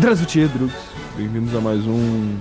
Drazutie 0.00 0.48
Drugs, 0.48 0.74
bem-vindos 1.14 1.54
a 1.54 1.60
mais 1.60 1.86
um. 1.86 2.38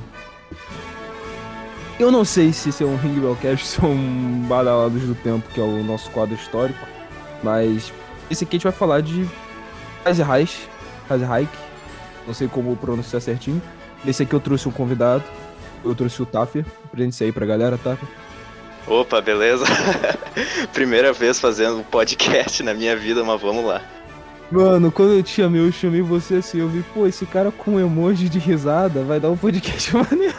Eu 1.99 2.09
não 2.09 2.23
sei 2.23 2.53
se 2.53 2.69
isso 2.69 2.83
é 2.83 2.85
um 2.85 2.95
Ring 2.95 3.19
Bellcast 3.19 3.77
é 3.83 3.85
um 3.85 4.45
Badalados 4.47 5.03
do 5.03 5.13
Tempo, 5.13 5.45
que 5.53 5.59
é 5.59 5.63
o 5.63 5.83
nosso 5.83 6.09
quadro 6.11 6.33
histórico, 6.35 6.79
mas 7.43 7.91
esse 8.31 8.45
aqui 8.45 8.55
a 8.55 8.57
gente 8.57 8.63
vai 8.63 8.71
falar 8.71 9.01
de 9.01 9.27
Hazerreich, 10.05 10.69
Hazerreich, 11.09 11.51
não 12.25 12.33
sei 12.33 12.47
como 12.47 12.77
pronunciar 12.77 13.21
certinho. 13.21 13.61
Nesse 14.05 14.23
aqui 14.23 14.33
eu 14.33 14.39
trouxe 14.39 14.69
um 14.69 14.71
convidado, 14.71 15.25
eu 15.83 15.93
trouxe 15.93 16.21
o 16.21 16.25
Taffer, 16.25 16.65
presente 16.89 17.21
aí 17.25 17.31
pra 17.33 17.45
galera, 17.45 17.77
Taffer. 17.77 18.07
Opa, 18.87 19.19
beleza? 19.19 19.65
Primeira 20.71 21.11
vez 21.11 21.41
fazendo 21.41 21.79
um 21.79 21.83
podcast 21.83 22.63
na 22.63 22.73
minha 22.73 22.95
vida, 22.95 23.21
mas 23.21 23.41
vamos 23.41 23.65
lá. 23.65 23.81
Mano, 24.51 24.91
quando 24.91 25.13
eu 25.13 25.21
te 25.21 25.29
chamei, 25.29 25.61
eu 25.61 25.71
chamei 25.71 26.01
você 26.01 26.35
assim, 26.35 26.57
eu 26.57 26.67
vi, 26.67 26.83
pô, 26.91 27.05
esse 27.05 27.23
cara 27.23 27.51
com 27.51 27.79
emoji 27.79 28.27
de 28.27 28.39
risada 28.39 29.03
vai 29.03 29.19
dar 29.19 29.29
um 29.29 29.37
podcast 29.37 29.93
maneiro. 29.95 30.35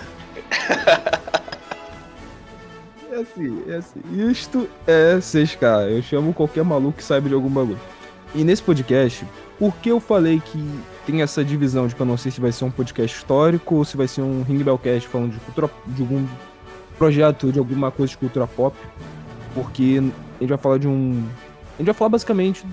é 3.12 3.16
assim, 3.16 3.62
é 3.68 3.76
assim. 3.76 4.00
Isto 4.28 4.68
é 4.84 5.16
6K. 5.18 5.90
Eu 5.90 6.02
chamo 6.02 6.34
qualquer 6.34 6.64
maluco 6.64 6.98
que 6.98 7.04
saiba 7.04 7.28
de 7.28 7.34
algum 7.34 7.48
bagulho. 7.48 7.78
E 8.34 8.42
nesse 8.42 8.62
podcast, 8.62 9.24
por 9.60 9.76
que 9.76 9.90
eu 9.90 10.00
falei 10.00 10.42
que 10.44 10.58
tem 11.06 11.22
essa 11.22 11.44
divisão 11.44 11.86
de 11.86 11.94
que 11.94 12.00
eu 12.00 12.06
não 12.06 12.16
sei 12.16 12.32
se 12.32 12.40
vai 12.40 12.50
ser 12.50 12.64
um 12.64 12.70
podcast 12.70 13.16
histórico 13.16 13.76
ou 13.76 13.84
se 13.84 13.96
vai 13.96 14.08
ser 14.08 14.22
um 14.22 14.42
Ring 14.42 14.58
Bellcast 14.58 15.08
falando 15.08 15.32
de 15.32 15.38
cultura, 15.38 15.70
de 15.86 16.02
algum 16.02 16.26
projeto, 16.98 17.52
de 17.52 17.60
alguma 17.60 17.92
coisa 17.92 18.10
de 18.10 18.18
cultura 18.18 18.46
pop? 18.46 18.76
Porque 19.54 20.00
a 20.00 20.40
gente 20.40 20.48
vai 20.48 20.58
falar 20.58 20.78
de 20.78 20.88
um. 20.88 21.24
A 21.74 21.78
gente 21.78 21.86
vai 21.86 21.94
falar 21.94 22.08
basicamente 22.08 22.64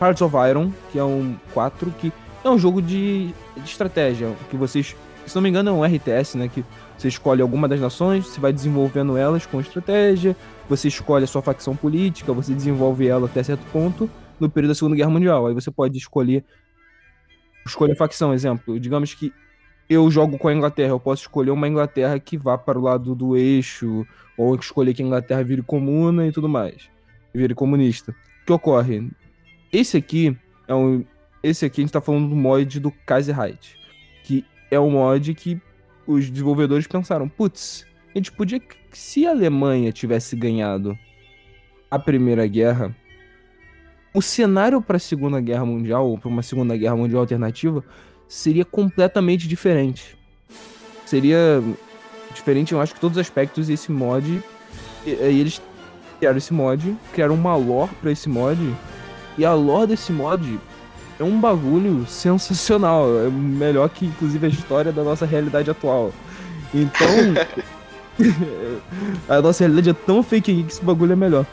Hearts 0.00 0.22
of 0.22 0.34
Iron, 0.48 0.72
que 0.90 0.98
é 0.98 1.04
um 1.04 1.36
4, 1.52 1.90
que 1.98 2.12
é 2.42 2.48
um 2.48 2.58
jogo 2.58 2.80
de, 2.80 3.34
de 3.56 3.64
estratégia, 3.64 4.34
que 4.48 4.56
vocês, 4.56 4.96
se 5.26 5.34
não 5.34 5.42
me 5.42 5.48
engano, 5.48 5.70
é 5.70 5.72
um 5.72 5.84
RTS, 5.84 6.38
né? 6.38 6.48
Que 6.48 6.64
você 6.96 7.08
escolhe 7.08 7.42
alguma 7.42 7.68
das 7.68 7.80
nações, 7.80 8.26
você 8.26 8.40
vai 8.40 8.52
desenvolvendo 8.52 9.16
elas 9.16 9.44
com 9.46 9.60
estratégia, 9.60 10.36
você 10.68 10.88
escolhe 10.88 11.24
a 11.24 11.26
sua 11.26 11.42
facção 11.42 11.76
política, 11.76 12.32
você 12.32 12.54
desenvolve 12.54 13.06
ela 13.06 13.26
até 13.26 13.42
certo 13.42 13.64
ponto 13.72 14.08
no 14.38 14.48
período 14.48 14.70
da 14.70 14.74
Segunda 14.74 14.96
Guerra 14.96 15.10
Mundial. 15.10 15.46
Aí 15.46 15.54
você 15.54 15.70
pode 15.70 15.98
escolher 15.98 16.44
escolher 17.66 17.94
facção, 17.94 18.32
exemplo. 18.32 18.80
Digamos 18.80 19.12
que 19.14 19.32
eu 19.88 20.10
jogo 20.10 20.38
com 20.38 20.48
a 20.48 20.54
Inglaterra, 20.54 20.90
eu 20.90 21.00
posso 21.00 21.22
escolher 21.22 21.50
uma 21.50 21.68
Inglaterra 21.68 22.18
que 22.18 22.38
vá 22.38 22.56
para 22.56 22.78
o 22.78 22.82
lado 22.82 23.14
do 23.14 23.36
eixo, 23.36 24.06
ou 24.38 24.54
escolher 24.54 24.94
que 24.94 25.02
a 25.02 25.06
Inglaterra 25.06 25.42
vire 25.42 25.62
comuna 25.62 26.26
e 26.26 26.32
tudo 26.32 26.48
mais. 26.48 26.88
Vire 27.34 27.54
comunista. 27.54 28.12
O 28.12 28.46
que 28.46 28.52
ocorre? 28.52 29.10
Esse 29.72 29.96
aqui 29.96 30.36
é 30.66 30.74
um. 30.74 31.04
Esse 31.42 31.64
aqui 31.64 31.80
a 31.80 31.84
gente 31.84 31.92
tá 31.92 32.00
falando 32.00 32.28
do 32.28 32.36
mod 32.36 32.80
do 32.80 32.90
Kaiserreich. 33.06 33.76
Que 34.24 34.44
é 34.70 34.78
um 34.78 34.90
mod 34.90 35.34
que 35.34 35.60
os 36.06 36.28
desenvolvedores 36.28 36.86
pensaram, 36.86 37.28
putz, 37.28 37.86
a 38.14 38.18
gente 38.18 38.32
podia. 38.32 38.60
Se 38.92 39.26
a 39.26 39.30
Alemanha 39.30 39.92
tivesse 39.92 40.34
ganhado 40.34 40.98
a 41.90 41.98
Primeira 41.98 42.46
Guerra, 42.46 42.94
o 44.12 44.20
cenário 44.20 44.82
para 44.82 44.96
a 44.96 45.00
Segunda 45.00 45.40
Guerra 45.40 45.64
Mundial, 45.64 46.08
ou 46.08 46.18
para 46.18 46.28
uma 46.28 46.42
Segunda 46.42 46.76
Guerra 46.76 46.96
Mundial 46.96 47.20
alternativa, 47.20 47.84
seria 48.28 48.64
completamente 48.64 49.46
diferente. 49.46 50.16
Seria 51.06 51.62
diferente, 52.34 52.72
eu 52.72 52.80
acho 52.80 52.94
que 52.94 53.00
todos 53.00 53.16
os 53.16 53.20
aspectos 53.20 53.68
desse 53.68 53.92
mod. 53.92 54.42
E, 55.06 55.10
e 55.10 55.40
eles 55.40 55.62
criaram 56.18 56.38
esse 56.38 56.52
mod, 56.52 56.96
criaram 57.12 57.34
uma 57.34 57.54
lore 57.54 57.92
para 58.00 58.10
esse 58.10 58.28
mod 58.28 58.58
e 59.38 59.44
a 59.44 59.54
lore 59.54 59.88
desse 59.88 60.12
mod 60.12 60.58
é 61.18 61.24
um 61.24 61.40
bagulho 61.40 62.06
sensacional. 62.06 63.06
É 63.20 63.28
melhor 63.28 63.88
que, 63.88 64.06
inclusive, 64.06 64.46
a 64.46 64.48
história 64.48 64.92
da 64.92 65.02
nossa 65.02 65.26
realidade 65.26 65.70
atual. 65.70 66.12
Então. 66.74 67.06
a 69.28 69.40
nossa 69.40 69.64
realidade 69.64 69.90
é 69.90 69.92
tão 69.92 70.22
fake 70.22 70.62
que 70.64 70.72
esse 70.72 70.84
bagulho 70.84 71.12
é 71.12 71.16
melhor. 71.16 71.46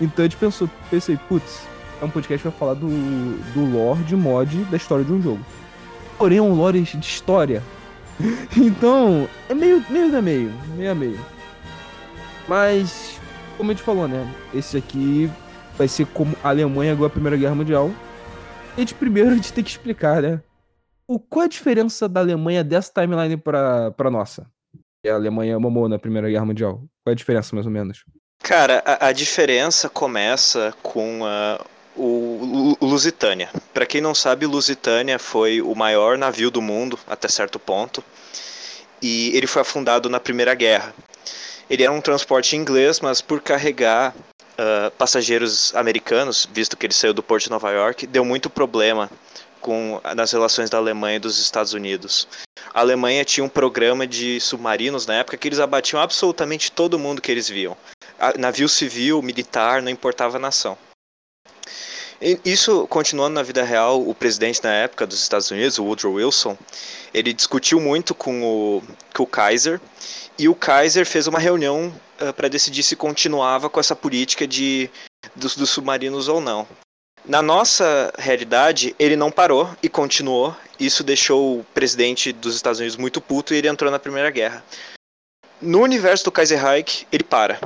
Então 0.00 0.24
a 0.24 0.28
gente 0.28 0.36
pensou, 0.36 0.68
pensei, 0.90 1.16
putz, 1.28 1.62
é 2.00 2.04
um 2.04 2.10
podcast 2.10 2.42
que 2.42 2.48
vai 2.48 2.58
falar 2.58 2.74
do, 2.74 2.88
do 3.54 3.64
lore 3.64 4.02
de 4.02 4.16
mod 4.16 4.64
da 4.64 4.76
história 4.76 5.04
de 5.04 5.12
um 5.12 5.22
jogo. 5.22 5.40
Porém, 6.18 6.38
é 6.38 6.42
um 6.42 6.54
lore 6.54 6.80
de 6.80 6.98
história. 6.98 7.62
então, 8.56 9.28
é 9.48 9.54
meio, 9.54 9.84
meio 9.88 10.16
a 10.16 10.22
meio, 10.22 10.52
meio 10.76 10.90
a 10.90 10.94
meio. 10.94 11.20
Mas, 12.48 13.20
como 13.56 13.70
a 13.70 13.74
gente 13.74 13.84
falou, 13.84 14.08
né? 14.08 14.28
Esse 14.52 14.76
aqui 14.76 15.30
vai 15.82 15.88
ser 15.88 16.06
como 16.06 16.36
a 16.44 16.48
Alemanha 16.50 16.94
ganhou 16.94 17.06
a 17.06 17.10
Primeira 17.10 17.36
Guerra 17.36 17.56
Mundial. 17.56 17.90
E 18.78 18.84
de 18.84 18.94
primeiro 18.94 19.30
a 19.30 19.34
gente 19.34 19.52
tem 19.52 19.64
que 19.64 19.70
explicar, 19.70 20.22
né? 20.22 20.40
O, 21.08 21.18
qual 21.18 21.42
é 21.42 21.46
a 21.46 21.48
diferença 21.48 22.08
da 22.08 22.20
Alemanha 22.20 22.62
dessa 22.62 22.92
timeline 22.92 23.36
pra, 23.36 23.90
pra 23.90 24.08
nossa? 24.08 24.46
A 25.04 25.12
Alemanha 25.12 25.58
mamou 25.58 25.88
na 25.88 25.98
Primeira 25.98 26.30
Guerra 26.30 26.44
Mundial. 26.44 26.74
Qual 26.74 27.08
é 27.08 27.10
a 27.10 27.14
diferença, 27.16 27.56
mais 27.56 27.66
ou 27.66 27.72
menos? 27.72 28.04
Cara, 28.44 28.80
a, 28.86 29.08
a 29.08 29.12
diferença 29.12 29.88
começa 29.88 30.72
com 30.84 31.22
uh, 31.22 31.64
o, 31.96 32.76
o 32.78 32.86
Lusitânia. 32.86 33.50
Para 33.74 33.84
quem 33.84 34.00
não 34.00 34.14
sabe, 34.14 34.46
Lusitânia 34.46 35.18
foi 35.18 35.60
o 35.60 35.74
maior 35.74 36.16
navio 36.16 36.50
do 36.50 36.62
mundo 36.62 36.96
até 37.08 37.26
certo 37.26 37.58
ponto. 37.58 38.04
E 39.02 39.36
ele 39.36 39.48
foi 39.48 39.62
afundado 39.62 40.08
na 40.08 40.20
Primeira 40.20 40.54
Guerra. 40.54 40.94
Ele 41.68 41.82
era 41.82 41.92
um 41.92 42.00
transporte 42.00 42.56
inglês, 42.56 43.00
mas 43.00 43.20
por 43.20 43.40
carregar 43.40 44.14
uh, 44.62 44.90
passageiros 44.92 45.74
americanos, 45.74 46.48
visto 46.52 46.76
que 46.76 46.86
ele 46.86 46.94
saiu 46.94 47.12
do 47.12 47.22
porto 47.22 47.44
de 47.44 47.50
Nova 47.50 47.70
York, 47.70 48.06
deu 48.06 48.24
muito 48.24 48.48
problema 48.48 49.10
com 49.60 50.00
nas 50.16 50.32
relações 50.32 50.68
da 50.68 50.78
Alemanha 50.78 51.16
e 51.16 51.20
dos 51.20 51.38
Estados 51.38 51.72
Unidos. 51.72 52.26
A 52.74 52.80
Alemanha 52.80 53.24
tinha 53.24 53.44
um 53.44 53.48
programa 53.48 54.06
de 54.06 54.40
submarinos 54.40 55.06
na 55.06 55.14
época 55.14 55.36
que 55.36 55.48
eles 55.48 55.60
abatiam 55.60 56.00
absolutamente 56.00 56.72
todo 56.72 56.98
mundo 56.98 57.22
que 57.22 57.30
eles 57.30 57.48
viam. 57.48 57.76
A, 58.18 58.36
navio 58.38 58.68
civil, 58.68 59.22
militar, 59.22 59.80
não 59.82 59.90
importava 59.90 60.36
a 60.36 60.40
nação. 60.40 60.76
Isso, 62.44 62.86
continuando 62.86 63.34
na 63.34 63.42
vida 63.42 63.64
real, 63.64 64.00
o 64.00 64.14
presidente 64.14 64.62
na 64.62 64.72
época 64.72 65.04
dos 65.06 65.20
Estados 65.20 65.50
Unidos, 65.50 65.78
o 65.78 65.84
Woodrow 65.84 66.14
Wilson, 66.14 66.56
ele 67.12 67.32
discutiu 67.32 67.80
muito 67.80 68.14
com 68.14 68.42
o, 68.44 68.82
com 69.12 69.24
o 69.24 69.26
Kaiser 69.26 69.80
e 70.38 70.48
o 70.48 70.54
Kaiser 70.54 71.04
fez 71.04 71.26
uma 71.26 71.40
reunião 71.40 71.88
uh, 72.20 72.26
eh, 72.26 72.32
para 72.32 72.48
decidir 72.48 72.84
se 72.84 72.94
continuava 72.94 73.68
com 73.68 73.80
essa 73.80 73.96
política 73.96 74.46
de 74.46 74.88
dos, 75.34 75.56
dos 75.56 75.70
submarinos 75.70 76.28
ou 76.28 76.40
não. 76.40 76.66
Na 77.24 77.42
nossa 77.42 78.12
realidade, 78.18 78.94
ele 78.98 79.16
não 79.16 79.30
parou 79.30 79.68
e 79.82 79.88
continuou. 79.88 80.56
Isso 80.78 81.04
deixou 81.04 81.60
o 81.60 81.64
presidente 81.74 82.32
dos 82.32 82.56
Estados 82.56 82.80
Unidos 82.80 82.96
muito 82.96 83.20
puto 83.20 83.52
e 83.52 83.58
ele 83.58 83.68
entrou 83.68 83.90
na 83.90 83.98
Primeira 83.98 84.30
Guerra. 84.30 84.64
No 85.60 85.80
universo 85.80 86.24
do 86.24 86.32
Kaiserreich, 86.32 87.06
ele 87.12 87.22
para. 87.22 87.60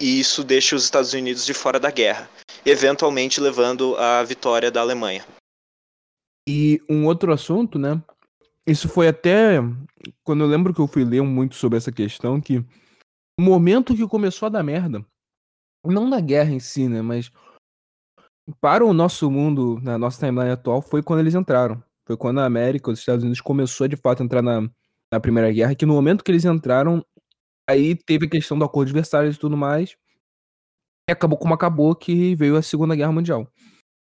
E 0.00 0.18
isso 0.20 0.42
deixa 0.42 0.74
os 0.74 0.84
Estados 0.84 1.12
Unidos 1.12 1.44
de 1.44 1.52
fora 1.52 1.78
da 1.78 1.90
guerra, 1.90 2.28
eventualmente 2.64 3.40
levando 3.40 3.96
à 3.96 4.22
vitória 4.22 4.70
da 4.70 4.80
Alemanha. 4.80 5.24
E 6.48 6.80
um 6.88 7.06
outro 7.06 7.32
assunto, 7.32 7.78
né? 7.78 8.02
Isso 8.66 8.88
foi 8.88 9.08
até 9.08 9.58
quando 10.24 10.44
eu 10.44 10.48
lembro 10.48 10.72
que 10.72 10.80
eu 10.80 10.86
fui 10.86 11.04
ler 11.04 11.22
muito 11.22 11.54
sobre 11.54 11.78
essa 11.78 11.92
questão 11.92 12.40
que 12.40 12.58
o 13.38 13.42
momento 13.42 13.94
que 13.94 14.06
começou 14.06 14.46
a 14.46 14.50
dar 14.50 14.62
merda, 14.62 15.04
não 15.84 16.08
da 16.08 16.20
guerra 16.20 16.52
em 16.52 16.60
si, 16.60 16.88
né, 16.88 17.02
mas 17.02 17.30
para 18.60 18.84
o 18.84 18.92
nosso 18.92 19.30
mundo, 19.30 19.80
na 19.82 19.98
nossa 19.98 20.18
timeline 20.18 20.52
atual, 20.52 20.82
foi 20.82 21.02
quando 21.02 21.20
eles 21.20 21.34
entraram. 21.34 21.82
Foi 22.06 22.16
quando 22.16 22.40
a 22.40 22.44
América, 22.44 22.90
os 22.90 22.98
Estados 22.98 23.22
Unidos 23.22 23.40
começou 23.40 23.86
de 23.86 23.96
fato 23.96 24.20
a 24.20 24.24
entrar 24.24 24.42
na, 24.42 24.68
na 25.12 25.20
Primeira 25.20 25.50
Guerra, 25.52 25.74
que 25.74 25.86
no 25.86 25.94
momento 25.94 26.24
que 26.24 26.30
eles 26.30 26.44
entraram, 26.44 27.04
aí 27.68 27.94
teve 27.94 28.26
a 28.26 28.30
questão 28.30 28.58
do 28.58 28.64
acordo 28.64 28.88
de 28.88 28.94
Versalhes 28.94 29.36
e 29.36 29.38
tudo 29.38 29.56
mais, 29.56 29.96
e 31.08 31.12
acabou 31.12 31.38
como 31.38 31.54
acabou, 31.54 31.94
que 31.94 32.34
veio 32.34 32.56
a 32.56 32.62
Segunda 32.62 32.94
Guerra 32.94 33.12
Mundial. 33.12 33.48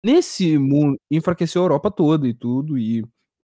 Nesse 0.03 0.57
mundo, 0.57 0.97
enfraqueceu 1.09 1.61
a 1.61 1.65
Europa 1.65 1.91
toda 1.91 2.27
e 2.27 2.33
tudo, 2.33 2.77
e 2.77 3.03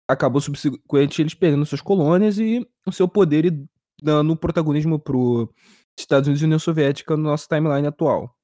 acabou 0.09 0.41
subsequente 0.41 1.23
eles 1.23 1.35
perdendo 1.35 1.65
suas 1.65 1.81
colônias 1.81 2.39
e 2.39 2.67
o 2.87 2.93
seu 2.93 3.09
poder 3.09 3.47
e 3.47 3.67
dando 4.03 4.37
protagonismo 4.37 4.99
para 4.99 5.17
os 5.17 5.49
Estados 5.99 6.27
Unidos 6.27 6.43
e 6.43 6.45
União 6.45 6.59
Soviética 6.59 7.17
no 7.17 7.25
nosso 7.25 7.47
timeline 7.49 7.87
atual. 7.87 8.35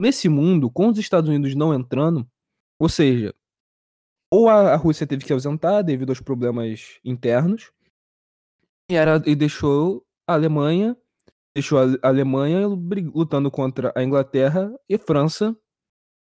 Nesse 0.00 0.28
mundo, 0.28 0.70
com 0.70 0.88
os 0.88 0.98
Estados 0.98 1.28
Unidos 1.28 1.54
não 1.54 1.74
entrando, 1.74 2.26
ou 2.80 2.88
seja, 2.88 3.34
ou 4.32 4.48
a, 4.48 4.74
Rússia 4.74 5.06
teve 5.06 5.24
que 5.24 5.32
ausentar 5.32 5.84
devido 5.84 6.10
aos 6.10 6.20
problemas 6.20 6.98
internos, 7.04 7.70
e, 8.90 8.96
era, 8.96 9.22
e 9.26 9.34
deixou 9.36 10.04
a 10.26 10.34
Alemanha, 10.34 10.96
deixou 11.54 11.78
a 11.78 12.08
Alemanha 12.08 12.66
lutando 12.66 13.50
contra 13.50 13.92
a 13.94 14.02
Inglaterra 14.02 14.72
e 14.88 14.98
França, 14.98 15.56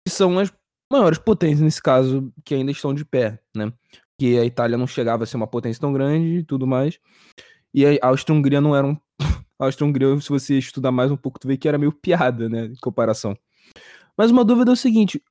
que 0.06 0.12
são 0.12 0.38
as 0.38 0.52
maiores 0.92 1.18
potências 1.18 1.60
nesse 1.60 1.82
caso, 1.82 2.32
que 2.44 2.54
ainda 2.54 2.70
estão 2.70 2.92
de 2.92 3.04
pé, 3.04 3.40
né? 3.56 3.72
Que 4.18 4.38
a 4.38 4.44
Itália 4.44 4.76
não 4.76 4.86
chegava 4.86 5.24
a 5.24 5.26
ser 5.26 5.36
uma 5.36 5.46
potência 5.46 5.80
tão 5.80 5.92
grande 5.92 6.38
e 6.38 6.44
tudo 6.44 6.66
mais. 6.66 6.98
E 7.72 7.86
a 7.86 8.08
Áustria-Hungria 8.08 8.60
não 8.60 8.76
era 8.76 8.86
um. 8.86 8.96
A 9.58 9.66
Áustria-Hungria, 9.66 10.20
se 10.20 10.28
você 10.28 10.58
estudar 10.58 10.90
mais 10.90 11.12
um 11.12 11.16
pouco, 11.16 11.38
tu 11.38 11.46
vê 11.46 11.56
que 11.56 11.68
era 11.68 11.78
meio 11.78 11.92
piada, 11.92 12.48
né? 12.48 12.66
Em 12.66 12.76
comparação. 12.80 13.36
Mas 14.18 14.30
uma 14.30 14.44
dúvida 14.44 14.72
é 14.72 14.74
o 14.74 14.76
seguinte: 14.76 15.22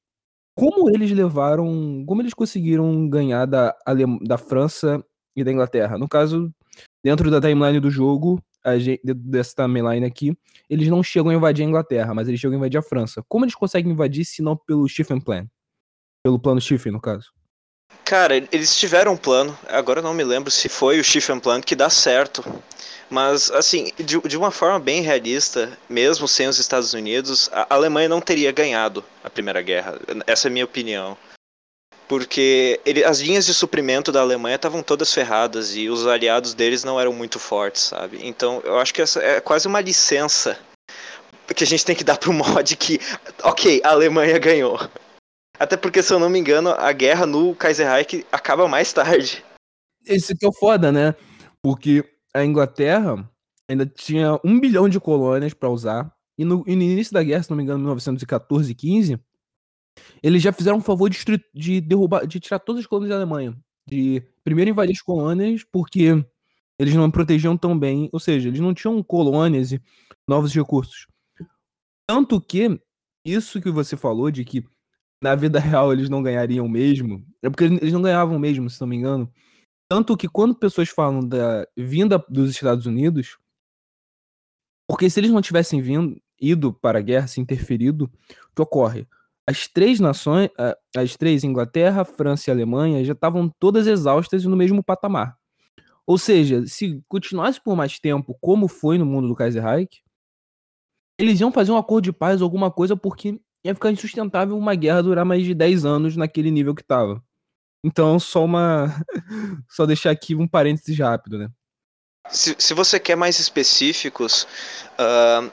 como 0.56 0.90
eles 0.90 1.12
levaram, 1.12 2.04
como 2.08 2.22
eles 2.22 2.34
conseguiram 2.34 3.10
ganhar 3.10 3.46
da, 3.46 3.76
da 4.22 4.38
França 4.38 5.04
e 5.36 5.44
da 5.44 5.52
Inglaterra. 5.52 5.98
No 5.98 6.08
caso, 6.08 6.54
dentro 7.04 7.30
da 7.30 7.42
timeline 7.42 7.80
do 7.80 7.92
jogo, 7.92 8.42
gente, 8.78 9.02
dessa 9.16 9.56
timeline 9.56 10.06
aqui, 10.06 10.38
eles 10.70 10.88
não 10.88 11.02
chegam 11.04 11.32
a 11.32 11.34
invadir 11.34 11.64
a 11.64 11.68
Inglaterra, 11.68 12.14
mas 12.14 12.28
eles 12.28 12.40
chegam 12.40 12.56
a 12.56 12.58
invadir 12.58 12.78
a 12.78 12.82
França. 12.82 13.24
Como 13.28 13.46
eles 13.46 13.56
conseguem 13.56 13.92
invadir 13.92 14.26
se 14.26 14.42
não 14.42 14.56
pelo 14.56 14.88
Stephen 14.88 15.20
Plan? 15.20 15.48
Pelo 16.24 16.40
plano 16.40 16.62
Stephen, 16.62 16.92
no 16.92 17.02
caso. 17.02 17.32
Cara, 18.06 18.36
eles 18.36 18.78
tiveram 18.78 19.14
um 19.14 19.18
plano, 19.18 19.58
agora 19.68 20.02
não 20.02 20.14
me 20.14 20.24
lembro 20.24 20.52
se 20.52 20.70
foi 20.70 21.00
o 21.00 21.04
Stephen 21.04 21.40
Plan 21.40 21.62
que 21.62 21.76
dá 21.76 21.90
certo. 21.90 22.44
Mas, 23.10 23.52
assim, 23.52 23.92
de, 23.98 24.20
de 24.22 24.38
uma 24.38 24.52
forma 24.52 24.80
bem 24.80 25.02
realista, 25.02 25.78
mesmo 25.90 26.28
sem 26.28 26.48
os 26.48 26.60
Estados 26.60 26.94
Unidos, 26.94 27.50
a 27.52 27.74
Alemanha 27.74 28.08
não 28.08 28.22
teria 28.22 28.52
ganhado 28.52 29.04
a 29.24 29.30
Primeira 29.30 29.62
Guerra. 29.62 30.00
Essa 30.26 30.48
é 30.48 30.50
a 30.50 30.52
minha 30.52 30.66
opinião 30.66 31.18
porque 32.12 32.78
ele, 32.86 33.06
as 33.06 33.22
linhas 33.22 33.46
de 33.46 33.54
suprimento 33.54 34.12
da 34.12 34.20
Alemanha 34.20 34.58
estavam 34.58 34.84
todas 34.84 35.14
ferradas 35.14 35.78
e 35.78 35.88
os 35.88 36.06
aliados 36.06 36.54
deles 36.54 36.84
não 36.84 37.00
eram 37.00 37.14
muito 37.14 37.40
fortes, 37.40 37.84
sabe? 37.84 38.20
Então 38.22 38.60
eu 38.66 38.78
acho 38.80 38.94
que 38.94 39.02
essa 39.02 39.24
é 39.24 39.40
quase 39.40 39.66
uma 39.66 39.80
licença 39.80 40.60
que 41.56 41.64
a 41.64 41.68
gente 41.68 41.86
tem 41.86 41.96
que 41.96 42.04
dar 42.04 42.18
pro 42.18 42.34
mod 42.36 42.76
que, 42.76 43.00
ok, 43.46 43.80
a 43.86 43.92
Alemanha 43.92 44.38
ganhou. 44.40 44.78
Até 45.58 45.78
porque, 45.78 46.04
se 46.04 46.12
eu 46.12 46.20
não 46.20 46.30
me 46.30 46.38
engano, 46.38 46.72
a 46.72 46.92
guerra 46.92 47.26
no 47.26 47.56
Kaiserreich 47.56 48.26
acaba 48.30 48.68
mais 48.68 48.92
tarde. 48.92 49.42
Esse 50.06 50.36
que 50.36 50.46
é 50.46 50.50
o 50.50 50.54
foda, 50.54 50.92
né? 50.92 51.16
Porque 51.64 52.04
a 52.36 52.44
Inglaterra 52.44 53.26
ainda 53.70 53.86
tinha 53.86 54.38
um 54.44 54.60
bilhão 54.60 54.90
de 54.90 55.00
colônias 55.00 55.54
para 55.54 55.70
usar. 55.70 56.12
E 56.38 56.44
no, 56.44 56.62
e 56.68 56.76
no, 56.76 56.82
início 56.82 57.14
da 57.14 57.24
guerra, 57.24 57.44
se 57.44 57.50
não 57.50 57.56
me 57.56 57.64
engano, 57.64 57.80
em 57.80 57.84
1914 57.84 58.70
e 58.70 58.76
15, 58.76 59.20
eles 60.22 60.42
já 60.42 60.52
fizeram 60.52 60.78
um 60.78 60.82
favor 60.82 61.10
de, 61.10 61.20
de 61.54 61.82
derrubar, 61.82 62.26
de 62.26 62.40
tirar 62.40 62.60
todas 62.60 62.82
as 62.82 62.88
colônias 62.88 63.10
da 63.10 63.16
Alemanha. 63.16 63.58
De 63.88 64.24
primeiro 64.44 64.72
invadir 64.72 64.94
as 64.94 65.02
colônias, 65.02 65.64
porque 65.64 66.24
eles 66.80 66.94
não 66.94 67.12
protegiam 67.12 67.58
tão 67.58 67.78
bem, 67.78 68.10
ou 68.12 68.20
seja, 68.20 68.48
eles 68.48 68.60
não 68.60 68.74
tinham 68.74 69.02
colônias 69.04 69.72
e 69.72 69.82
novos 70.28 70.54
recursos. 70.54 71.08
Tanto 72.08 72.42
que 72.42 72.80
isso 73.26 73.62
que 73.62 73.70
você 73.70 73.96
falou 73.96 74.32
de 74.32 74.44
que 74.44 74.66
na 75.22 75.36
vida 75.36 75.60
real 75.62 75.94
eles 75.94 76.10
não 76.10 76.24
ganhariam 76.24 76.68
mesmo, 76.68 77.26
é 77.42 77.50
porque 77.50 77.66
eles 77.66 77.94
não 77.94 78.02
ganhavam 78.02 78.38
mesmo, 78.40 78.70
se 78.70 78.80
não 78.82 78.88
me 78.88 78.96
engano. 78.96 79.32
Tanto 79.90 80.16
que 80.16 80.28
quando 80.28 80.56
pessoas 80.56 80.90
falam 80.90 81.20
da 81.20 81.68
vinda 81.78 82.24
dos 82.30 82.50
Estados 82.52 82.86
Unidos, 82.86 83.38
porque 84.88 85.10
se 85.10 85.20
eles 85.20 85.32
não 85.32 85.42
tivessem 85.42 85.82
vindo, 85.82 86.20
ido 86.40 86.74
para 86.74 87.00
a 87.00 87.02
guerra, 87.02 87.28
se 87.28 87.40
interferido, 87.40 88.06
o 88.06 88.56
que 88.56 88.62
ocorre? 88.62 89.08
As 89.48 89.68
três 89.68 90.00
nações, 90.00 90.50
as 90.96 91.16
três, 91.16 91.44
Inglaterra, 91.44 92.06
França 92.06 92.50
e 92.50 92.52
Alemanha, 92.52 93.04
já 93.04 93.14
estavam 93.14 93.50
todas 93.60 93.88
exaustas 93.88 94.46
no 94.46 94.56
mesmo 94.56 94.84
patamar. 94.84 95.36
Ou 96.06 96.18
seja, 96.18 96.66
se 96.68 97.02
continuasse 97.08 97.62
por 97.62 97.76
mais 97.76 98.00
tempo, 98.00 98.38
como 98.42 98.68
foi 98.68 98.98
no 98.98 99.06
mundo 99.06 99.28
do 99.28 99.36
Kaiserreich, 99.36 100.02
eles 101.20 101.40
iam 101.40 101.52
fazer 101.52 101.72
um 101.72 101.78
acordo 101.78 102.06
de 102.06 102.14
paz, 102.14 102.42
alguma 102.42 102.72
coisa, 102.72 102.96
porque 102.96 103.40
ia 103.64 103.76
ficar 103.76 103.92
insustentável 103.92 104.58
uma 104.58 104.76
guerra 104.76 105.04
durar 105.04 105.26
mais 105.26 105.44
de 105.44 105.54
10 105.54 105.86
anos 105.86 106.16
naquele 106.16 106.50
nível 106.50 106.74
que 106.74 106.82
estava. 106.82 107.24
Então, 107.84 108.20
só 108.20 108.44
uma. 108.46 108.94
só 109.70 109.86
deixar 109.86 110.12
aqui 110.12 110.36
um 110.36 110.48
parênteses 110.48 110.98
rápido, 110.98 111.38
né? 111.38 111.50
Se, 112.30 112.56
se 112.58 112.74
você 112.74 113.00
quer 113.00 113.16
mais 113.16 113.40
específicos, 113.40 114.48
uh, 114.94 115.52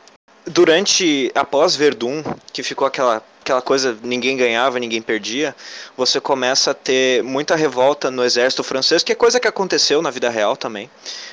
durante. 0.51 1.31
após 1.35 1.75
Verdun, 1.75 2.23
que 2.53 2.63
ficou 2.63 2.87
aquela 2.87 3.23
aquela 3.49 3.63
coisa 3.63 3.97
ninguém 4.03 4.37
ganhava, 4.37 4.79
ninguém 4.79 5.01
perdia, 5.01 5.57
você 5.97 6.21
começa 6.21 6.73
a 6.73 6.75
ter 6.75 7.23
muita 7.23 7.57
revolta 7.57 8.11
no 8.11 8.23
exército 8.23 8.63
francês, 8.63 9.03
que 9.03 9.13
é 9.13 9.15
coisa 9.15 9.41
que 9.41 9.49
aconteceu 9.49 10.03
na 10.03 10.11
vida 10.11 10.29
real 10.29 10.55
também. 10.55 10.91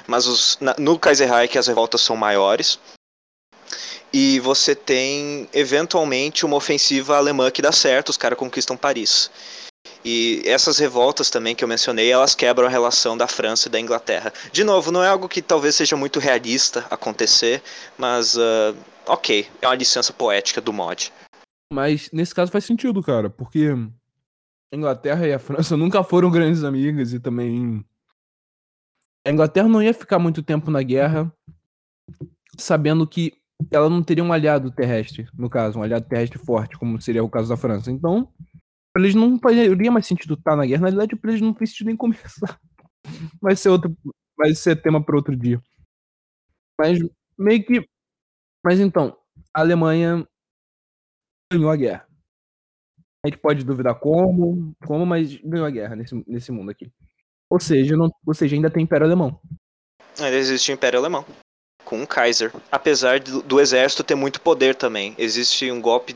Mas 0.07 0.25
os, 0.25 0.57
na, 0.61 0.73
no 0.77 0.97
Kaiserreich 0.97 1.57
as 1.57 1.67
revoltas 1.67 1.99
são 1.99 2.15
maiores. 2.15 2.79
E 4.13 4.39
você 4.39 4.73
tem 4.73 5.49
eventualmente 5.53 6.45
uma 6.45 6.55
ofensiva 6.55 7.17
alemã 7.17 7.51
que 7.51 7.61
dá 7.61 7.73
certo, 7.73 8.09
os 8.09 8.17
caras 8.17 8.39
conquistam 8.39 8.77
Paris. 8.77 9.29
E 10.05 10.41
essas 10.45 10.77
revoltas 10.77 11.29
também 11.29 11.53
que 11.53 11.63
eu 11.63 11.67
mencionei, 11.67 12.11
elas 12.11 12.33
quebram 12.33 12.67
a 12.67 12.69
relação 12.69 13.17
da 13.17 13.27
França 13.27 13.67
e 13.67 13.71
da 13.71 13.79
Inglaterra. 13.79 14.31
De 14.53 14.63
novo, 14.63 14.89
não 14.89 15.03
é 15.03 15.09
algo 15.09 15.27
que 15.27 15.41
talvez 15.41 15.75
seja 15.75 15.97
muito 15.97 16.19
realista 16.19 16.85
acontecer, 16.89 17.61
mas 17.97 18.35
uh, 18.37 18.75
ok, 19.05 19.47
é 19.61 19.67
uma 19.67 19.75
licença 19.75 20.13
poética 20.13 20.61
do 20.61 20.71
mod. 20.71 21.11
Mas 21.71 22.09
nesse 22.11 22.33
caso 22.33 22.51
faz 22.51 22.63
sentido, 22.65 23.01
cara, 23.01 23.29
porque 23.29 23.69
a 24.71 24.75
Inglaterra 24.75 25.27
e 25.27 25.33
a 25.33 25.39
França 25.39 25.75
nunca 25.75 26.03
foram 26.03 26.29
grandes 26.31 26.63
amigas 26.63 27.13
e 27.13 27.19
também. 27.19 27.83
A 29.25 29.31
Inglaterra 29.31 29.67
não 29.67 29.81
ia 29.81 29.93
ficar 29.93 30.19
muito 30.19 30.43
tempo 30.43 30.69
na 30.69 30.83
guerra 30.83 31.31
sabendo 32.57 33.07
que 33.07 33.33
ela 33.71 33.89
não 33.89 34.03
teria 34.03 34.23
um 34.23 34.33
aliado 34.33 34.71
terrestre, 34.71 35.27
no 35.33 35.49
caso, 35.49 35.79
um 35.79 35.83
aliado 35.83 36.07
terrestre 36.07 36.37
forte, 36.37 36.77
como 36.77 37.01
seria 37.01 37.23
o 37.23 37.29
caso 37.29 37.49
da 37.49 37.57
França. 37.57 37.91
Então, 37.91 38.31
pra 38.93 39.01
eles 39.01 39.15
não 39.15 39.39
faria 39.39 39.91
mais 39.91 40.05
sentido 40.05 40.35
estar 40.35 40.55
na 40.55 40.65
guerra. 40.65 40.83
Na 40.83 40.89
verdade, 40.89 41.15
pra 41.15 41.31
eles 41.31 41.41
não 41.41 41.53
fez 41.55 41.71
sentido 41.71 41.87
nem 41.87 41.97
começar. 41.97 42.59
Vai 43.41 43.55
ser 43.55 43.69
outro. 43.69 43.95
Vai 44.37 44.53
ser 44.53 44.81
tema 44.81 45.03
para 45.03 45.15
outro 45.15 45.35
dia. 45.35 45.61
Mas 46.79 46.99
meio 47.37 47.65
que. 47.65 47.87
Mas 48.63 48.79
então, 48.79 49.17
a 49.53 49.61
Alemanha 49.61 50.27
ganhou 51.51 51.69
a 51.69 51.75
guerra. 51.75 52.07
A 53.23 53.27
gente 53.27 53.39
pode 53.39 53.63
duvidar 53.63 53.95
como, 53.95 54.75
como, 54.85 55.05
mas 55.05 55.35
ganhou 55.37 55.65
a 55.65 55.71
guerra 55.71 55.95
nesse, 55.95 56.23
nesse 56.27 56.51
mundo 56.51 56.69
aqui. 56.69 56.91
Ou 57.49 57.59
seja, 57.59 57.95
não, 57.95 58.09
ou 58.25 58.33
seja, 58.33 58.55
ainda 58.55 58.69
tem 58.69 58.83
Império 58.83 59.05
Alemão. 59.05 59.39
Ainda 60.19 60.35
existe 60.35 60.71
o 60.71 60.73
Império 60.73 60.99
Alemão. 60.99 61.25
Com 61.83 62.01
o 62.01 62.07
Kaiser. 62.07 62.51
Apesar 62.71 63.19
do, 63.19 63.41
do 63.41 63.59
exército 63.59 64.03
ter 64.03 64.15
muito 64.15 64.41
poder 64.41 64.75
também. 64.75 65.15
Existe 65.17 65.71
um 65.71 65.81
golpe 65.81 66.15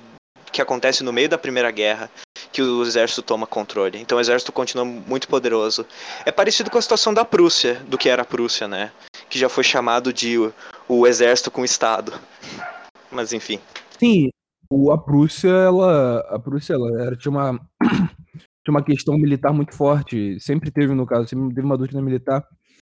que 0.52 0.62
acontece 0.62 1.04
no 1.04 1.14
meio 1.14 1.30
da 1.30 1.38
Primeira 1.38 1.72
Guerra 1.72 2.10
que 2.52 2.62
o 2.62 2.84
exército 2.84 3.22
toma 3.22 3.46
controle. 3.46 4.00
Então 4.00 4.18
o 4.18 4.22
exército 4.22 4.52
continua 4.52 4.86
muito 4.86 5.28
poderoso. 5.28 5.86
É 6.26 6.32
parecido 6.32 6.70
com 6.72 6.78
a 6.78 6.82
situação 6.82 7.14
da 7.14 7.24
Prússia, 7.24 7.76
do 7.88 7.98
que 7.98 8.10
era 8.10 8.24
a 8.24 8.26
Prússia, 8.26 8.68
né? 8.68 8.92
Que 9.30 9.38
já 9.38 9.50
foi 9.50 9.64
chamado 9.64 10.12
de 10.12 10.38
o, 10.38 10.54
o 10.88 11.08
exército 11.08 11.52
com 11.52 11.62
o 11.62 11.66
Estado. 11.66 12.20
Mas 13.12 13.34
enfim. 13.34 13.60
Sim, 14.00 14.30
o, 14.72 14.92
a 14.92 14.98
Prússia, 14.98 15.50
ela, 15.50 16.20
a 16.34 16.40
Prússia, 16.40 16.74
ela 16.74 17.02
era, 17.02 17.16
tinha 17.16 17.32
uma 17.32 17.60
tinha 18.64 18.76
uma 18.76 18.84
questão 18.84 19.18
militar 19.18 19.52
muito 19.52 19.74
forte, 19.74 20.40
sempre 20.40 20.70
teve 20.70 20.94
no 20.94 21.06
caso, 21.06 21.28
sempre 21.28 21.50
teve 21.50 21.66
uma 21.66 21.78
doutrina 21.78 22.02
militar. 22.02 22.48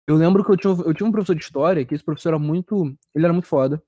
Eu 0.07 0.15
lembro 0.15 0.43
que 0.43 0.51
eu 0.51 0.57
tinha, 0.57 0.73
eu 0.85 0.93
tinha 0.93 1.07
um 1.07 1.11
professor 1.11 1.35
de 1.35 1.43
história, 1.43 1.85
que 1.85 1.93
esse 1.93 2.03
professor 2.03 2.29
era 2.29 2.39
muito, 2.39 2.85
ele 3.13 3.25
era 3.25 3.33
muito 3.33 3.47
foda. 3.47 3.81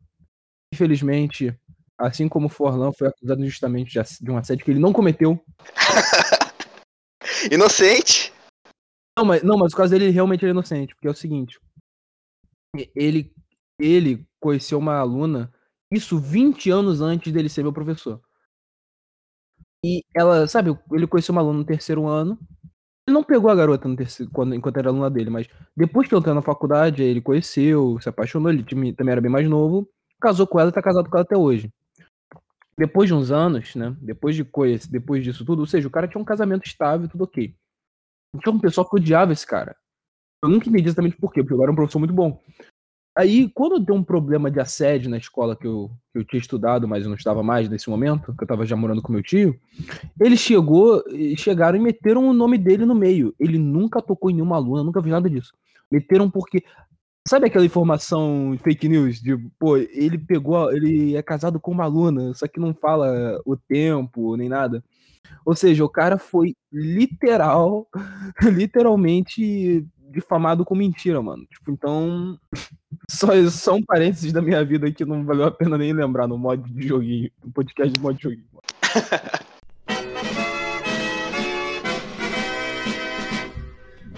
Infelizmente, 0.74 1.58
assim 1.98 2.28
como 2.30 2.48
o 2.48 2.50
Forlan 2.50 2.92
foi 2.92 3.08
acusado 3.08 3.42
injustamente 3.42 4.00
de, 4.22 4.32
um 4.32 4.38
assédio 4.38 4.64
que 4.64 4.72
ele 4.72 4.80
não 4.80 4.94
cometeu. 4.94 5.44
Inocente. 7.52 8.34
Não, 9.18 9.26
mas, 9.26 9.42
não, 9.44 9.58
mas 9.58 9.74
o 9.74 9.76
caso 9.76 9.92
dele 9.92 10.10
realmente 10.10 10.46
é 10.46 10.50
inocente, 10.50 10.94
porque 10.94 11.08
é 11.08 11.12
o 11.12 11.16
seguinte, 11.16 11.60
ele 12.96 13.34
ele 13.80 14.26
conheceu 14.42 14.78
uma 14.78 14.98
aluna 14.98 15.52
isso 15.92 16.20
20 16.20 16.70
anos 16.70 17.02
antes 17.02 17.32
dele 17.34 17.50
ser 17.50 17.64
meu 17.64 17.74
professor. 17.74 18.22
E 19.84 20.04
ela, 20.16 20.48
sabe, 20.48 20.78
ele 20.92 21.08
conheceu 21.08 21.32
uma 21.32 21.42
aluna 21.42 21.60
no 21.60 21.66
terceiro 21.66 22.06
ano. 22.08 22.38
Ele 23.08 23.14
não 23.16 23.24
pegou 23.24 23.50
a 23.50 23.56
garota 23.56 23.88
no 23.88 23.96
terceiro, 23.96 24.32
quando, 24.32 24.54
enquanto 24.54 24.78
era 24.78 24.90
aluna 24.90 25.10
dele, 25.10 25.30
mas 25.30 25.48
depois 25.76 26.08
que 26.08 26.14
eu 26.14 26.20
entrou 26.20 26.36
na 26.36 26.42
faculdade, 26.42 27.02
ele 27.02 27.22
conheceu, 27.22 28.00
se 28.00 28.10
apaixonou, 28.10 28.52
ele 28.52 28.64
também 28.64 29.12
era 29.12 29.22
bem 29.22 29.32
mais 29.32 29.50
novo, 29.50 29.90
casou 30.22 30.46
com 30.46 30.60
ela 30.60 30.70
e 30.70 30.74
tá 30.74 30.82
casado 30.82 31.10
com 31.10 31.18
ela 31.18 31.24
até 31.24 31.36
hoje. 31.36 31.72
Depois 32.78 33.10
de 33.10 33.14
uns 33.16 33.32
anos, 33.32 33.76
né? 33.76 33.96
Depois 34.00 34.36
de 34.36 34.44
conhecer, 34.46 34.90
depois 34.90 35.24
disso 35.24 35.44
tudo, 35.44 35.60
ou 35.60 35.66
seja, 35.66 35.88
o 35.88 35.92
cara 35.92 36.08
tinha 36.08 36.22
um 36.22 36.26
casamento 36.26 36.66
estável, 36.66 37.10
tudo 37.10 37.24
ok. 37.24 37.54
Tinha 38.44 38.54
um 38.54 38.60
pessoal 38.60 38.88
que 38.88 38.96
odiava 38.96 39.34
esse 39.34 39.46
cara. 39.46 39.76
Eu 40.44 40.50
nunca 40.50 40.70
entendi 40.70 40.88
exatamente 40.88 41.18
por 41.18 41.34
quê, 41.34 41.42
porque 41.42 41.54
eu 41.54 41.64
era 41.64 41.72
um 41.72 41.76
professor 41.76 42.00
muito 42.00 42.14
bom. 42.14 42.42
Aí, 43.16 43.50
quando 43.50 43.80
deu 43.80 43.96
um 43.96 44.04
problema 44.04 44.50
de 44.50 44.60
assédio 44.60 45.10
na 45.10 45.18
escola 45.18 45.56
que 45.56 45.68
eu, 45.68 45.92
que 46.14 46.20
eu 46.20 46.24
tinha 46.24 46.40
estudado, 46.40 46.88
mas 46.88 47.04
eu 47.04 47.10
não 47.10 47.18
estava 47.18 47.44
mais 47.44 47.68
nesse 47.68 47.90
momento, 47.90 48.34
que 48.34 48.44
eu 48.44 48.46
estava 48.46 48.66
já 48.66 48.76
morando 48.76 49.02
com 49.02 49.12
meu 49.12 49.24
tio, 49.24 49.60
ele 50.22 50.38
chegou, 50.38 51.04
chegaram 51.36 51.78
e 51.78 51.82
meteram 51.82 52.28
o 52.28 52.34
nome 52.34 52.58
dele 52.58 52.86
no 52.86 52.96
meio. 52.96 53.34
Ele 53.40 53.58
nunca 53.58 54.02
tocou 54.02 54.30
em 54.30 54.36
nenhuma 54.36 54.56
aluna, 54.56 54.84
nunca 54.84 55.02
vi 55.02 55.10
nada 55.10 55.30
disso. 55.30 55.54
Meteram 55.92 56.30
porque. 56.30 56.64
Sabe 57.28 57.46
aquela 57.46 57.66
informação 57.66 58.58
fake 58.64 58.88
news 58.88 59.22
de, 59.22 59.38
pô, 59.60 59.78
ele 59.78 60.18
pegou, 60.18 60.72
ele 60.72 61.16
é 61.16 61.22
casado 61.22 61.60
com 61.60 61.70
uma 61.70 61.84
aluna, 61.84 62.34
só 62.34 62.48
que 62.48 62.60
não 62.60 62.74
fala 62.74 63.40
o 63.46 63.56
tempo 63.56 64.36
nem 64.36 64.50
nada. 64.50 64.84
Ou 65.46 65.56
seja, 65.56 65.84
o 65.84 65.90
cara 65.90 66.18
foi 66.18 66.56
literal, 66.72 67.88
literalmente 68.54 69.86
difamado 70.12 70.66
com 70.66 70.76
mentira, 70.76 71.22
mano. 71.22 71.46
Tipo, 71.46 71.72
então. 71.72 72.40
Só, 73.10 73.28
só 73.50 73.76
um 73.76 73.84
parênteses 73.84 74.32
da 74.32 74.42
minha 74.42 74.64
vida 74.64 74.92
que 74.92 75.04
não 75.04 75.26
valeu 75.26 75.46
a 75.46 75.52
pena 75.52 75.78
nem 75.78 75.94
lembrar 75.94 76.28
no 76.28 76.38
mod 76.38 76.62
de 76.72 76.88
joguinho, 76.88 77.32
no 77.44 77.52
podcast 77.52 77.92
de 77.92 78.00
mod 78.00 78.16
de 78.18 78.24
joguinho. 78.24 78.46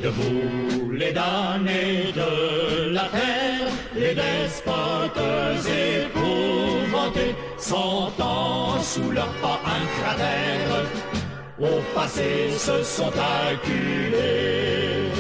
De 0.01 0.07
vous, 0.07 0.91
les 0.93 1.13
damnés 1.13 2.11
de 2.11 2.89
la 2.91 3.07
terre, 3.09 3.71
les 3.93 4.15
despotes 4.15 5.15
épouvantés, 5.67 7.35
sentant 7.59 8.81
sous 8.81 9.11
leurs 9.11 9.31
pas 9.41 9.61
un 9.63 9.85
cratère, 10.01 10.85
au 11.59 11.81
passé 11.93 12.49
se 12.57 12.81
sont 12.81 13.13
acculés. 13.13 15.10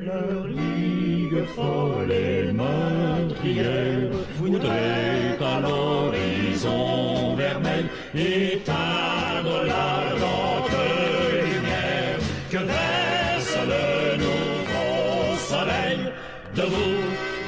Leur 0.00 0.46
ligue 0.46 1.44
folle 1.56 2.12
et 2.12 2.52
meurtrière 2.52 4.10
voudrait 4.36 5.36
à 5.40 5.60
l'horizon 5.60 7.34
vermeil 7.34 7.86
éteindre 8.14 9.64
l'ardente 9.66 10.78
lumière 11.32 12.18
que 12.48 12.58
verse 12.58 13.58
le 13.66 14.18
nouveau 14.18 15.36
soleil. 15.36 16.12
Debout, 16.54 17.02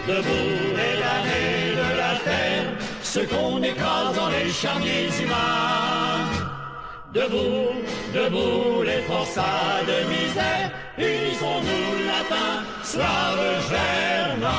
debout 0.08 0.74
damnés 0.74 1.76
de 1.76 1.98
la 1.98 2.18
terre, 2.24 2.72
ceux 3.02 3.26
qu'on 3.26 3.62
écrase 3.62 4.16
dans 4.16 4.28
les 4.28 4.50
charniers 4.50 5.08
humains. 5.22 6.10
Debout, 7.14 7.74
debout 8.12 8.82
les 8.82 9.02
forçats 9.02 9.82
de 9.86 10.08
misère, 10.08 10.70
unissons-nous 11.00 12.04
latin, 12.06 12.62
slaves 12.82 13.70
germains. 13.70 14.50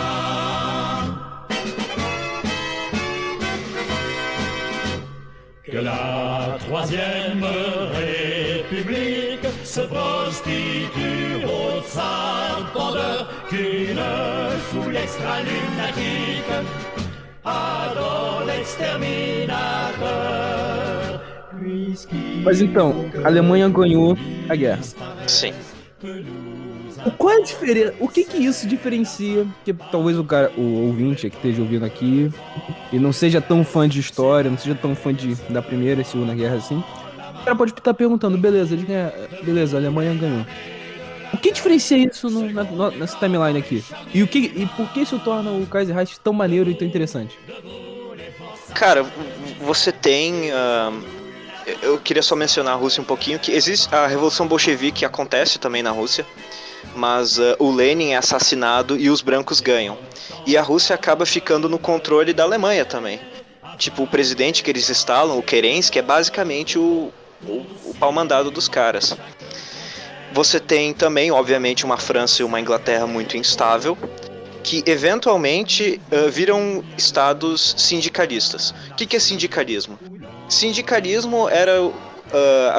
Que 5.64 5.78
la 5.78 6.58
troisième 6.60 7.46
république 7.94 9.46
se 9.64 9.82
prostitue 9.82 11.46
au 11.46 11.82
sarpendeur 11.84 13.30
qu'une 13.50 14.02
foule 14.70 14.98
extra-lunatique 14.98 16.54
adore 17.46 18.44
l'exterminateur. 18.48 21.22
Mas 22.44 22.62
então, 22.62 23.06
a 23.24 23.28
Alemanha 23.28 23.70
ganhou 23.70 24.18
a 24.50 24.56
guerra. 24.56 24.80
Sim. 25.28 25.54
O- 27.06 27.12
Qual 27.12 27.34
é 27.34 27.38
a 27.38 27.44
diferença? 27.44 27.94
O 28.00 28.08
que 28.08 28.24
que 28.24 28.38
isso 28.38 28.68
diferencia? 28.68 29.46
Que 29.66 29.74
talvez 29.74 30.18
o 30.18 30.24
cara, 30.24 30.52
o 30.58 30.86
ouvinte 30.88 31.30
que 31.30 31.36
esteja 31.36 31.62
ouvindo 31.62 31.86
aqui 31.86 32.30
e 32.92 33.00
não 33.00 33.12
seja 33.14 33.40
tão 33.42 33.64
fã 33.64 33.88
de 33.88 34.00
história, 34.00 34.50
não 34.52 34.58
seja 34.58 34.76
tão 34.76 34.96
fã 34.96 35.14
de, 35.14 35.36
da 35.50 35.62
primeira 35.62 36.02
e 36.02 36.06
segunda 36.06 36.34
guerra 36.36 36.56
assim. 36.56 36.84
O 37.42 37.44
cara 37.44 37.56
pode 37.56 37.72
estar 37.72 37.94
perguntando, 37.94 38.38
beleza, 38.38 38.74
eles 38.76 38.86
ganharam- 38.86 39.14
beleza, 39.44 39.78
a 39.78 39.80
Alemanha 39.80 40.14
ganhou. 40.14 40.46
O 41.34 41.38
que 41.38 41.52
diferencia 41.52 41.98
isso 41.98 42.30
no- 42.30 42.52
na- 42.52 42.64
no- 42.66 42.92
nessa 42.92 43.18
timeline 43.18 43.58
aqui? 43.58 43.84
E 44.14 44.22
o 44.22 44.28
que 44.28 44.38
e 44.40 44.66
por 44.76 44.88
que 44.92 45.00
isso 45.02 45.18
torna 45.20 45.50
o 45.52 45.66
Kaiser 45.66 45.96
Reich 45.96 46.20
tão 46.20 46.34
maneiro 46.34 46.70
e 46.70 46.76
tão 46.76 46.86
interessante? 46.88 47.40
Cara, 48.76 49.06
você 49.62 49.92
tem. 49.92 50.52
ahn, 50.52 51.02
eu 51.82 52.00
queria 52.00 52.24
só 52.24 52.36
mencionar 52.36 52.74
a 52.74 52.78
Rússia 52.78 53.02
um 53.02 53.06
pouquinho, 53.06 53.40
que 53.40 53.52
existe 53.52 53.94
a 53.94 54.08
Revolução 54.08 54.48
Bolchevique 54.48 55.06
acontece 55.06 55.60
também 55.60 55.84
na 55.84 55.92
Rússia, 55.92 56.26
mas 56.96 57.40
ah, 57.40 57.56
o 57.60 57.72
Lenin 57.72 58.12
é 58.12 58.18
assassinado 58.18 58.98
e 58.98 59.10
os 59.10 59.22
brancos 59.22 59.60
ganham. 59.60 59.98
E 60.46 60.58
a 60.58 60.62
Rússia 60.62 60.96
acaba 60.96 61.26
ficando 61.26 61.70
no 61.70 61.78
controle 61.80 62.34
da 62.34 62.44
Alemanha 62.44 62.86
também. 62.86 63.20
Tipo, 63.78 64.04
o 64.04 64.08
presidente 64.08 64.64
que 64.64 64.70
eles 64.70 64.90
instalam, 64.90 65.38
o 65.38 65.44
Kerensky, 65.44 66.00
é 66.00 66.02
basicamente 66.02 66.78
o, 66.78 67.12
o, 67.44 67.66
o 67.86 67.96
pau-mandado 68.00 68.52
dos 68.52 68.68
caras. 68.68 69.16
Você 70.34 70.60
tem 70.60 70.94
também, 70.94 71.32
obviamente, 71.32 71.84
uma 71.84 71.98
França 71.98 72.42
e 72.42 72.46
uma 72.46 72.60
Inglaterra 72.60 73.06
muito 73.06 73.36
instável, 73.36 73.98
que 74.64 74.84
eventualmente 74.86 76.00
ah, 76.12 76.30
viram 76.30 76.84
estados 76.98 77.76
sindicalistas. 77.78 78.74
O 78.92 78.96
que, 78.96 79.06
que 79.06 79.16
é 79.16 79.20
sindicalismo? 79.20 80.00
Sindicalismo 80.50 81.48
era, 81.50 81.74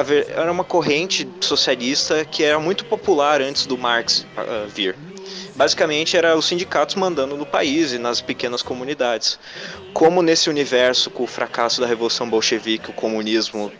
ver- 0.03 0.27
era 0.29 0.51
uma 0.51 0.63
corrente 0.63 1.27
socialista 1.41 2.23
que 2.25 2.43
era 2.43 2.59
muito 2.59 2.85
popular 2.85 3.41
antes 3.41 3.65
do 3.65 3.77
Marx 3.77 4.25
ah, 4.37 4.67
vir. 4.67 4.95
Basicamente 5.55 6.17
era 6.17 6.35
os 6.35 6.45
sindicatos 6.45 6.95
mandando 6.95 7.37
no 7.37 7.45
país 7.45 7.93
e 7.93 7.97
nas 7.97 8.21
pequenas 8.21 8.61
comunidades. 8.61 9.39
Como 9.93 10.21
nesse 10.21 10.49
universo, 10.49 11.09
com 11.09 11.23
o 11.23 11.27
fracasso 11.27 11.79
da 11.79 11.87
Revolução 11.87 12.29
Bolchevique, 12.29 12.89
o 12.89 12.93
comunismo 12.93 13.71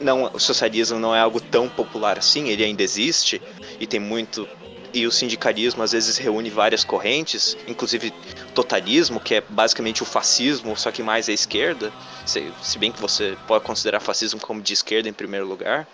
não, 0.00 0.30
o 0.32 0.38
socialismo 0.38 0.98
não 0.98 1.14
é 1.14 1.20
algo 1.20 1.40
tão 1.40 1.68
popular 1.68 2.18
assim, 2.18 2.48
ele 2.48 2.64
ainda 2.64 2.82
existe 2.82 3.40
e 3.78 3.86
tem 3.86 4.00
muito 4.00 4.48
e 4.94 5.06
o 5.06 5.12
sindicalismo 5.12 5.82
às 5.82 5.92
vezes 5.92 6.18
reúne 6.18 6.50
várias 6.50 6.84
correntes, 6.84 7.56
inclusive 7.66 8.12
totalismo, 8.52 9.20
que 9.20 9.34
é 9.36 9.40
basicamente 9.40 10.02
o 10.02 10.06
fascismo, 10.06 10.76
só 10.76 10.90
que 10.92 11.02
mais 11.02 11.28
à 11.28 11.32
esquerda, 11.32 11.92
se, 12.26 12.52
se 12.62 12.78
bem 12.78 12.92
que 12.92 13.00
você 13.00 13.36
pode 13.46 13.64
considerar 13.64 14.00
fascismo 14.00 14.40
como 14.40 14.60
de 14.62 14.72
esquerda 14.72 15.08
em 15.08 15.12
primeiro 15.12 15.46
lugar. 15.46 15.86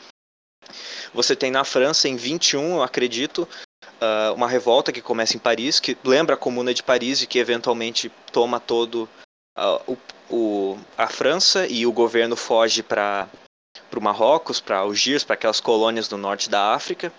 Você 1.15 1.35
tem 1.35 1.51
na 1.51 1.65
França, 1.65 2.09
em 2.09 2.17
21, 2.17 2.77
eu 2.77 2.83
acredito, 2.83 3.49
ah, 4.01 4.33
uma 4.35 4.49
revolta 4.49 4.93
que 4.93 5.01
começa 5.01 5.37
em 5.37 5.41
Paris, 5.41 5.81
que 5.81 5.97
lembra 6.05 6.35
a 6.35 6.39
Comuna 6.39 6.75
de 6.75 6.83
Paris 6.83 7.23
e 7.23 7.27
que 7.27 7.39
eventualmente 7.39 8.11
toma 8.33 8.61
todo 8.61 9.09
ah, 9.57 9.81
o, 9.87 9.97
o- 10.31 10.79
a 10.97 11.09
França 11.09 11.67
e 11.67 11.87
o 11.87 11.93
governo 11.93 12.37
foge 12.37 12.83
para 12.83 13.29
o 13.97 14.01
Marrocos, 14.01 14.61
para 14.61 14.79
Algiers, 14.79 15.25
para 15.25 15.35
aquelas 15.35 15.61
colônias 15.61 16.09
do 16.09 16.17
norte 16.19 16.51
da 16.51 16.75
África. 16.75 17.13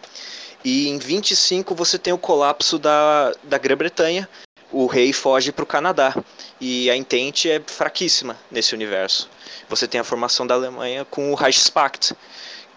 E 0.63 0.89
em 0.89 0.99
25 0.99 1.73
você 1.73 1.97
tem 1.97 2.11
o 2.13 2.17
colapso 2.17 2.77
da, 2.77 3.31
da 3.43 3.57
Grã-Bretanha, 3.57 4.27
o 4.71 4.85
rei 4.85 5.11
foge 5.13 5.51
para 5.51 5.63
o 5.63 5.67
Canadá. 5.67 6.15
E 6.59 6.89
a 6.89 6.95
Entente 6.95 7.49
é 7.49 7.61
fraquíssima 7.65 8.37
nesse 8.51 8.73
universo. 8.75 9.29
Você 9.69 9.87
tem 9.87 9.99
a 9.99 10.03
formação 10.03 10.45
da 10.45 10.55
Alemanha 10.55 11.05
com 11.05 11.31
o 11.31 11.35
Reichspakt, 11.35 12.13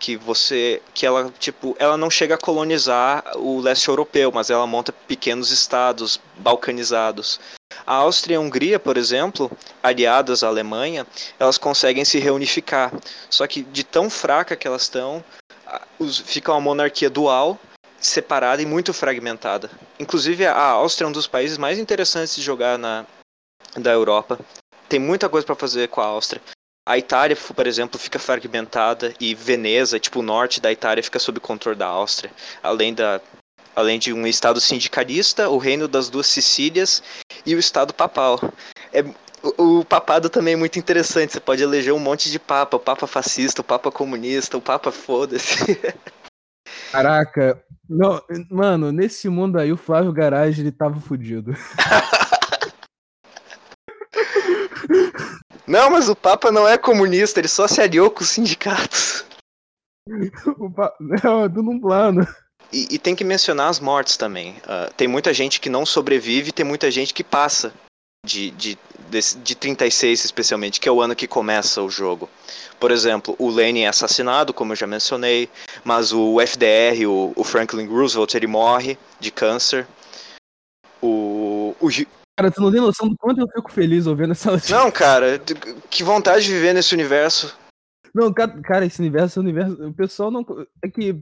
que 0.02 0.16
você 0.16 0.82
que 0.92 1.06
ela 1.06 1.32
tipo 1.38 1.76
ela 1.78 1.96
não 1.96 2.10
chega 2.10 2.34
a 2.34 2.38
colonizar 2.38 3.22
o 3.36 3.60
leste 3.60 3.88
europeu 3.88 4.32
mas 4.32 4.50
ela 4.50 4.66
monta 4.66 4.92
pequenos 4.92 5.52
estados 5.52 6.20
balcanizados 6.38 7.38
a 7.86 7.94
Áustria 7.94 8.34
e 8.34 8.36
a 8.36 8.40
Hungria 8.40 8.80
por 8.80 8.96
exemplo 8.96 9.48
aliadas 9.80 10.42
à 10.42 10.48
Alemanha 10.48 11.06
elas 11.38 11.56
conseguem 11.56 12.04
se 12.04 12.18
reunificar 12.18 12.92
só 13.30 13.46
que 13.46 13.62
de 13.62 13.84
tão 13.84 14.10
fraca 14.10 14.56
que 14.56 14.66
elas 14.66 14.82
estão 14.82 15.24
fica 16.24 16.50
uma 16.50 16.60
monarquia 16.60 17.08
dual 17.08 17.56
separada 18.02 18.60
e 18.60 18.66
muito 18.66 18.92
fragmentada 18.92 19.70
inclusive 19.98 20.46
a 20.46 20.62
Áustria 20.62 21.06
é 21.06 21.08
um 21.08 21.12
dos 21.12 21.26
países 21.26 21.56
mais 21.56 21.78
interessantes 21.78 22.34
de 22.34 22.42
jogar 22.42 22.78
na 22.78 23.06
da 23.76 23.92
Europa 23.92 24.38
tem 24.88 24.98
muita 24.98 25.28
coisa 25.28 25.46
para 25.46 25.54
fazer 25.54 25.88
com 25.88 26.00
a 26.00 26.06
Áustria 26.06 26.42
a 26.84 26.98
Itália, 26.98 27.36
por 27.36 27.66
exemplo, 27.66 27.98
fica 27.98 28.18
fragmentada 28.18 29.14
e 29.20 29.36
Veneza, 29.36 30.00
tipo 30.00 30.18
o 30.18 30.22
norte 30.22 30.60
da 30.60 30.72
Itália, 30.72 31.02
fica 31.02 31.20
sob 31.20 31.38
controle 31.38 31.78
da 31.78 31.86
Áustria. 31.86 32.32
Além, 32.60 32.92
da, 32.92 33.20
além 33.76 34.00
de 34.00 34.12
um 34.12 34.26
estado 34.26 34.60
sindicalista, 34.60 35.48
o 35.48 35.58
reino 35.58 35.86
das 35.86 36.10
duas 36.10 36.26
Sicílias 36.26 37.00
e 37.46 37.54
o 37.54 37.58
estado 37.58 37.94
papal. 37.94 38.40
É, 38.92 39.02
o, 39.42 39.78
o 39.78 39.84
papado 39.84 40.28
também 40.28 40.54
é 40.54 40.56
muito 40.56 40.76
interessante. 40.76 41.32
Você 41.32 41.40
pode 41.40 41.62
eleger 41.62 41.94
um 41.94 42.00
monte 42.00 42.28
de 42.28 42.40
papa, 42.40 42.76
o 42.76 42.80
papa 42.80 43.06
fascista, 43.06 43.60
o 43.60 43.64
papa 43.64 43.92
comunista, 43.92 44.56
o 44.56 44.60
papa 44.60 44.90
foda-se. 44.90 45.78
Caraca, 46.90 47.62
não, 47.88 48.22
mano, 48.50 48.90
nesse 48.92 49.28
mundo 49.28 49.58
aí 49.58 49.72
o 49.72 49.76
Flávio 49.76 50.12
Garage 50.12 50.60
ele 50.62 50.72
tava 50.72 51.00
fudido. 51.00 51.52
Não, 55.66 55.90
mas 55.90 56.08
o 56.08 56.16
papa 56.16 56.50
não 56.50 56.68
é 56.68 56.76
comunista, 56.76 57.40
ele 57.40 57.48
só 57.48 57.66
se 57.68 57.80
aliou 57.80 58.10
com 58.10 58.22
os 58.22 58.30
sindicatos. 58.30 59.24
O 60.58 60.68
pa- 60.70 60.94
Não, 61.00 61.44
é 61.44 61.48
tudo 61.48 61.70
um 61.70 61.80
plano. 61.80 62.26
E, 62.72 62.88
e 62.94 62.98
tem 62.98 63.14
que 63.14 63.24
mencionar 63.24 63.68
as 63.68 63.78
mortes 63.78 64.16
também. 64.16 64.56
Ah, 64.66 64.90
tem 64.96 65.06
muita 65.06 65.32
gente 65.32 65.60
que 65.60 65.70
não 65.70 65.86
sobrevive, 65.86 66.52
tem 66.52 66.64
muita 66.66 66.90
gente 66.90 67.14
que 67.14 67.22
passa 67.22 67.72
de, 68.24 68.50
de, 68.52 68.78
desse- 69.10 69.36
de 69.38 69.54
36 69.54 70.24
especialmente, 70.24 70.80
que 70.80 70.88
é 70.88 70.92
o 70.92 71.00
ano 71.02 71.16
que 71.16 71.26
começa 71.26 71.82
o 71.82 71.90
jogo. 71.90 72.28
Por 72.78 72.90
exemplo, 72.90 73.34
o 73.38 73.50
Lenin 73.50 73.80
é 73.82 73.88
assassinado, 73.88 74.54
como 74.54 74.72
eu 74.72 74.76
já 74.76 74.86
mencionei, 74.86 75.48
mas 75.84 76.12
o 76.12 76.40
FDR, 76.40 77.06
o, 77.06 77.32
o 77.34 77.42
Franklin 77.44 77.86
Roosevelt, 77.86 78.34
ele 78.34 78.46
morre 78.46 78.96
de 79.18 79.30
câncer. 79.30 79.86
O, 81.00 81.74
o 81.80 81.88
Cara, 82.38 82.50
tu 82.50 82.60
não 82.62 82.70
tem 82.72 82.80
noção 82.80 83.08
do 83.08 83.16
quanto 83.16 83.40
eu 83.40 83.48
fico 83.48 83.70
feliz 83.72 84.06
ouvindo 84.06 84.32
essa 84.32 84.50
notícia. 84.52 84.76
Não, 84.76 84.90
cara, 84.90 85.38
que 85.90 86.02
vontade 86.02 86.44
de 86.44 86.52
viver 86.52 86.72
nesse 86.72 86.94
universo. 86.94 87.54
Não, 88.14 88.32
ca- 88.32 88.48
cara, 88.62 88.86
esse 88.86 89.00
universo, 89.00 89.26
esse 89.26 89.38
universo, 89.40 89.88
o 89.88 89.92
pessoal 89.92 90.30
não. 90.30 90.44
É 90.82 90.88
que. 90.88 91.20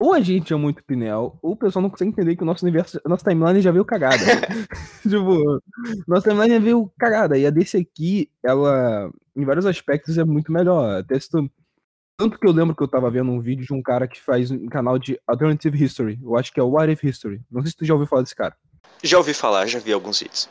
Ou 0.00 0.14
a 0.14 0.20
gente 0.20 0.52
é 0.52 0.56
muito 0.56 0.84
pinel, 0.84 1.38
ou 1.42 1.52
o 1.52 1.56
pessoal 1.56 1.82
não 1.82 1.90
consegue 1.90 2.10
entender 2.10 2.36
que 2.36 2.42
o 2.42 2.46
nosso 2.46 2.64
universo, 2.64 3.00
nossa 3.04 3.28
timeline 3.28 3.60
já 3.60 3.72
veio 3.72 3.84
cagada. 3.84 4.16
tipo, 5.02 5.60
nossa 6.06 6.30
timeline 6.30 6.54
já 6.54 6.60
veio 6.60 6.92
cagada. 6.98 7.36
E 7.36 7.44
a 7.44 7.50
desse 7.50 7.76
aqui, 7.76 8.30
ela, 8.44 9.10
em 9.36 9.44
vários 9.44 9.66
aspectos, 9.66 10.16
é 10.16 10.24
muito 10.24 10.52
melhor. 10.52 11.00
Até 11.00 11.18
se 11.18 11.28
tu 11.28 11.50
Tanto 12.20 12.36
que 12.36 12.48
eu 12.48 12.50
lembro 12.50 12.74
que 12.74 12.82
eu 12.82 12.88
tava 12.88 13.08
vendo 13.08 13.30
um 13.30 13.40
vídeo 13.40 13.64
de 13.64 13.72
um 13.72 13.80
cara 13.80 14.08
que 14.08 14.20
faz 14.20 14.50
um 14.50 14.66
canal 14.66 14.98
de 14.98 15.20
Alternative 15.24 15.84
History. 15.84 16.18
Eu 16.20 16.36
acho 16.36 16.52
que 16.52 16.58
é 16.58 16.62
o 16.62 16.70
What 16.70 16.92
If 16.92 17.04
History. 17.04 17.40
Não 17.48 17.62
sei 17.62 17.70
se 17.70 17.76
tu 17.76 17.84
já 17.84 17.94
ouviu 17.94 18.08
falar 18.08 18.22
desse 18.22 18.34
cara. 18.34 18.56
Já 19.04 19.18
ouvi 19.18 19.32
falar, 19.32 19.66
já 19.66 19.78
vi 19.78 19.92
alguns 19.92 20.18
vídeos. 20.18 20.48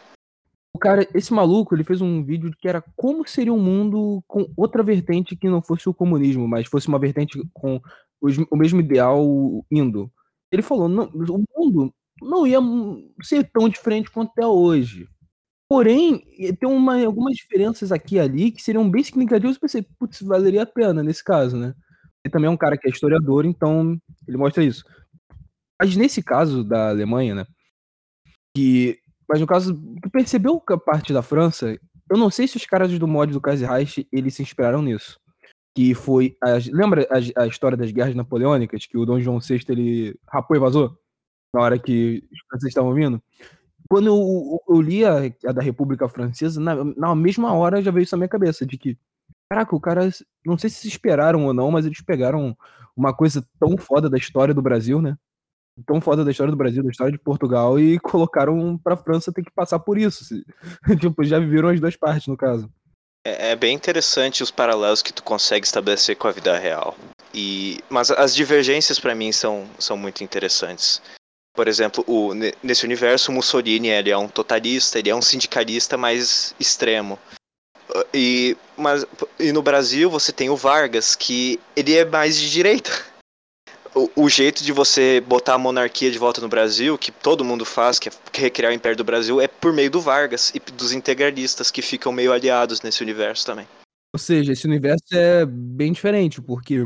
O 0.73 0.79
cara, 0.79 1.05
esse 1.13 1.33
maluco, 1.33 1.75
ele 1.75 1.83
fez 1.83 1.99
um 1.99 2.23
vídeo 2.23 2.51
que 2.57 2.69
era 2.69 2.81
como 2.95 3.27
seria 3.27 3.51
um 3.51 3.59
mundo 3.59 4.23
com 4.27 4.49
outra 4.55 4.81
vertente 4.81 5.35
que 5.35 5.49
não 5.49 5.61
fosse 5.61 5.89
o 5.89 5.93
comunismo, 5.93 6.47
mas 6.47 6.67
fosse 6.67 6.87
uma 6.87 6.99
vertente 6.99 7.37
com 7.53 7.81
o 8.21 8.57
mesmo 8.57 8.79
ideal 8.79 9.23
indo. 9.71 10.11
Ele 10.51 10.61
falou, 10.61 10.87
não, 10.87 11.05
o 11.05 11.43
mundo 11.55 11.93
não 12.21 12.47
ia 12.47 12.59
ser 13.21 13.49
tão 13.51 13.69
diferente 13.69 14.09
quanto 14.09 14.37
é 14.39 14.45
hoje. 14.45 15.07
Porém, 15.69 16.23
tem 16.59 16.69
uma, 16.69 17.03
algumas 17.05 17.35
diferenças 17.35 17.91
aqui 17.91 18.15
e 18.15 18.19
ali 18.19 18.51
que 18.51 18.61
seriam 18.61 18.89
bem 18.89 19.03
significativas. 19.03 19.55
Eu 19.55 19.61
pensei, 19.61 19.85
putz, 19.99 20.21
valeria 20.21 20.63
a 20.63 20.65
pena 20.65 21.03
nesse 21.03 21.23
caso, 21.23 21.57
né? 21.57 21.75
Ele 22.23 22.31
também 22.31 22.47
é 22.47 22.51
um 22.51 22.57
cara 22.57 22.77
que 22.77 22.87
é 22.87 22.91
historiador, 22.91 23.45
então 23.45 23.99
ele 24.27 24.37
mostra 24.37 24.63
isso. 24.63 24.83
Mas 25.79 25.95
nesse 25.95 26.23
caso 26.23 26.63
da 26.63 26.89
Alemanha, 26.89 27.35
né? 27.35 27.45
Que, 28.55 28.97
mas 29.27 29.39
no 29.41 29.47
caso, 29.47 29.75
tu 30.01 30.09
percebeu 30.09 30.59
que 30.59 30.73
a 30.73 30.77
parte 30.77 31.11
da 31.11 31.21
França, 31.21 31.77
eu 32.09 32.17
não 32.17 32.31
sei 32.31 32.47
se 32.47 32.57
os 32.57 32.65
caras 32.65 32.97
do 32.97 33.07
mod 33.07 33.31
do 33.31 33.41
Kaiserreich, 33.41 34.07
eles 34.11 34.35
se 34.35 34.41
inspiraram 34.41 34.81
nisso. 34.81 35.19
Que 35.77 35.93
foi, 35.93 36.35
as- 36.41 36.65
lembra 36.65 37.07
a, 37.11 37.43
a 37.43 37.45
história 37.45 37.77
das 37.77 37.91
guerras 37.91 38.15
napoleônicas, 38.15 38.87
que 38.87 38.97
o 38.97 39.05
Dom 39.05 39.19
João 39.19 39.39
VI, 39.39 39.63
ele 39.69 40.19
rapou 40.27 40.57
e 40.57 40.59
vazou? 40.59 40.97
Na 41.53 41.61
hora 41.61 41.77
que 41.77 42.27
os 42.31 42.39
franceses 42.49 42.69
estavam 42.69 42.95
vindo? 42.95 43.21
Quando 43.87 44.07
eu, 44.07 44.59
eu 44.67 44.81
li 44.81 45.05
a, 45.05 45.17
a 45.45 45.51
da 45.51 45.61
República 45.61 46.09
Francesa, 46.09 46.59
na, 46.59 46.83
na 46.83 47.13
mesma 47.13 47.53
hora 47.53 47.79
já 47.79 47.91
veio 47.91 48.05
isso 48.05 48.15
na 48.15 48.21
minha 48.21 48.27
cabeça, 48.27 48.65
de 48.65 48.75
que, 48.75 48.97
caraca, 49.47 49.75
o 49.75 49.79
cara, 49.79 50.09
não 50.43 50.57
sei 50.57 50.67
se 50.71 50.87
esperaram 50.87 51.45
ou 51.45 51.53
não, 51.53 51.69
mas 51.69 51.85
eles 51.85 52.01
pegaram 52.01 52.57
uma 52.95 53.13
coisa 53.13 53.45
tão 53.59 53.77
foda 53.77 54.09
da 54.09 54.17
história 54.17 54.55
do 54.55 54.63
Brasil, 54.63 54.99
né? 54.99 55.15
Tão 55.85 56.01
foda 56.01 56.25
da 56.25 56.31
história 56.31 56.49
do 56.51 56.57
Brasil, 56.57 56.81
da 56.81 56.89
história 56.89 57.11
de 57.13 57.19
Portugal, 57.19 57.79
e 57.79 57.99
colocaram 57.99 58.79
pra 58.79 58.97
França 58.97 59.31
ter 59.31 59.43
que 59.43 59.51
passar 59.51 59.77
por 59.77 59.99
isso. 59.99 60.25
tipo, 60.99 61.23
já 61.23 61.37
viveram 61.37 61.69
as 61.69 61.79
duas 61.79 61.95
partes, 61.95 62.25
no 62.27 62.35
caso. 62.35 62.67
É, 63.25 63.51
é 63.51 63.55
bem 63.55 63.75
interessante 63.75 64.43
os 64.43 64.51
paralelos 64.51 65.01
que 65.01 65.13
tu 65.13 65.23
consegue 65.23 65.65
estabelecer 65.65 66.15
com 66.15 66.27
a 66.27 66.31
vida 66.31 66.57
real. 66.57 66.95
E, 67.33 67.79
mas 67.89 68.09
as 68.09 68.33
divergências 68.33 68.99
pra 68.99 69.13
mim 69.13 69.31
são, 69.31 69.69
são 69.77 69.97
muito 69.97 70.23
interessantes. 70.23 71.01
Por 71.53 71.67
exemplo, 71.67 72.03
o, 72.07 72.33
ne- 72.33 72.53
nesse 72.63 72.85
universo, 72.85 73.31
Mussolini 73.31 73.89
ele 73.89 74.11
é 74.11 74.17
um 74.17 74.27
totalista, 74.27 74.99
ele 74.99 75.09
é 75.09 75.15
um 75.15 75.21
sindicalista 75.21 75.97
mais 75.97 76.55
extremo. 76.59 77.19
E, 78.13 78.55
mas, 78.75 79.05
e 79.39 79.51
no 79.51 79.61
Brasil 79.61 80.09
você 80.09 80.31
tem 80.31 80.49
o 80.49 80.55
Vargas, 80.55 81.15
que 81.15 81.59
ele 81.75 81.95
é 81.95 82.05
mais 82.05 82.37
de 82.37 82.49
direita. 82.51 82.91
O, 84.15 84.29
jeito 84.29 84.63
de 84.63 84.71
você 84.71 85.21
botar 85.21 85.55
a 85.55 85.57
monarquia 85.57 86.11
de 86.11 86.19
volta 86.19 86.39
no 86.39 86.47
Brasil, 86.47 86.97
que 86.97 87.11
todo 87.11 87.43
mundo 87.43 87.65
faz, 87.65 87.97
que 87.97 88.09
é 88.09 88.11
recriar 88.33 88.71
o 88.71 88.75
Império 88.75 88.97
do 88.97 89.03
Brasil, 89.03 89.41
é 89.41 89.47
por 89.47 89.73
meio 89.73 89.89
do 89.89 89.99
Vargas 89.99 90.51
e 90.53 90.59
dos 90.71 90.91
integralistas 90.91 91.71
que 91.71 91.81
ficam 91.81 92.11
meio 92.11 92.31
aliados 92.31 92.81
nesse 92.81 93.01
universo 93.01 93.45
também. 93.45 93.67
Ou 94.13 94.19
seja, 94.19 94.53
esse 94.53 94.65
universo 94.65 95.05
é 95.13 95.45
bem 95.45 95.91
diferente, 95.91 96.41
porque 96.41 96.85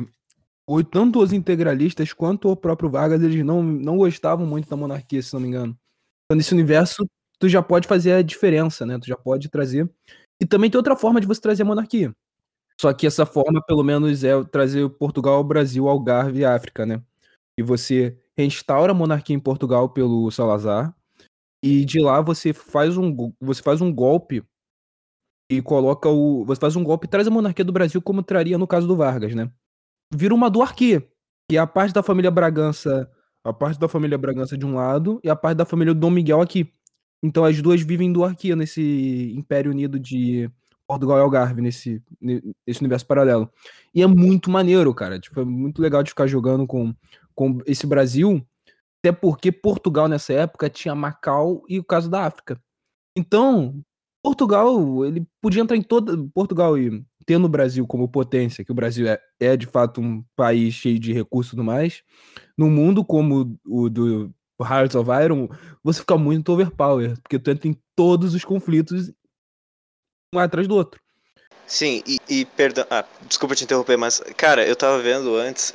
tanto 0.91 1.19
os 1.19 1.33
integralistas 1.33 2.13
quanto 2.13 2.49
o 2.49 2.55
próprio 2.55 2.89
Vargas, 2.89 3.21
eles 3.21 3.43
não, 3.43 3.61
não 3.61 3.97
gostavam 3.97 4.45
muito 4.45 4.69
da 4.69 4.77
monarquia, 4.77 5.21
se 5.21 5.33
não 5.33 5.41
me 5.41 5.47
engano. 5.47 5.77
Então, 6.25 6.37
nesse 6.37 6.53
universo, 6.53 7.05
tu 7.39 7.49
já 7.49 7.61
pode 7.61 7.87
fazer 7.87 8.13
a 8.13 8.21
diferença, 8.21 8.85
né? 8.85 8.97
Tu 8.99 9.07
já 9.07 9.17
pode 9.17 9.49
trazer. 9.49 9.89
E 10.39 10.45
também 10.45 10.69
tem 10.69 10.77
outra 10.77 10.95
forma 10.95 11.19
de 11.19 11.27
você 11.27 11.41
trazer 11.41 11.63
a 11.63 11.65
monarquia. 11.65 12.13
Só 12.79 12.91
que 12.93 13.05
essa 13.05 13.25
forma, 13.25 13.61
pelo 13.63 13.83
menos, 13.83 14.23
é 14.23 14.43
trazer 14.45 14.89
Portugal, 14.89 15.43
Brasil, 15.43 15.87
Algarve 15.87 16.39
e 16.39 16.45
África, 16.45 16.85
né? 16.85 17.01
E 17.57 17.63
você 17.63 18.17
restaura 18.35 18.91
a 18.91 18.95
monarquia 18.95 19.35
em 19.35 19.39
Portugal 19.39 19.89
pelo 19.89 20.29
Salazar. 20.31 20.95
E 21.63 21.85
de 21.85 21.99
lá 21.99 22.21
você 22.21 22.53
faz 22.53 22.97
um, 22.97 23.15
você 23.39 23.61
faz 23.61 23.81
um 23.81 23.93
golpe 23.93 24.43
e 25.51 25.61
coloca 25.61 26.09
o. 26.09 26.43
Você 26.45 26.59
faz 26.59 26.75
um 26.75 26.83
golpe 26.83 27.05
e 27.05 27.09
traz 27.09 27.27
a 27.27 27.31
monarquia 27.31 27.65
do 27.65 27.71
Brasil 27.73 28.01
como 28.01 28.23
traria 28.23 28.57
no 28.57 28.65
caso 28.67 28.87
do 28.87 28.95
Vargas, 28.95 29.35
né? 29.35 29.51
Vira 30.13 30.33
uma 30.33 30.49
duarquia, 30.49 31.07
que 31.49 31.57
é 31.57 31.59
a 31.59 31.67
parte 31.67 31.93
da 31.93 32.01
família 32.01 32.31
Bragança, 32.31 33.09
a 33.43 33.53
parte 33.53 33.79
da 33.79 33.87
família 33.87 34.17
Bragança 34.17 34.57
de 34.57 34.65
um 34.65 34.75
lado 34.75 35.19
e 35.23 35.29
a 35.29 35.35
parte 35.35 35.57
da 35.57 35.65
família 35.65 35.93
Dom 35.93 36.09
Miguel 36.09 36.41
aqui. 36.41 36.71
Então 37.23 37.45
as 37.45 37.61
duas 37.61 37.81
vivem 37.81 38.07
em 38.07 38.13
duarquia 38.13 38.55
nesse 38.55 39.33
Império 39.37 39.71
Unido 39.71 39.99
de 39.99 40.49
Portugal 40.87 41.19
e 41.19 41.21
Algarve, 41.21 41.61
nesse, 41.61 42.01
ne- 42.19 42.41
nesse 42.65 42.81
universo 42.81 43.05
paralelo. 43.05 43.49
E 43.93 44.01
é 44.01 44.07
muito 44.07 44.49
maneiro, 44.49 44.93
cara. 44.93 45.19
Tipo, 45.19 45.41
é 45.41 45.45
muito 45.45 45.81
legal 45.81 46.01
de 46.01 46.09
ficar 46.09 46.27
jogando 46.27 46.65
com, 46.65 46.93
com 47.35 47.59
esse 47.65 47.87
Brasil, 47.87 48.45
até 49.03 49.11
porque 49.11 49.51
Portugal 49.51 50.07
nessa 50.07 50.33
época 50.33 50.69
tinha 50.69 50.95
Macau 50.95 51.63
e 51.67 51.79
o 51.79 51.83
caso 51.83 52.09
da 52.09 52.25
África. 52.25 52.61
Então, 53.17 53.81
Portugal, 54.23 55.05
ele 55.05 55.25
podia 55.41 55.61
entrar 55.61 55.75
em 55.75 55.81
toda. 55.81 56.15
Portugal 56.33 56.77
e 56.77 57.03
tendo 57.25 57.45
o 57.45 57.49
Brasil 57.49 57.85
como 57.87 58.07
potência, 58.07 58.63
que 58.63 58.71
o 58.71 58.75
Brasil 58.75 59.07
é, 59.07 59.19
é 59.39 59.57
de 59.57 59.65
fato 59.65 60.01
um 60.01 60.23
país 60.35 60.73
cheio 60.73 60.99
de 60.99 61.13
recursos 61.13 61.51
tudo 61.51 61.63
mais, 61.63 62.03
num 62.57 62.69
mundo 62.69 63.03
como 63.03 63.59
o 63.65 63.89
do 63.89 64.33
Hearts 64.61 64.95
of 64.95 65.09
Iron, 65.23 65.47
você 65.83 66.01
fica 66.01 66.17
muito 66.17 66.51
overpower, 66.51 67.19
porque 67.21 67.39
tu 67.39 67.51
entra 67.51 67.67
em 67.67 67.75
todos 67.95 68.33
os 68.33 68.45
conflitos 68.45 69.11
um 70.33 70.39
atrás 70.39 70.67
do 70.67 70.75
outro. 70.75 71.01
Sim, 71.71 72.03
e, 72.05 72.19
e 72.27 72.45
perdão. 72.45 72.85
Ah, 72.89 73.05
desculpa 73.25 73.55
te 73.55 73.63
interromper, 73.63 73.95
mas, 73.95 74.19
cara, 74.35 74.67
eu 74.67 74.75
tava 74.75 75.01
vendo 75.01 75.37
antes. 75.37 75.73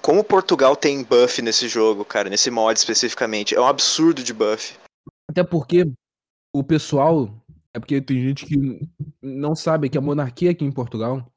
Como 0.00 0.24
Portugal 0.24 0.74
tem 0.74 1.04
buff 1.04 1.42
nesse 1.42 1.68
jogo, 1.68 2.02
cara, 2.02 2.30
nesse 2.30 2.50
mod 2.50 2.74
especificamente. 2.78 3.54
É 3.54 3.60
um 3.60 3.66
absurdo 3.66 4.24
de 4.24 4.32
buff. 4.32 4.74
Até 5.30 5.44
porque 5.44 5.84
o 6.50 6.64
pessoal. 6.64 7.28
É 7.74 7.78
porque 7.78 8.00
tem 8.00 8.22
gente 8.22 8.46
que 8.46 8.88
não 9.20 9.54
sabe 9.54 9.90
que 9.90 9.98
a 9.98 10.00
monarquia 10.00 10.50
aqui 10.50 10.64
em 10.64 10.72
Portugal 10.72 11.30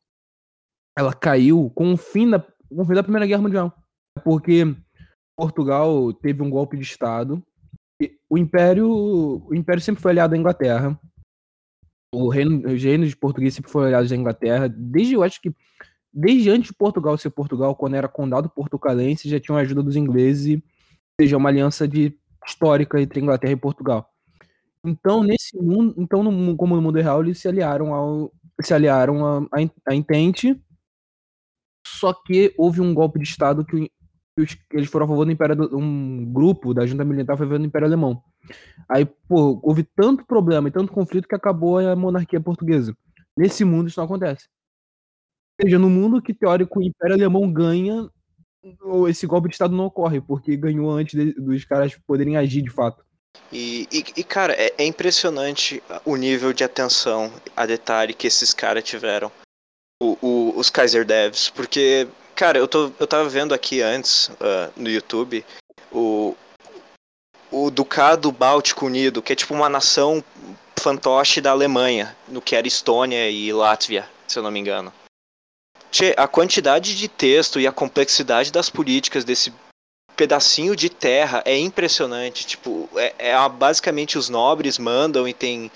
ela 0.97 1.13
caiu 1.13 1.69
com 1.75 1.91
o 1.91 1.97
fim 1.97 2.29
da, 2.29 2.39
com 2.39 2.81
o 2.81 2.85
fim 2.85 2.93
da 2.93 3.03
Primeira 3.03 3.27
Guerra 3.27 3.41
Mundial. 3.41 3.73
É 4.17 4.21
Porque 4.21 4.63
Portugal 5.35 6.13
teve 6.13 6.41
um 6.41 6.49
golpe 6.49 6.77
de 6.77 6.83
Estado. 6.83 7.43
o 8.29 8.37
Império, 8.37 8.89
o 8.89 9.53
Império 9.53 9.81
sempre 9.81 10.01
foi 10.01 10.11
aliado 10.11 10.33
à 10.33 10.37
Inglaterra. 10.37 10.97
O 12.13 12.29
reino, 12.29 12.71
os 12.71 12.81
reinos 12.81 13.13
portugueses 13.13 13.55
sempre 13.55 13.71
foram 13.71 13.87
aliados 13.87 14.11
à 14.11 14.15
Inglaterra. 14.15 14.67
Desde, 14.69 15.13
eu 15.13 15.23
acho 15.23 15.41
que, 15.41 15.53
desde 16.13 16.49
antes 16.49 16.67
de 16.69 16.73
Portugal 16.73 17.17
ser 17.17 17.29
Portugal, 17.29 17.75
quando 17.75 17.95
era 17.95 18.07
condado 18.07 18.49
portucalense, 18.49 19.29
já 19.29 19.39
tinham 19.39 19.57
a 19.57 19.61
ajuda 19.61 19.83
dos 19.83 19.95
ingleses. 19.95 20.55
Ou 20.55 20.61
seja, 21.19 21.37
uma 21.37 21.49
aliança 21.49 21.87
de, 21.87 22.17
histórica 22.47 22.99
entre 23.01 23.19
Inglaterra 23.19 23.53
e 23.53 23.57
Portugal. 23.57 24.09
Então, 24.83 25.21
nesse 25.21 25.57
mundo, 25.57 25.93
então 25.97 26.23
no, 26.23 26.55
como 26.55 26.75
no 26.75 26.81
mundo 26.81 26.99
real, 26.99 27.21
eles 27.21 27.39
se 27.39 27.47
aliaram 27.47 27.93
ao 27.93 28.31
se 28.61 28.73
aliaram 28.73 29.47
a 29.85 29.93
Entente. 29.93 30.59
Só 31.85 32.13
que 32.13 32.53
houve 32.57 32.81
um 32.81 32.93
golpe 32.93 33.19
de 33.19 33.25
estado 33.25 33.63
que, 33.65 33.91
que 34.35 34.77
eles 34.77 34.89
foram 34.89 35.05
a 35.05 35.09
favor 35.09 35.25
do 35.25 35.31
Império 35.31 35.77
um 35.77 36.25
grupo 36.25 36.73
da 36.73 36.85
junta 36.85 37.05
militar 37.05 37.37
foi 37.37 37.45
a 37.45 37.49
favor 37.49 37.59
do 37.59 37.65
Império 37.65 37.87
Alemão. 37.87 38.21
Aí, 38.89 39.05
pô, 39.05 39.59
houve 39.63 39.83
tanto 39.83 40.25
problema 40.25 40.67
e 40.67 40.71
tanto 40.71 40.91
conflito 40.91 41.27
que 41.27 41.35
acabou 41.35 41.77
a 41.79 41.95
monarquia 41.95 42.39
portuguesa. 42.39 42.95
Nesse 43.35 43.63
mundo 43.65 43.87
isso 43.87 43.99
não 43.99 44.05
acontece. 44.05 44.47
Ou 45.59 45.65
seja, 45.65 45.79
no 45.79 45.89
mundo 45.89 46.21
que 46.21 46.33
teórico 46.33 46.79
o 46.79 46.83
Império 46.83 47.15
Alemão 47.15 47.51
ganha, 47.51 48.09
esse 49.07 49.25
golpe 49.25 49.47
de 49.49 49.55
estado 49.55 49.75
não 49.75 49.85
ocorre, 49.85 50.21
porque 50.21 50.55
ganhou 50.55 50.91
antes 50.91 51.13
de- 51.19 51.33
dos 51.33 51.63
caras 51.65 51.95
poderem 52.05 52.37
agir 52.37 52.61
de 52.61 52.69
fato. 52.69 53.03
E, 53.51 53.87
e, 53.91 54.03
e, 54.17 54.23
cara, 54.23 54.53
é, 54.53 54.73
é 54.77 54.85
impressionante 54.85 55.81
o 56.05 56.15
nível 56.15 56.53
de 56.53 56.63
atenção 56.63 57.31
a 57.55 57.65
detalhe 57.65 58.13
que 58.13 58.27
esses 58.27 58.53
caras 58.53 58.83
tiveram. 58.83 59.31
O, 60.01 60.17
o- 60.21 60.59
os 60.59 60.69
Kaiser 60.69 61.05
Devs. 61.05 61.49
Porque, 61.49 62.07
cara, 62.35 62.57
eu, 62.57 62.67
tô, 62.67 62.91
eu 62.99 63.07
tava 63.07 63.27
vendo 63.29 63.53
aqui 63.53 63.81
antes, 63.81 64.29
ah, 64.39 64.69
no 64.75 64.89
YouTube, 64.89 65.45
o, 65.91 66.35
o 67.51 67.69
Ducado 67.69 68.31
Báltico 68.31 68.85
Unido, 68.85 69.21
que 69.21 69.33
é 69.33 69.35
tipo 69.35 69.53
uma 69.53 69.69
nação 69.69 70.23
fantoche 70.79 71.41
da 71.41 71.51
Alemanha, 71.51 72.15
no 72.27 72.41
que 72.41 72.55
era 72.55 72.67
Estônia 72.67 73.29
e 73.29 73.51
Látvia, 73.51 74.07
se 74.27 74.37
eu 74.37 74.43
não 74.43 74.51
me 74.51 74.59
engano. 74.59 74.93
Tchê, 75.91 76.13
a 76.17 76.27
quantidade 76.27 76.95
de 76.95 77.07
texto 77.07 77.59
e 77.59 77.67
a 77.67 77.71
complexidade 77.71 78.51
das 78.51 78.69
políticas 78.69 79.23
desse 79.23 79.51
pedacinho 80.17 80.75
de 80.75 80.89
terra 80.89 81.41
é 81.45 81.57
impressionante. 81.57 82.45
Tipo, 82.45 82.89
é, 82.95 83.13
é 83.17 83.49
basicamente 83.49 84.17
os 84.17 84.27
nobres 84.27 84.77
mandam 84.77 85.27
e 85.27 85.33
tem, 85.33 85.71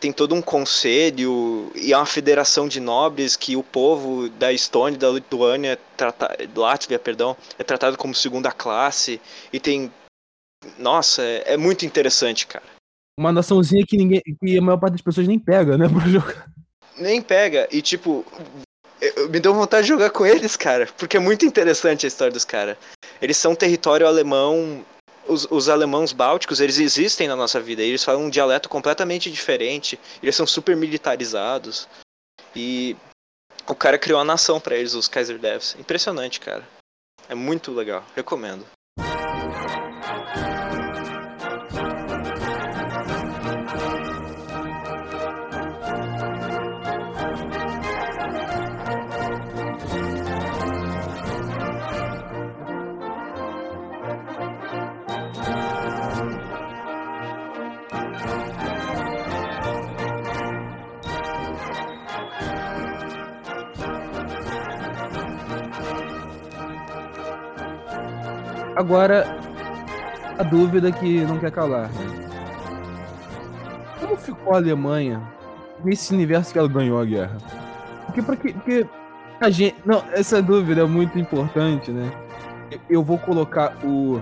tem 0.00 0.12
todo 0.12 0.34
um 0.34 0.40
conselho 0.40 1.70
e 1.74 1.92
é 1.92 1.96
uma 1.96 2.06
federação 2.06 2.68
de 2.68 2.80
nobres 2.80 3.36
que 3.36 3.56
o 3.56 3.62
povo 3.62 4.28
da 4.30 4.52
Estônia 4.52 4.98
da 4.98 5.10
Lituânia, 5.10 5.78
trata, 5.96 6.36
Látvia, 6.54 6.98
perdão, 6.98 7.36
é 7.58 7.64
tratado 7.64 7.98
como 7.98 8.14
segunda 8.14 8.50
classe 8.52 9.20
e 9.52 9.60
tem. 9.60 9.92
Nossa, 10.78 11.22
é, 11.22 11.54
é 11.54 11.56
muito 11.56 11.84
interessante, 11.84 12.46
cara. 12.46 12.64
Uma 13.18 13.32
naçãozinha 13.32 13.84
que 13.86 13.96
ninguém. 13.96 14.20
que 14.22 14.58
a 14.58 14.62
maior 14.62 14.78
parte 14.78 14.94
das 14.94 15.02
pessoas 15.02 15.28
nem 15.28 15.38
pega, 15.38 15.78
né, 15.78 15.88
pra 15.88 16.08
jogar. 16.08 16.50
Nem 16.96 17.22
pega. 17.22 17.68
E 17.70 17.80
tipo, 17.82 18.24
me 19.30 19.40
deu 19.40 19.54
vontade 19.54 19.86
de 19.86 19.92
jogar 19.92 20.10
com 20.10 20.24
eles, 20.24 20.56
cara, 20.56 20.88
porque 20.98 21.16
é 21.16 21.20
muito 21.20 21.44
interessante 21.44 22.06
a 22.06 22.08
história 22.08 22.32
dos 22.32 22.44
caras. 22.44 22.76
Eles 23.20 23.36
são 23.36 23.54
território 23.54 24.06
alemão. 24.06 24.84
Os, 25.26 25.46
os 25.50 25.70
alemãos 25.70 26.12
bálticos, 26.12 26.60
eles 26.60 26.78
existem 26.78 27.26
na 27.26 27.34
nossa 27.34 27.58
vida. 27.58 27.82
Eles 27.82 28.04
falam 28.04 28.24
um 28.24 28.30
dialeto 28.30 28.68
completamente 28.68 29.30
diferente. 29.30 29.98
Eles 30.22 30.36
são 30.36 30.46
super 30.46 30.76
militarizados. 30.76 31.88
E 32.54 32.94
o 33.66 33.74
cara 33.74 33.98
criou 33.98 34.18
uma 34.18 34.24
nação 34.24 34.60
pra 34.60 34.76
eles, 34.76 34.94
os 34.94 35.08
Kaiser 35.08 35.38
Devs. 35.38 35.76
Impressionante, 35.78 36.40
cara. 36.40 36.62
É 37.28 37.34
muito 37.34 37.72
legal. 37.72 38.04
Recomendo. 38.14 38.66
Agora, 68.84 69.24
a 70.38 70.42
dúvida 70.42 70.92
que 70.92 71.22
não 71.22 71.38
quer 71.38 71.50
calar. 71.50 71.88
Como 73.98 74.14
ficou 74.18 74.52
a 74.52 74.56
Alemanha 74.58 75.22
nesse 75.82 76.12
universo 76.12 76.52
que 76.52 76.58
ela 76.58 76.68
ganhou 76.68 77.00
a 77.00 77.04
guerra? 77.06 77.38
Porque, 78.04 78.20
porque, 78.20 78.52
porque 78.52 78.86
a 79.40 79.48
gente. 79.48 79.74
Não, 79.86 80.04
essa 80.12 80.42
dúvida 80.42 80.82
é 80.82 80.84
muito 80.84 81.18
importante, 81.18 81.90
né? 81.90 82.12
Eu- 82.70 82.80
Eu 82.90 83.02
vou 83.02 83.16
colocar 83.16 83.74
o. 83.82 84.20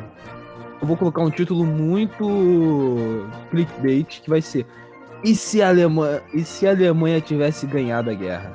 Eu 0.80 0.86
vou 0.86 0.96
colocar 0.96 1.22
um 1.22 1.30
título 1.30 1.64
muito 1.66 3.26
clickbait 3.50 4.20
que 4.20 4.30
vai 4.30 4.40
ser. 4.40 4.64
E 5.24 5.34
se 5.34 5.60
a 5.60 5.70
Alemanha, 5.70 6.22
e 6.32 6.44
se 6.44 6.68
a 6.68 6.70
Alemanha 6.70 7.20
tivesse 7.20 7.66
ganhado 7.66 8.10
a 8.10 8.14
guerra? 8.14 8.52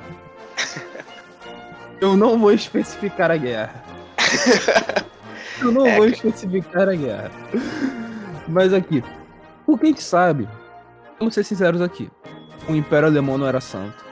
Eu 2.00 2.16
não 2.16 2.38
vou 2.38 2.50
especificar 2.50 3.30
a 3.30 3.36
guerra. 3.36 3.74
Eu 5.60 5.72
não 5.72 5.86
É, 5.86 5.96
vou 5.96 6.06
especificar 6.06 6.88
a 6.88 6.94
guerra. 6.94 7.30
Mas 8.46 8.72
aqui, 8.72 9.02
o 9.66 9.76
que 9.76 9.86
a 9.86 9.88
gente 9.88 10.02
sabe, 10.02 10.48
vamos 11.18 11.34
ser 11.34 11.44
sinceros 11.44 11.80
aqui, 11.80 12.10
o 12.68 12.74
Império 12.74 13.08
Alemão 13.08 13.36
não 13.36 13.46
era 13.46 13.60
santo. 13.60 14.04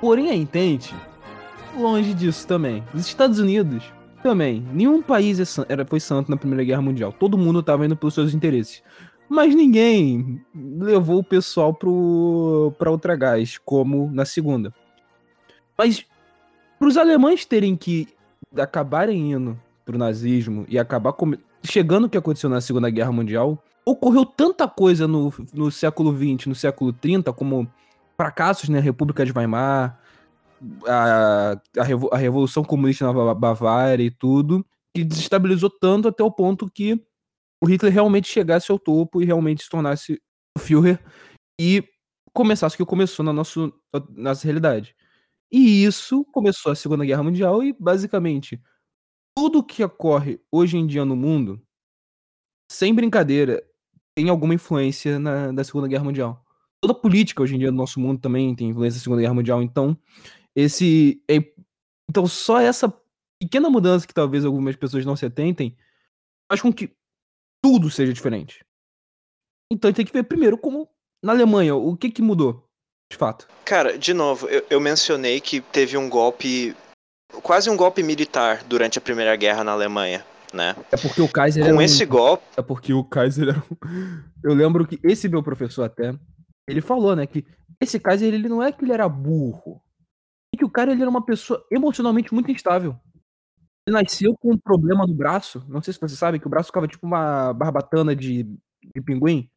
Porém, 0.00 0.30
a 0.30 0.34
entende, 0.34 0.94
longe 1.76 2.14
disso 2.14 2.46
também. 2.46 2.84
Os 2.94 3.06
Estados 3.06 3.38
Unidos 3.38 3.92
também. 4.22 4.66
Nenhum 4.72 5.02
país 5.02 5.38
é 5.38 5.64
era, 5.68 5.84
foi 5.84 6.00
santo 6.00 6.30
na 6.30 6.36
Primeira 6.36 6.64
Guerra 6.64 6.82
Mundial. 6.82 7.12
Todo 7.12 7.38
mundo 7.38 7.60
estava 7.60 7.84
indo 7.84 7.96
pelos 7.96 8.14
seus 8.14 8.34
interesses. 8.34 8.82
Mas 9.28 9.54
ninguém 9.54 10.42
levou 10.54 11.18
o 11.18 11.24
pessoal 11.24 11.72
pro, 11.72 12.72
pra 12.78 12.90
outra 12.90 13.16
gás, 13.16 13.58
como 13.58 14.10
na 14.12 14.24
Segunda. 14.24 14.72
Mas 15.76 16.06
para 16.78 16.88
os 16.88 16.96
alemães 16.96 17.44
terem 17.44 17.76
que 17.76 18.08
acabarem 18.56 19.32
indo 19.32 19.58
pro 19.84 19.98
nazismo 19.98 20.64
e 20.68 20.78
acabar 20.78 21.12
come- 21.12 21.38
chegando 21.62 22.04
o 22.04 22.08
que 22.10 22.18
aconteceu 22.18 22.48
na 22.50 22.60
Segunda 22.60 22.88
Guerra 22.90 23.12
Mundial, 23.12 23.62
ocorreu 23.84 24.24
tanta 24.24 24.66
coisa 24.66 25.06
no, 25.06 25.32
no 25.52 25.70
século 25.70 26.14
XX, 26.16 26.46
no 26.46 26.54
século 26.54 26.92
30, 26.92 27.32
como 27.32 27.70
fracassos 28.16 28.68
na 28.68 28.80
República 28.80 29.24
de 29.26 29.32
Weimar, 29.32 29.98
a, 30.86 31.60
a, 31.78 31.82
revo- 31.82 32.10
a 32.12 32.16
Revolução 32.16 32.64
Comunista 32.64 33.04
na 33.04 33.12
Ba- 33.12 33.34
Bavária 33.34 34.02
e 34.02 34.10
tudo, 34.10 34.64
que 34.94 35.04
desestabilizou 35.04 35.68
tanto 35.68 36.08
até 36.08 36.22
o 36.22 36.30
ponto 36.30 36.70
que 36.70 37.00
o 37.62 37.66
Hitler 37.66 37.92
realmente 37.92 38.28
chegasse 38.28 38.70
ao 38.70 38.78
topo 38.78 39.20
e 39.20 39.24
realmente 39.24 39.64
se 39.64 39.68
tornasse 39.70 40.20
o 40.56 40.60
Führer 40.60 40.98
e 41.60 41.82
começasse 42.32 42.74
o 42.74 42.78
que 42.78 42.84
começou 42.84 43.24
na 43.24 43.32
nossa, 43.32 43.70
nossa 44.10 44.44
realidade. 44.44 44.94
E 45.52 45.84
isso 45.84 46.24
começou 46.32 46.72
a 46.72 46.74
Segunda 46.74 47.04
Guerra 47.04 47.22
Mundial 47.22 47.62
e, 47.62 47.72
basicamente, 47.78 48.60
tudo 49.36 49.64
que 49.64 49.82
ocorre 49.82 50.40
hoje 50.50 50.76
em 50.76 50.86
dia 50.86 51.04
no 51.04 51.16
mundo, 51.16 51.60
sem 52.70 52.94
brincadeira, 52.94 53.62
tem 54.16 54.28
alguma 54.28 54.54
influência 54.54 55.18
na, 55.18 55.52
da 55.52 55.64
Segunda 55.64 55.88
Guerra 55.88 56.04
Mundial. 56.04 56.44
Toda 56.80 56.94
política 56.94 57.42
hoje 57.42 57.54
em 57.54 57.58
dia 57.58 57.70
do 57.70 57.76
nosso 57.76 57.98
mundo 57.98 58.20
também 58.20 58.54
tem 58.54 58.68
influência 58.68 59.00
da 59.00 59.02
Segunda 59.04 59.22
Guerra 59.22 59.34
Mundial. 59.34 59.62
Então, 59.62 59.96
esse. 60.54 61.22
é- 61.28 61.52
então, 62.08 62.26
só 62.26 62.60
essa 62.60 62.92
pequena 63.40 63.68
mudança 63.68 64.06
que 64.06 64.14
talvez 64.14 64.44
algumas 64.44 64.76
pessoas 64.76 65.04
não 65.04 65.16
se 65.16 65.26
atentem 65.26 65.76
faz 66.50 66.60
com 66.60 66.72
que 66.72 66.94
tudo 67.62 67.90
seja 67.90 68.12
diferente. 68.12 68.64
Então, 69.72 69.92
tem 69.92 70.04
que 70.04 70.12
ver 70.12 70.24
primeiro 70.24 70.58
como 70.58 70.88
na 71.22 71.32
Alemanha, 71.32 71.74
o 71.74 71.96
que 71.96 72.10
que 72.10 72.20
mudou, 72.20 72.68
de 73.10 73.16
fato. 73.16 73.48
Cara, 73.64 73.96
de 73.96 74.12
novo, 74.12 74.46
eu, 74.46 74.64
eu 74.68 74.80
mencionei 74.80 75.40
que 75.40 75.62
teve 75.62 75.96
um 75.96 76.08
golpe, 76.08 76.76
quase 77.42 77.68
um 77.70 77.76
golpe 77.76 78.02
militar 78.02 78.62
durante 78.64 78.98
a 78.98 79.00
Primeira 79.00 79.34
Guerra 79.36 79.62
na 79.64 79.72
Alemanha, 79.72 80.24
né? 80.52 80.74
É 80.90 80.96
porque 80.96 81.20
o 81.20 81.28
Kaiser 81.28 81.64
era 81.64 81.72
Com 81.72 81.78
um- 81.78 81.82
esse 81.82 82.04
golpe, 82.04 82.44
É 82.56 82.62
porque 82.62 82.92
o 82.92 83.04
Kaiser 83.04 83.48
era 83.50 83.58
um... 83.58 83.76
Eu 84.42 84.54
lembro 84.54 84.86
que 84.86 84.98
esse 85.02 85.28
meu 85.28 85.42
professor 85.42 85.84
até, 85.84 86.14
ele 86.68 86.80
falou, 86.80 87.14
né, 87.16 87.26
que 87.26 87.44
esse 87.80 87.98
Kaiser, 87.98 88.32
ele 88.32 88.48
não 88.48 88.62
é 88.62 88.70
que 88.72 88.84
ele 88.84 88.92
era 88.92 89.08
burro. 89.08 89.80
É 90.54 90.58
que 90.58 90.64
o 90.64 90.70
cara, 90.70 90.92
ele 90.92 91.00
era 91.02 91.10
uma 91.10 91.24
pessoa 91.24 91.64
emocionalmente 91.70 92.32
muito 92.32 92.50
instável. 92.50 92.96
Ele 93.86 93.96
nasceu 94.00 94.34
com 94.40 94.52
um 94.52 94.58
problema 94.58 95.06
no 95.06 95.12
braço, 95.14 95.64
não 95.68 95.82
sei 95.82 95.92
se 95.92 96.00
você 96.00 96.16
sabe, 96.16 96.38
que 96.38 96.46
o 96.46 96.50
braço 96.50 96.68
ficava 96.68 96.86
tipo 96.88 97.06
uma 97.06 97.52
barbatana 97.52 98.14
de, 98.16 98.44
de 98.44 99.02
pinguim. 99.04 99.50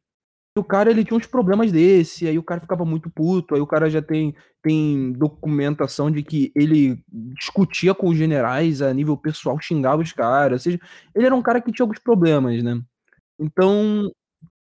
O 0.58 0.64
cara, 0.64 0.90
ele 0.90 1.04
tinha 1.04 1.16
uns 1.16 1.26
problemas 1.26 1.70
desse, 1.72 2.26
aí 2.26 2.38
o 2.38 2.42
cara 2.42 2.60
ficava 2.60 2.84
muito 2.84 3.08
puto, 3.08 3.54
aí 3.54 3.60
o 3.60 3.66
cara 3.66 3.88
já 3.88 4.02
tem, 4.02 4.34
tem 4.62 5.12
documentação 5.12 6.10
de 6.10 6.22
que 6.22 6.52
ele 6.54 7.02
discutia 7.10 7.94
com 7.94 8.08
os 8.08 8.16
generais 8.16 8.82
a 8.82 8.92
nível 8.92 9.16
pessoal, 9.16 9.58
xingava 9.60 10.02
os 10.02 10.12
caras, 10.12 10.60
ou 10.60 10.62
seja, 10.64 10.80
ele 11.14 11.26
era 11.26 11.34
um 11.34 11.42
cara 11.42 11.60
que 11.60 11.72
tinha 11.72 11.84
alguns 11.84 11.98
problemas, 11.98 12.62
né? 12.62 12.80
Então, 13.38 14.10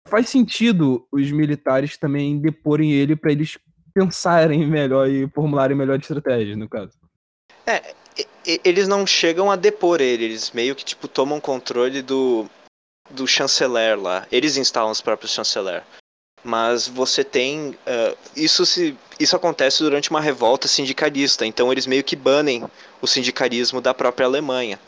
faz 0.08 0.30
sentido 0.30 1.08
os 1.12 1.32
militares 1.32 1.98
também 1.98 2.40
deporem 2.40 2.92
ele 2.92 3.16
para 3.16 3.32
eles 3.32 3.58
pensarem 3.94 4.68
melhor 4.68 5.10
e 5.10 5.28
formularem 5.30 5.78
melhor 5.78 6.00
estratégia, 6.00 6.56
no 6.56 6.68
caso. 6.68 6.94
e- 8.46 8.62
eles 8.64 8.88
não 8.88 9.06
chegam 9.06 9.50
a 9.50 9.56
depor 9.56 10.02
ele, 10.02 10.26
eles 10.26 10.52
meio 10.52 10.76
que 10.76 10.86
tipo 10.86 11.08
tomam 11.08 11.40
controle 11.40 12.02
do 12.02 12.46
do 13.10 13.28
chanceler 13.28 14.00
lá. 14.00 14.26
Eles 14.32 14.58
instalam 14.58 14.92
os 14.92 15.02
próprios 15.02 15.32
chanceler. 15.32 15.84
Mas 16.44 16.88
você 16.88 17.24
tem 17.24 17.78
ah, 17.88 18.16
isso 18.36 18.66
se 18.66 18.96
isso 19.20 19.36
acontece 19.36 19.82
durante 19.82 20.10
uma 20.10 20.22
revolta 20.22 20.68
sindicalista, 20.68 21.46
então 21.46 21.72
eles 21.72 21.88
meio 21.88 22.04
que 22.04 22.16
banem 22.16 22.64
o 23.02 23.08
sindicalismo 23.08 23.80
da 23.80 23.94
própria 23.94 24.28
Alemanha. 24.28 24.80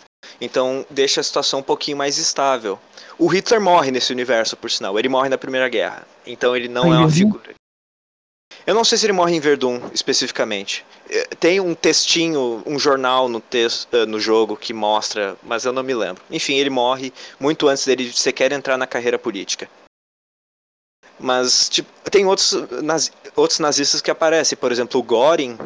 Então 0.41 0.85
deixa 0.89 1.21
a 1.21 1.23
situação 1.23 1.59
um 1.59 1.63
pouquinho 1.63 1.97
mais 1.97 2.17
estável. 2.17 2.79
O 3.17 3.27
Hitler 3.27 3.61
morre 3.61 3.91
nesse 3.91 4.11
universo, 4.11 4.57
por 4.57 4.69
sinal. 4.69 4.99
Ele 4.99 5.09
morre 5.09 5.29
na 5.29 5.37
Primeira 5.37 5.69
Guerra. 5.69 6.05
Então 6.25 6.55
ele 6.55 6.67
não 6.67 6.87
em 6.87 6.95
é 6.95 6.99
uma 6.99 7.09
figura. 7.09 7.55
Eu 8.67 8.75
não 8.75 8.83
sei 8.83 8.97
se 8.97 9.05
ele 9.05 9.13
morre 9.13 9.33
em 9.33 9.39
Verdun 9.39 9.79
especificamente. 9.93 10.85
Eh, 11.09 11.23
Tem 11.39 11.59
um 11.61 11.73
textinho, 11.73 12.61
um 12.65 12.77
jornal 12.77 13.29
no, 13.29 13.39
texto, 13.39 13.87
eh, 13.95 14.05
no 14.05 14.19
jogo 14.19 14.57
que 14.57 14.73
mostra, 14.73 15.37
mas 15.41 15.63
eu 15.63 15.71
não 15.71 15.81
me 15.83 15.93
lembro. 15.95 16.21
Enfim, 16.29 16.55
ele 16.55 16.69
morre 16.69 17.13
muito 17.39 17.69
antes 17.69 17.85
dele 17.85 18.11
sequer 18.11 18.51
entrar 18.51 18.77
na 18.77 18.85
carreira 18.85 19.17
política. 19.17 19.69
Mas 21.17 21.69
tipo, 21.69 21.89
tem 22.11 22.25
outros, 22.25 22.51
nazi- 22.83 23.11
outros 23.37 23.59
nazistas 23.59 24.01
que 24.01 24.11
aparecem. 24.11 24.57
Por 24.57 24.69
exemplo, 24.71 24.99
o 24.99 25.03
Göring, 25.03 25.57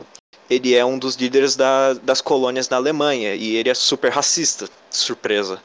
ele 0.48 0.76
é 0.76 0.86
um 0.86 1.00
dos 1.00 1.16
líderes 1.16 1.56
da- 1.56 1.94
das 1.94 2.22
colônias 2.22 2.70
na 2.70 2.78
Alemanha. 2.78 3.34
E 3.34 3.56
ele 3.56 3.70
é 3.70 3.74
super 3.74 4.12
racista. 4.12 4.70
Surpresa. 4.92 5.60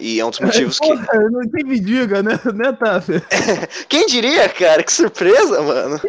E 0.00 0.18
é 0.18 0.24
um 0.24 0.30
dos 0.30 0.40
motivos 0.40 0.78
que. 0.78 0.86
Porra, 0.88 1.30
não 1.30 1.42
tem 1.48 1.64
me 1.64 1.78
diga, 1.78 2.22
né, 2.22 2.40
né 2.54 2.72
Taffer? 2.72 3.22
Quem 3.88 4.06
diria, 4.06 4.48
cara? 4.48 4.82
Que 4.82 4.92
surpresa, 4.92 5.60
mano. 5.62 6.00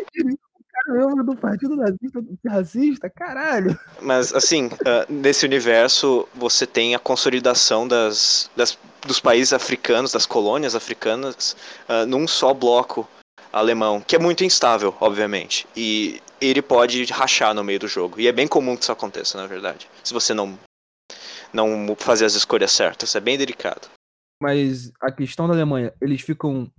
Caramba, 0.85 1.23
do 1.23 1.35
partido 1.35 1.75
nazista, 1.75 2.23
racista, 2.47 3.09
caralho. 3.09 3.77
Mas, 4.01 4.33
assim, 4.33 4.71
ah, 4.85 5.05
nesse 5.07 5.45
universo, 5.45 6.27
você 6.33 6.65
tem 6.65 6.95
a 6.95 6.99
consolidação 6.99 7.87
das, 7.87 8.49
das- 8.55 8.77
dos 9.05 9.19
países 9.19 9.53
africanos, 9.53 10.11
das 10.11 10.25
colônias 10.25 10.73
africanas, 10.75 11.55
ah, 11.87 12.05
num 12.05 12.27
só 12.27 12.53
bloco 12.53 13.07
alemão, 13.53 14.01
que 14.01 14.15
é 14.15 14.19
muito 14.19 14.43
instável, 14.43 14.95
obviamente. 14.99 15.67
E 15.75 16.19
ele 16.39 16.61
pode 16.61 17.03
rachar 17.11 17.53
no 17.53 17.63
meio 17.63 17.79
do 17.79 17.87
jogo. 17.87 18.19
E 18.19 18.27
é 18.27 18.31
bem 18.31 18.47
comum 18.47 18.75
que 18.75 18.81
isso 18.83 18.91
aconteça, 18.91 19.37
na 19.37 19.45
verdade. 19.45 19.87
Se 20.03 20.13
você 20.13 20.33
não, 20.33 20.57
não 21.53 21.95
fazer 21.97 22.25
as 22.25 22.33
escolhas 22.35 22.71
certas. 22.71 23.15
É 23.15 23.19
bem 23.19 23.37
delicado. 23.37 23.89
Mas 24.41 24.91
a 25.01 25.11
questão 25.11 25.47
da 25.47 25.53
Alemanha, 25.53 25.93
eles 26.01 26.21
ficam 26.21 26.71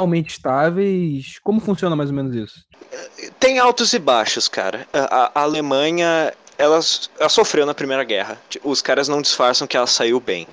realmente 0.00 0.30
estáveis? 0.30 1.38
Como 1.42 1.60
funciona 1.60 1.94
mais 1.96 2.10
ou 2.10 2.16
menos 2.16 2.34
isso? 2.34 2.64
Tem 3.38 3.58
altos 3.58 3.92
e 3.92 3.98
baixos, 3.98 4.48
cara. 4.48 4.86
A, 4.92 5.40
a- 5.40 5.42
Alemanha 5.42 6.34
ela, 6.58 6.80
ela 7.18 7.28
sofreu 7.28 7.64
na 7.66 7.74
Primeira 7.74 8.04
Guerra. 8.04 8.40
Os 8.64 8.82
caras 8.82 9.08
não 9.08 9.22
disfarçam 9.22 9.66
que 9.66 9.76
ela 9.76 9.86
saiu 9.86 10.18
bem. 10.20 10.46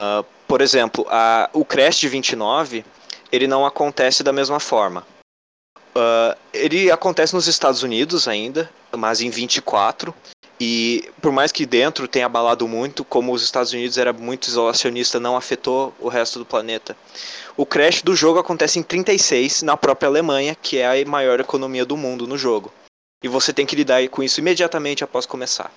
Uh, 0.00 0.24
por 0.46 0.60
exemplo, 0.60 1.06
a, 1.08 1.48
o 1.52 1.64
Crash 1.64 1.96
de 1.98 2.08
29, 2.08 2.84
ele 3.32 3.46
não 3.46 3.64
acontece 3.66 4.22
da 4.22 4.32
mesma 4.32 4.60
forma. 4.60 5.06
Uh, 5.96 6.36
ele 6.52 6.90
acontece 6.90 7.34
nos 7.34 7.46
Estados 7.46 7.82
Unidos 7.82 8.28
ainda, 8.28 8.70
mas 8.96 9.20
em 9.22 9.30
24. 9.30 10.14
E 10.58 11.10
por 11.20 11.32
mais 11.32 11.52
que 11.52 11.66
dentro 11.66 12.08
tenha 12.08 12.26
abalado 12.26 12.66
muito, 12.66 13.04
como 13.04 13.32
os 13.32 13.42
Estados 13.42 13.72
Unidos 13.72 13.98
era 13.98 14.12
muito 14.12 14.48
isolacionista, 14.48 15.20
não 15.20 15.36
afetou 15.36 15.94
o 16.00 16.08
resto 16.08 16.38
do 16.38 16.46
planeta. 16.46 16.96
O 17.56 17.66
crash 17.66 18.02
do 18.02 18.16
jogo 18.16 18.38
acontece 18.38 18.78
em 18.78 18.82
36, 18.82 19.62
na 19.62 19.76
própria 19.76 20.08
Alemanha, 20.08 20.54
que 20.54 20.78
é 20.78 21.02
a 21.02 21.08
maior 21.08 21.40
economia 21.40 21.84
do 21.84 21.96
mundo 21.96 22.26
no 22.26 22.38
jogo. 22.38 22.72
E 23.22 23.28
você 23.28 23.52
tem 23.52 23.66
que 23.66 23.76
lidar 23.76 24.06
com 24.08 24.22
isso 24.22 24.40
imediatamente 24.40 25.04
após 25.04 25.26
começar. 25.26 25.70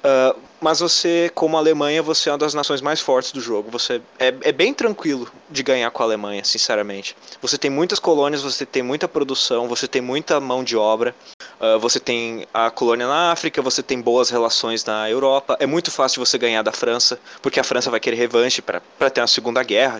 Uh, 0.00 0.38
mas 0.60 0.80
você, 0.80 1.30
como 1.34 1.56
Alemanha, 1.56 2.02
você 2.02 2.28
é 2.28 2.32
uma 2.32 2.38
das 2.38 2.54
nações 2.54 2.80
mais 2.80 3.00
fortes 3.00 3.32
do 3.32 3.40
jogo. 3.40 3.70
Você 3.70 4.00
é, 4.18 4.28
é, 4.42 4.52
bem 4.52 4.74
tranquilo 4.74 5.30
de 5.48 5.62
ganhar 5.62 5.90
com 5.90 6.02
a 6.02 6.06
Alemanha, 6.06 6.44
sinceramente. 6.44 7.16
Você 7.40 7.56
tem 7.56 7.70
muitas 7.70 7.98
colônias, 7.98 8.42
você 8.42 8.66
tem 8.66 8.82
muita 8.82 9.08
produção, 9.08 9.68
você 9.68 9.86
tem 9.86 10.02
muita 10.02 10.40
mão 10.40 10.64
de 10.64 10.76
obra. 10.76 11.14
Uh, 11.60 11.78
você 11.78 12.00
tem 12.00 12.46
a 12.52 12.70
colônia 12.70 13.06
na 13.06 13.32
África, 13.32 13.60
você 13.60 13.82
tem 13.82 14.00
boas 14.00 14.30
relações 14.30 14.84
na 14.84 15.08
Europa. 15.08 15.56
É 15.60 15.66
muito 15.66 15.90
fácil 15.90 16.24
você 16.24 16.38
ganhar 16.38 16.62
da 16.62 16.72
França, 16.72 17.18
porque 17.42 17.60
a 17.60 17.64
França 17.64 17.90
vai 17.90 18.00
querer 18.00 18.16
revanche 18.16 18.62
para 18.62 19.10
ter 19.10 19.20
uma 19.20 19.26
segunda 19.26 19.62
guerra. 19.62 19.98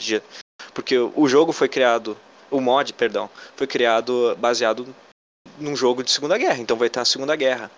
Porque 0.72 0.98
o 0.98 1.28
jogo 1.28 1.52
foi 1.52 1.68
criado, 1.68 2.16
o 2.50 2.60
mod, 2.60 2.92
perdão, 2.94 3.28
foi 3.56 3.66
criado 3.66 4.36
baseado 4.38 4.94
num 5.58 5.76
jogo 5.76 6.02
de 6.02 6.10
Segunda 6.10 6.38
Guerra, 6.38 6.58
então 6.58 6.76
vai 6.76 6.88
ter 6.88 6.98
uma 6.98 7.04
Segunda 7.04 7.36
Guerra. 7.36 7.70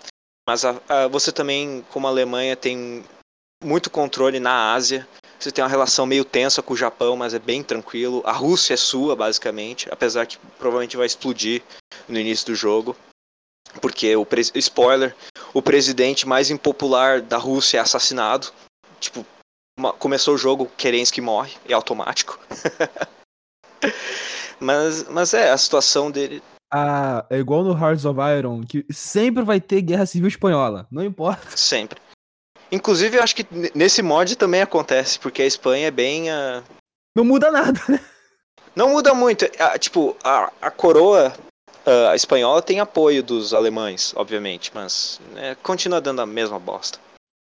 Mas 0.49 0.65
a, 0.65 0.81
a, 0.89 1.09
você 1.09 1.31
também, 1.31 1.85
como 1.91 2.07
a 2.07 2.11
Alemanha, 2.11 2.57
tem 2.57 3.05
muito 3.63 3.91
controle 3.91 4.41
na 4.41 4.73
Ásia. 4.73 5.07
Você 5.39 5.51
tem 5.51 5.63
uma 5.63 5.71
relação 5.71 6.07
meio 6.07 6.25
tensa 6.25 6.63
com 6.63 6.75
o 6.75 6.77
Japão, 6.77 7.17
mas 7.17 7.35
é 7.35 7.39
bem 7.39 7.63
tranquilo. 7.63 8.23
A 8.25 8.33
Rússia 8.33 8.75
é 8.75 8.77
sua, 8.77 9.17
basicamente, 9.17 9.89
apesar 9.91 10.27
que 10.27 10.39
provavelmente 10.59 10.97
vai 10.97 11.07
explodir 11.07 11.63
no 12.09 12.19
início 12.19 12.47
do 12.47 12.55
jogo. 12.55 12.97
Porque 13.81 14.15
o 14.15 14.27
spoiler, 14.57 15.17
o 15.55 15.63
presidente 15.63 16.29
mais 16.29 16.51
impopular 16.51 17.23
da 17.23 17.39
Rússia 17.39 17.79
é 17.79 17.81
assassinado. 17.81 18.53
Tipo, 19.01 19.25
uma, 19.79 19.93
começou 19.93 20.35
o 20.35 20.39
jogo, 20.39 20.71
Kerensky 20.77 21.21
morre, 21.21 21.57
é 21.67 21.73
automático. 21.73 22.39
mas, 24.61 25.05
mas 25.05 25.35
é, 25.35 25.51
a 25.51 25.59
situação 25.59 26.11
dele 26.11 26.43
a, 26.73 27.27
é 27.29 27.39
igual 27.39 27.63
no 27.63 27.77
Hearts 27.77 28.05
of 28.05 28.19
Iron, 28.39 28.63
que 28.63 28.85
sempre 28.91 29.43
vai 29.43 29.61
ter 29.61 29.83
guerra 29.83 30.07
civil 30.07 30.29
espanhola, 30.29 30.87
não 30.91 31.05
importa. 31.05 31.57
Sempre. 31.57 32.01
Inclusive, 32.71 33.19
eu 33.19 33.23
acho 33.23 33.37
que 33.37 33.47
nesse 33.75 34.01
mod 34.01 34.35
também 34.37 34.63
acontece, 34.63 35.19
porque 35.19 35.43
a 35.43 35.47
Espanha 35.47 35.89
é 35.89 35.91
bem. 35.91 36.31
Uh... 36.31 36.65
Não 37.15 37.25
muda 37.25 37.51
nada, 37.51 37.79
né? 37.87 38.01
Não 38.75 38.89
muda 38.89 39.13
muito. 39.13 39.45
A, 39.59 39.79
tipo, 39.79 40.17
a, 40.25 40.51
a 40.63 40.71
coroa 40.71 41.31
uh, 41.87 42.09
a 42.11 42.17
espanhola 42.17 42.63
tem 42.63 42.81
apoio 42.81 43.23
dos 43.23 43.53
alemães, 43.53 44.15
obviamente, 44.17 44.71
mas 44.75 45.21
né, 45.33 45.55
continua 45.57 46.01
dando 46.01 46.23
a 46.23 46.27
mesma 46.27 46.59
bosta. 46.59 46.99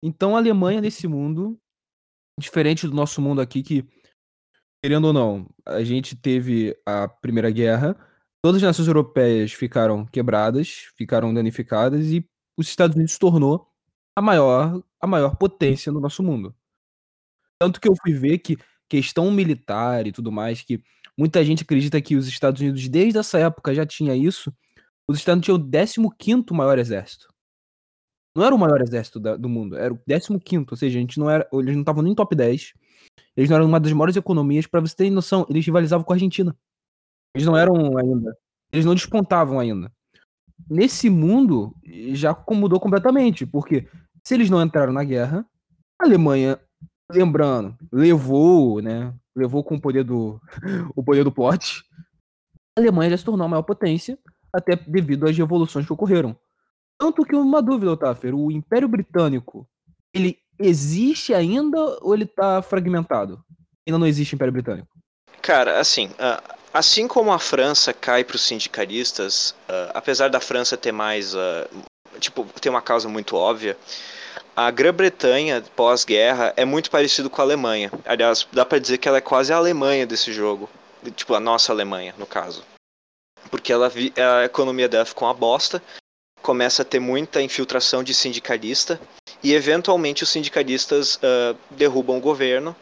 Então 0.02 0.36
a 0.36 0.38
Alemanha 0.38 0.82
nesse 0.82 1.08
mundo, 1.08 1.56
diferente 2.38 2.86
do 2.86 2.94
nosso 2.94 3.22
mundo 3.22 3.40
aqui, 3.40 3.62
que, 3.62 3.86
querendo 4.82 5.06
ou 5.06 5.12
não, 5.14 5.46
a 5.64 5.82
gente 5.82 6.14
teve 6.14 6.76
a 6.84 7.08
Primeira 7.08 7.50
Guerra 7.50 7.96
Todas 8.44 8.62
as 8.62 8.66
nações 8.66 8.88
europeias 8.88 9.54
ficaram 9.54 10.04
quebradas, 10.04 10.92
ficaram 10.98 11.32
danificadas 11.32 12.12
e 12.12 12.28
os 12.58 12.68
Estados 12.68 12.94
Unidos 12.94 13.14
se 13.14 13.18
tornou 13.18 13.66
a 14.14 14.20
maior, 14.20 14.84
a 15.00 15.06
maior 15.06 15.34
potência 15.36 15.90
no 15.90 15.98
nosso 15.98 16.22
mundo. 16.22 16.54
Tanto 17.58 17.80
que 17.80 17.88
eu 17.88 17.94
fui 18.02 18.12
ver 18.12 18.36
que 18.40 18.58
questão 18.86 19.30
militar 19.30 20.06
e 20.06 20.12
tudo 20.12 20.30
mais, 20.30 20.60
que 20.60 20.84
muita 21.16 21.42
gente 21.42 21.62
acredita 21.62 22.02
que 22.02 22.16
os 22.16 22.28
Estados 22.28 22.60
Unidos, 22.60 22.86
desde 22.86 23.18
essa 23.18 23.38
época, 23.38 23.74
já 23.74 23.86
tinha 23.86 24.14
isso. 24.14 24.52
Os 25.08 25.16
Estados 25.16 25.48
Unidos 25.48 25.94
tinham 25.94 26.06
o 26.06 26.14
15 26.14 26.44
maior 26.52 26.78
exército. 26.78 27.32
Não 28.36 28.44
era 28.44 28.54
o 28.54 28.58
maior 28.58 28.82
exército 28.82 29.18
da, 29.18 29.38
do 29.38 29.48
mundo, 29.48 29.74
era 29.74 29.94
o 29.94 29.98
15, 29.98 30.66
ou 30.70 30.76
seja, 30.76 30.98
a 30.98 31.00
gente 31.00 31.18
não 31.18 31.30
era, 31.30 31.48
eles 31.50 31.72
não 31.72 31.80
estavam 31.80 32.02
nem 32.02 32.14
top 32.14 32.36
10. 32.36 32.74
Eles 33.34 33.48
não 33.48 33.56
eram 33.56 33.66
uma 33.66 33.80
das 33.80 33.92
maiores 33.94 34.16
economias, 34.16 34.66
para 34.66 34.82
você 34.82 34.94
ter 34.94 35.08
noção, 35.08 35.46
eles 35.48 35.64
rivalizavam 35.64 36.04
com 36.04 36.12
a 36.12 36.16
Argentina. 36.16 36.54
Eles 37.34 37.46
não 37.46 37.56
eram 37.56 37.98
ainda. 37.98 38.36
Eles 38.72 38.84
não 38.84 38.94
despontavam 38.94 39.58
ainda. 39.58 39.92
Nesse 40.70 41.10
mundo, 41.10 41.74
já 42.12 42.36
mudou 42.50 42.78
completamente, 42.78 43.44
porque 43.44 43.88
se 44.24 44.34
eles 44.34 44.48
não 44.48 44.62
entraram 44.62 44.92
na 44.92 45.04
guerra, 45.04 45.46
a 46.00 46.06
Alemanha, 46.06 46.58
lembrando, 47.10 47.76
levou, 47.92 48.80
né? 48.80 49.12
Levou 49.36 49.64
com 49.64 49.74
o 49.74 49.80
poder 49.80 50.04
do, 50.04 50.40
o 50.94 51.02
poder 51.02 51.24
do 51.24 51.32
pote. 51.32 51.84
A 52.76 52.80
Alemanha 52.80 53.10
já 53.10 53.18
se 53.18 53.24
tornou 53.24 53.44
a 53.44 53.48
maior 53.48 53.62
potência, 53.62 54.18
até 54.52 54.76
devido 54.76 55.26
às 55.26 55.36
revoluções 55.36 55.84
que 55.84 55.92
ocorreram. 55.92 56.36
Tanto 56.98 57.24
que 57.24 57.34
uma 57.34 57.60
dúvida, 57.60 57.92
Otávio, 57.92 58.38
o 58.38 58.52
Império 58.52 58.88
Britânico, 58.88 59.68
ele 60.14 60.38
existe 60.58 61.34
ainda 61.34 61.78
ou 62.00 62.14
ele 62.14 62.26
tá 62.26 62.62
fragmentado? 62.62 63.44
Ainda 63.86 63.98
não 63.98 64.06
existe 64.06 64.34
Império 64.34 64.52
Britânico? 64.52 64.93
Cara, 65.44 65.78
assim, 65.78 66.10
Assim 66.74 67.06
como 67.06 67.30
a 67.30 67.38
França 67.38 67.92
cai 67.92 68.24
para 68.24 68.34
os 68.34 68.42
sindicalistas, 68.42 69.54
uh, 69.68 69.92
apesar 69.94 70.28
da 70.28 70.40
França 70.40 70.76
ter 70.76 70.90
mais, 70.90 71.32
uh, 71.32 71.68
tipo, 72.18 72.44
ter 72.60 72.68
uma 72.68 72.82
causa 72.82 73.08
muito 73.08 73.36
óbvia, 73.36 73.78
a 74.56 74.68
Grã-Bretanha 74.72 75.62
pós-guerra 75.76 76.52
é 76.56 76.64
muito 76.64 76.90
parecido 76.90 77.30
com 77.30 77.40
a 77.40 77.44
Alemanha. 77.44 77.92
Aliás, 78.04 78.44
dá 78.52 78.64
para 78.64 78.80
dizer 78.80 78.98
que 78.98 79.06
ela 79.06 79.18
é 79.18 79.20
quase 79.20 79.52
a 79.52 79.56
Alemanha 79.56 80.04
desse 80.04 80.32
jogo, 80.32 80.68
tipo 81.14 81.32
a 81.32 81.38
nossa 81.38 81.70
Alemanha, 81.70 82.12
no 82.18 82.26
caso, 82.26 82.64
porque 83.52 83.72
ela 83.72 83.86
a 84.40 84.44
economia 84.44 84.88
dela 84.88 85.04
ficou 85.04 85.28
uma 85.28 85.34
bosta, 85.34 85.80
começa 86.42 86.82
a 86.82 86.84
ter 86.84 86.98
muita 86.98 87.40
infiltração 87.40 88.02
de 88.02 88.12
sindicalista 88.12 89.00
e 89.44 89.54
eventualmente 89.54 90.24
os 90.24 90.28
sindicalistas 90.28 91.20
derrubam 91.70 92.18
o 92.18 92.20
governo 92.20 92.74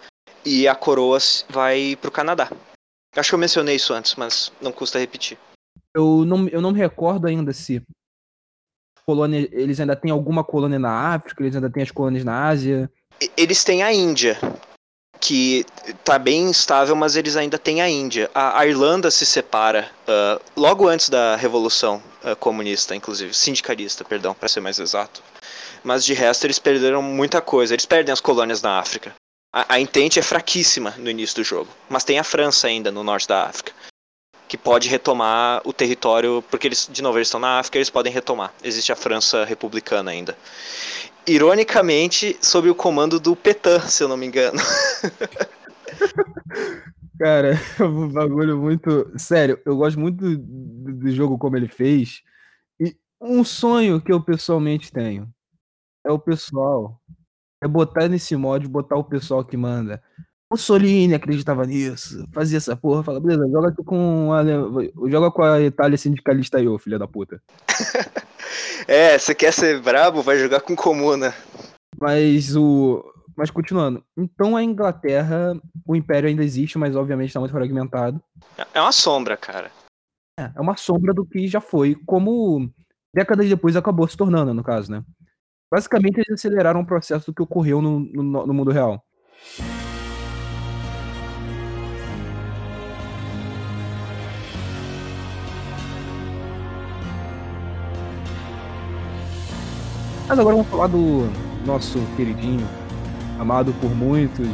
e 0.45 0.67
a 0.67 0.75
coroa 0.75 1.19
vai 1.49 1.97
para 2.01 2.09
o 2.09 2.13
Canadá. 2.13 2.51
Acho 3.17 3.31
que 3.31 3.35
eu 3.35 3.39
mencionei 3.39 3.77
isso 3.77 3.93
antes, 3.93 4.15
mas 4.15 4.53
não 4.61 4.73
custa 4.73 4.99
repetir. 4.99 5.39
Eu 5.95 6.25
não, 6.25 6.49
eu 6.49 6.61
não 6.61 6.71
me 6.71 6.79
recordo 6.79 7.27
ainda 7.27 7.53
se 7.53 7.83
colônia, 9.05 9.49
eles 9.53 9.81
ainda 9.81 9.97
têm 9.97 10.11
alguma 10.11 10.45
colônia 10.45 10.79
na 10.79 11.15
África, 11.15 11.43
eles 11.43 11.55
ainda 11.55 11.71
têm 11.71 11.83
as 11.83 11.91
colônias 11.91 12.25
na 12.25 12.49
Ásia. 12.49 12.91
Eles 13.37 13.63
têm 13.63 13.83
a 13.83 13.93
Índia, 13.93 14.39
que 15.21 15.65
tá 16.05 16.19
bem 16.19 16.49
instável, 16.49 16.97
mas 16.97 17.17
eles 17.17 17.37
ainda 17.37 17.59
têm 17.59 17.81
a 17.81 17.89
Índia. 17.89 18.31
A, 18.35 18.61
a 18.61 18.67
Irlanda 18.67 19.11
se 19.11 19.27
separa 19.27 19.91
uh, 20.09 20.43
logo 20.57 20.89
antes 20.89 21.09
da 21.09 21.37
Revolução 21.37 22.03
uh, 22.25 22.35
Comunista, 22.37 22.97
inclusive, 22.97 23.35
sindicalista, 23.35 24.05
perdão, 24.05 24.35
para 24.35 24.49
ser 24.49 24.61
mais 24.61 24.79
exato. 24.79 25.23
Mas 25.85 26.05
de 26.05 26.15
resto 26.15 26.47
eles 26.47 26.59
perderam 26.59 27.03
muita 27.03 27.41
coisa. 27.41 27.75
Eles 27.75 27.87
perdem 27.87 28.13
as 28.13 28.21
colônias 28.21 28.63
na 28.63 28.79
África. 28.79 29.13
A, 29.53 29.75
a 29.75 29.81
Entente 29.81 30.19
é 30.19 30.23
fraquíssima 30.23 30.95
no 30.99 31.11
início 31.11 31.37
do 31.37 31.45
jogo, 31.45 31.69
mas 31.89 32.05
tem 32.05 32.19
a 32.19 32.25
França 32.25 32.67
ainda 32.67 32.91
no 32.91 33.05
norte 33.05 33.29
da 33.29 33.45
África, 33.45 33.73
que 34.49 34.57
pode 34.57 34.89
retomar 34.89 35.61
o 35.65 35.73
território, 35.73 36.43
porque 36.51 36.69
eles, 36.69 36.89
de 36.91 37.03
novo, 37.03 37.19
eles 37.19 37.29
estão 37.29 37.41
na 37.41 37.59
África, 37.59 37.77
eles 37.79 37.91
podem 37.91 38.13
retomar. 38.13 38.55
Existe 38.65 38.91
a 38.93 38.97
França 38.97 39.45
republicana 39.45 40.11
ainda. 40.11 40.37
Ironicamente, 41.27 42.37
sob 42.41 42.71
o 42.71 42.75
comando 42.75 43.21
do 43.21 43.37
Petain, 43.37 43.81
se 43.81 44.03
eu 44.03 44.09
não 44.09 44.17
me 44.17 44.27
engano. 44.27 44.59
Cara, 47.19 47.61
é 47.79 47.85
um 47.85 48.09
bagulho 48.09 48.59
muito. 48.59 49.13
Sério, 49.17 49.61
eu 49.65 49.77
gosto 49.77 50.01
muito 50.01 50.17
do, 50.19 50.37
do, 50.95 51.11
jogo 51.13 51.39
como 51.39 51.57
ele 51.57 51.69
fez. 51.69 52.23
E 52.81 52.97
um 53.21 53.45
sonho 53.45 54.01
que 54.01 54.11
eu 54.11 54.21
pessoalmente 54.21 54.91
tenho 54.91 55.33
é 56.05 56.11
o 56.11 56.19
pessoal 56.19 57.01
é 57.63 57.69
botar 57.69 58.09
nesse 58.09 58.35
mod, 58.35 58.67
botar 58.67 58.97
o 58.97 59.05
pessoal 59.05 59.45
que 59.45 59.57
manda. 59.57 60.03
O 60.51 60.57
Solini 60.57 61.15
acreditava 61.15 61.65
nisso, 61.65 62.29
fazia 62.31 62.59
essa 62.59 62.77
porra, 62.77 63.03
fala, 63.03 63.21
beleza, 63.21 63.49
joga 63.51 63.69
aqui 63.69 63.83
com 63.83 64.33
a, 64.35 64.43
joga 65.09 65.31
com 65.31 65.43
a 65.43 65.61
Itália 65.63 65.97
sindicalista 65.97 66.59
aí, 66.59 66.69
ô 66.69 66.79
filha 66.79 66.99
da 66.99 67.09
puta. 67.09 67.41
é, 68.87 69.17
você 69.17 69.35
quer 69.35 69.53
ser 69.53 69.81
brabo, 69.81 70.21
vai 70.21 70.39
jogar 70.39 70.61
com 70.61 70.77
comuna. 70.77 71.33
Mas 71.99 72.55
o. 72.55 73.03
Mas 73.35 73.51
continuando. 73.51 74.05
Então 74.15 74.55
a 74.55 74.63
Inglaterra, 74.63 75.59
o 75.87 75.97
Império 75.97 76.29
ainda 76.29 76.45
existe, 76.45 76.77
mas 76.77 76.95
obviamente 76.97 77.29
está 77.29 77.41
muito 77.41 77.53
fragmentado. 77.53 78.21
É 78.75 78.81
uma 78.81 78.93
sombra, 78.93 79.39
cara. 79.39 79.71
É, 80.39 80.51
é 80.55 80.61
uma 80.61 80.77
sombra 80.77 81.15
do 81.15 81.25
que 81.25 81.49
já 81.49 81.63
foi, 81.63 81.95
como 82.05 82.71
décadas 83.15 83.49
depois 83.49 83.75
acabou 83.75 84.07
se 84.07 84.17
tornando, 84.19 84.53
no 84.53 84.63
caso, 84.63 84.91
né? 84.91 85.03
Basicamente, 85.73 86.19
eles 86.19 86.33
aceleraram 86.33 86.81
o 86.83 86.87
processo 86.87 87.31
do 87.31 87.35
que 87.35 87.41
ocorreu 87.41 87.81
no, 87.81 87.99
no, 88.01 88.47
no 88.47 88.53
mundo 88.53 88.71
real. 88.71 89.03
Mas 100.29 100.39
agora 100.39 100.57
vamos 100.57 100.71
falar 100.71 100.89
do 100.89 101.27
nosso 101.65 101.99
queridinho, 102.17 102.69
amado 103.39 103.73
por 103.81 103.95
muitos, 103.97 104.47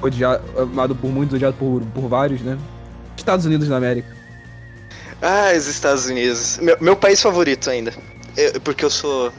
odiado, 0.00 0.42
amado 0.58 0.94
por 0.94 1.10
muitos, 1.10 1.34
odiado 1.36 1.58
por, 1.58 1.82
por 1.94 2.08
vários, 2.08 2.40
né? 2.40 2.58
Estados 3.18 3.44
Unidos 3.44 3.68
da 3.68 3.76
América. 3.76 4.16
Ah, 5.20 5.52
os 5.54 5.66
Estados 5.66 6.06
Unidos. 6.06 6.58
Meu, 6.62 6.78
meu 6.80 6.96
país 6.96 7.20
favorito 7.20 7.68
ainda. 7.68 7.92
Eu- 8.34 8.58
porque 8.62 8.82
eu 8.82 8.90
sou. 8.90 9.30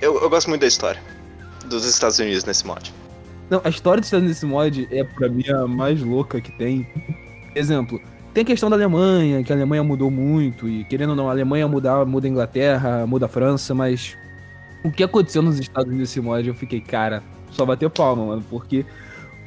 Eu, 0.00 0.18
eu 0.20 0.30
gosto 0.30 0.48
muito 0.48 0.62
da 0.62 0.66
história 0.66 1.00
dos 1.66 1.84
Estados 1.84 2.18
Unidos 2.18 2.44
nesse 2.44 2.66
mod. 2.66 2.92
Não, 3.50 3.60
a 3.62 3.68
história 3.68 4.00
dos 4.00 4.06
Estados 4.06 4.24
Unidos 4.24 4.42
nesse 4.42 4.46
mod 4.46 4.88
é 4.90 5.04
pra 5.04 5.28
mim 5.28 5.48
a 5.48 5.66
mais 5.66 6.00
louca 6.00 6.40
que 6.40 6.50
tem. 6.52 6.86
Exemplo, 7.54 8.00
tem 8.32 8.42
a 8.42 8.46
questão 8.46 8.70
da 8.70 8.76
Alemanha, 8.76 9.42
que 9.44 9.52
a 9.52 9.56
Alemanha 9.56 9.82
mudou 9.82 10.10
muito, 10.10 10.68
e 10.68 10.84
querendo 10.84 11.10
ou 11.10 11.16
não, 11.16 11.28
a 11.28 11.32
Alemanha 11.32 11.68
muda, 11.68 12.04
muda 12.04 12.26
a 12.26 12.30
Inglaterra, 12.30 13.06
muda 13.06 13.26
a 13.26 13.28
França, 13.28 13.74
mas 13.74 14.16
o 14.84 14.90
que 14.90 15.02
aconteceu 15.02 15.42
nos 15.42 15.58
Estados 15.58 15.88
Unidos 15.88 16.08
nesse 16.08 16.20
mod, 16.20 16.48
eu 16.48 16.54
fiquei, 16.54 16.80
cara, 16.80 17.22
só 17.50 17.66
bater 17.66 17.90
palma, 17.90 18.24
mano, 18.24 18.44
porque 18.48 18.86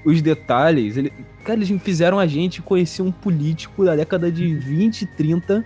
os 0.05 0.21
detalhes, 0.21 0.97
ele, 0.97 1.11
cara, 1.43 1.59
eles 1.59 1.81
fizeram 1.81 2.19
a 2.19 2.27
gente 2.27 2.61
conhecer 2.61 3.01
um 3.01 3.11
político 3.11 3.85
da 3.85 3.95
década 3.95 4.31
de 4.31 4.53
20, 4.53 5.05
30 5.07 5.65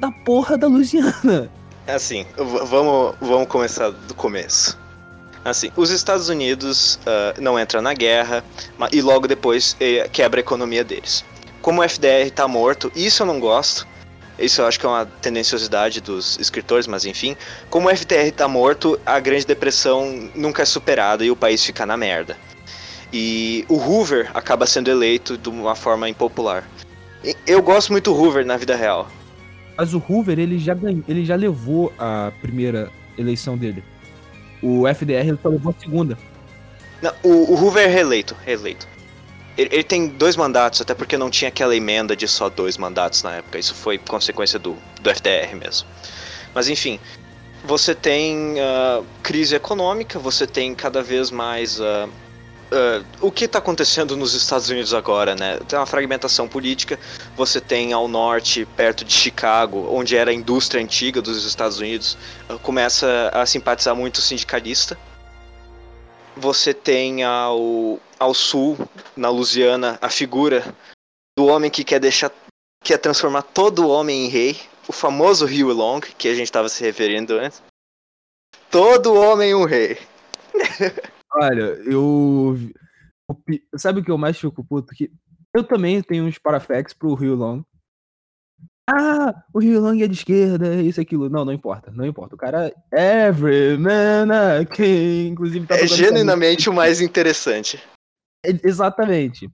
da 0.00 0.10
porra 0.10 0.58
da 0.58 0.66
Louisiana. 0.66 1.50
Assim, 1.86 2.26
vamos, 2.36 3.14
vamos 3.20 3.48
começar 3.48 3.90
do 3.90 4.14
começo. 4.14 4.76
Assim, 5.44 5.70
os 5.76 5.90
Estados 5.90 6.28
Unidos 6.28 6.98
ah, 7.06 7.34
não 7.38 7.58
entram 7.58 7.80
na 7.80 7.94
guerra 7.94 8.42
e 8.90 9.00
logo 9.00 9.28
depois 9.28 9.76
eh, 9.78 10.08
quebra 10.12 10.40
a 10.40 10.42
economia 10.42 10.82
deles. 10.82 11.24
Como 11.62 11.80
o 11.80 11.88
FDR 11.88 12.30
tá 12.34 12.48
morto, 12.48 12.90
isso 12.96 13.22
eu 13.22 13.26
não 13.26 13.38
gosto. 13.38 13.86
Isso 14.38 14.60
eu 14.60 14.66
acho 14.66 14.78
que 14.78 14.84
é 14.84 14.88
uma 14.88 15.06
tendenciosidade 15.06 16.00
dos 16.00 16.38
escritores, 16.38 16.86
mas 16.86 17.04
enfim. 17.06 17.36
Como 17.70 17.88
o 17.88 17.96
FDR 17.96 18.30
tá 18.36 18.46
morto, 18.46 19.00
a 19.06 19.18
Grande 19.18 19.46
Depressão 19.46 20.28
nunca 20.34 20.62
é 20.62 20.66
superada 20.66 21.24
e 21.24 21.30
o 21.30 21.36
país 21.36 21.64
fica 21.64 21.86
na 21.86 21.96
merda. 21.96 22.36
E 23.12 23.64
o 23.68 23.76
Hoover 23.76 24.30
acaba 24.34 24.66
sendo 24.66 24.90
eleito 24.90 25.38
de 25.38 25.48
uma 25.48 25.74
forma 25.74 26.08
impopular. 26.08 26.68
Eu 27.46 27.62
gosto 27.62 27.92
muito 27.92 28.12
do 28.12 28.20
Hoover 28.20 28.44
na 28.44 28.56
vida 28.56 28.76
real. 28.76 29.08
Mas 29.76 29.92
o 29.92 30.02
Hoover, 30.08 30.38
ele 30.38 30.58
já, 30.58 30.74
ganhou, 30.74 31.04
ele 31.06 31.24
já 31.24 31.36
levou 31.36 31.92
a 31.98 32.32
primeira 32.40 32.90
eleição 33.18 33.56
dele. 33.56 33.84
O 34.62 34.86
FDR 34.88 35.28
ele 35.28 35.38
só 35.42 35.48
levou 35.48 35.74
a 35.76 35.80
segunda. 35.80 36.18
Não, 37.02 37.12
o, 37.22 37.52
o 37.52 37.62
Hoover 37.62 37.84
é 37.84 37.88
reeleito, 37.88 38.34
reeleito. 38.44 38.88
Ele, 39.56 39.68
ele 39.72 39.84
tem 39.84 40.08
dois 40.08 40.36
mandatos, 40.36 40.80
até 40.80 40.94
porque 40.94 41.16
não 41.16 41.30
tinha 41.30 41.48
aquela 41.48 41.76
emenda 41.76 42.16
de 42.16 42.26
só 42.26 42.48
dois 42.48 42.78
mandatos 42.78 43.22
na 43.22 43.36
época. 43.36 43.58
Isso 43.58 43.74
foi 43.74 43.98
consequência 43.98 44.58
do, 44.58 44.76
do 45.00 45.10
FDR 45.10 45.54
mesmo. 45.54 45.86
Mas 46.54 46.68
enfim, 46.68 46.98
você 47.64 47.94
tem 47.94 48.60
ah, 48.60 49.02
crise 49.22 49.54
econômica, 49.54 50.18
você 50.18 50.46
tem 50.46 50.74
cada 50.74 51.02
vez 51.02 51.30
mais. 51.30 51.80
ah, 51.80 52.08
ah, 52.72 53.02
o 53.20 53.30
que 53.30 53.44
está 53.44 53.58
acontecendo 53.58 54.16
nos 54.16 54.34
Estados 54.34 54.68
Unidos 54.68 54.92
agora, 54.94 55.34
né? 55.34 55.58
Tem 55.68 55.78
uma 55.78 55.86
fragmentação 55.86 56.48
política. 56.48 56.98
Você 57.36 57.60
tem 57.60 57.92
ao 57.92 58.08
norte, 58.08 58.66
perto 58.76 59.04
de 59.04 59.12
Chicago, 59.12 59.88
onde 59.90 60.16
era 60.16 60.30
a 60.30 60.34
indústria 60.34 60.82
antiga 60.82 61.20
dos 61.22 61.44
Estados 61.44 61.78
Unidos, 61.78 62.16
ah, 62.48 62.56
começa 62.58 63.30
a 63.32 63.44
simpatizar 63.46 63.94
muito 63.94 64.20
sindicalista 64.20 64.98
você 66.36 66.74
tem 66.74 67.24
ao, 67.24 67.98
ao 68.18 68.34
sul, 68.34 68.76
na 69.16 69.30
Louisiana, 69.30 69.98
a 70.02 70.10
figura 70.10 70.62
do 71.36 71.46
homem 71.46 71.70
que 71.70 71.82
quer 71.82 71.98
deixar. 71.98 72.30
quer 72.84 72.98
transformar 72.98 73.42
todo 73.42 73.88
homem 73.88 74.26
em 74.26 74.28
rei. 74.28 74.60
O 74.86 74.92
famoso 74.92 75.46
Rio 75.46 75.72
Long, 75.72 76.00
que 76.00 76.28
a 76.28 76.34
gente 76.34 76.44
estava 76.44 76.68
se 76.68 76.84
referindo 76.84 77.38
antes. 77.38 77.60
Todo 78.70 79.14
homem 79.14 79.54
um 79.54 79.64
rei. 79.64 79.98
Olha, 81.38 81.78
eu. 81.84 82.56
Sabe 83.76 84.00
o 84.00 84.04
que 84.04 84.10
eu 84.10 84.18
mais 84.18 84.38
fico 84.38 84.64
puto? 84.64 84.94
Que 84.94 85.10
eu 85.54 85.64
também 85.64 86.02
tenho 86.02 86.24
uns 86.24 86.38
parafex 86.38 86.94
pro 86.94 87.14
Rio 87.14 87.34
Long. 87.34 87.62
Ah, 88.88 89.34
o 89.52 89.58
Rio 89.58 89.80
Long 89.80 90.00
é 90.00 90.06
de 90.06 90.14
esquerda, 90.14 90.76
isso, 90.76 91.00
aquilo. 91.00 91.28
Não, 91.28 91.44
não 91.44 91.52
importa, 91.52 91.90
não 91.90 92.06
importa. 92.06 92.36
O 92.36 92.38
cara 92.38 92.72
é 92.92 93.26
every 93.26 93.76
man, 93.76 94.64
king, 94.66 95.28
inclusive 95.28 95.66
tá 95.66 95.76
É 95.76 95.86
genuinamente 95.86 96.70
o 96.70 96.72
mais 96.72 97.00
interessante. 97.00 97.82
É, 98.44 98.50
Exatamente. 98.62 99.50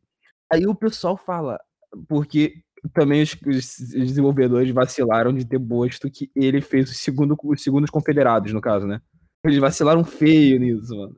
Aí 0.52 0.66
o 0.66 0.74
pessoal 0.74 1.16
fala, 1.16 1.58
porque 2.06 2.62
também 2.92 3.22
os, 3.22 3.32
os 3.32 3.88
desenvolvedores 3.90 4.70
vacilaram 4.70 5.32
de 5.32 5.46
ter 5.46 5.58
posto 5.58 6.10
que 6.10 6.30
ele 6.36 6.60
fez 6.60 6.90
o 6.90 6.94
segundo, 6.94 7.34
os 7.42 7.62
segundos 7.62 7.90
confederados, 7.90 8.52
no 8.52 8.60
caso, 8.60 8.86
né? 8.86 9.00
Eles 9.44 9.58
vacilaram 9.58 10.04
feio 10.04 10.60
nisso, 10.60 10.94
mano. 10.94 11.16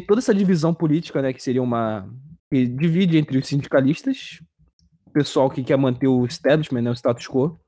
Toda 0.00 0.20
essa 0.20 0.34
divisão 0.34 0.74
política, 0.74 1.20
né, 1.22 1.32
que 1.32 1.42
seria 1.42 1.62
uma. 1.62 2.08
que 2.50 2.66
divide 2.66 3.18
entre 3.18 3.38
os 3.38 3.46
sindicalistas, 3.46 4.40
o 5.06 5.10
pessoal 5.10 5.50
que 5.50 5.62
quer 5.62 5.76
manter 5.76 6.08
o 6.08 6.24
establishment, 6.24 6.82
né, 6.82 6.90
o 6.90 6.94
status 6.94 7.26
quo, 7.26 7.58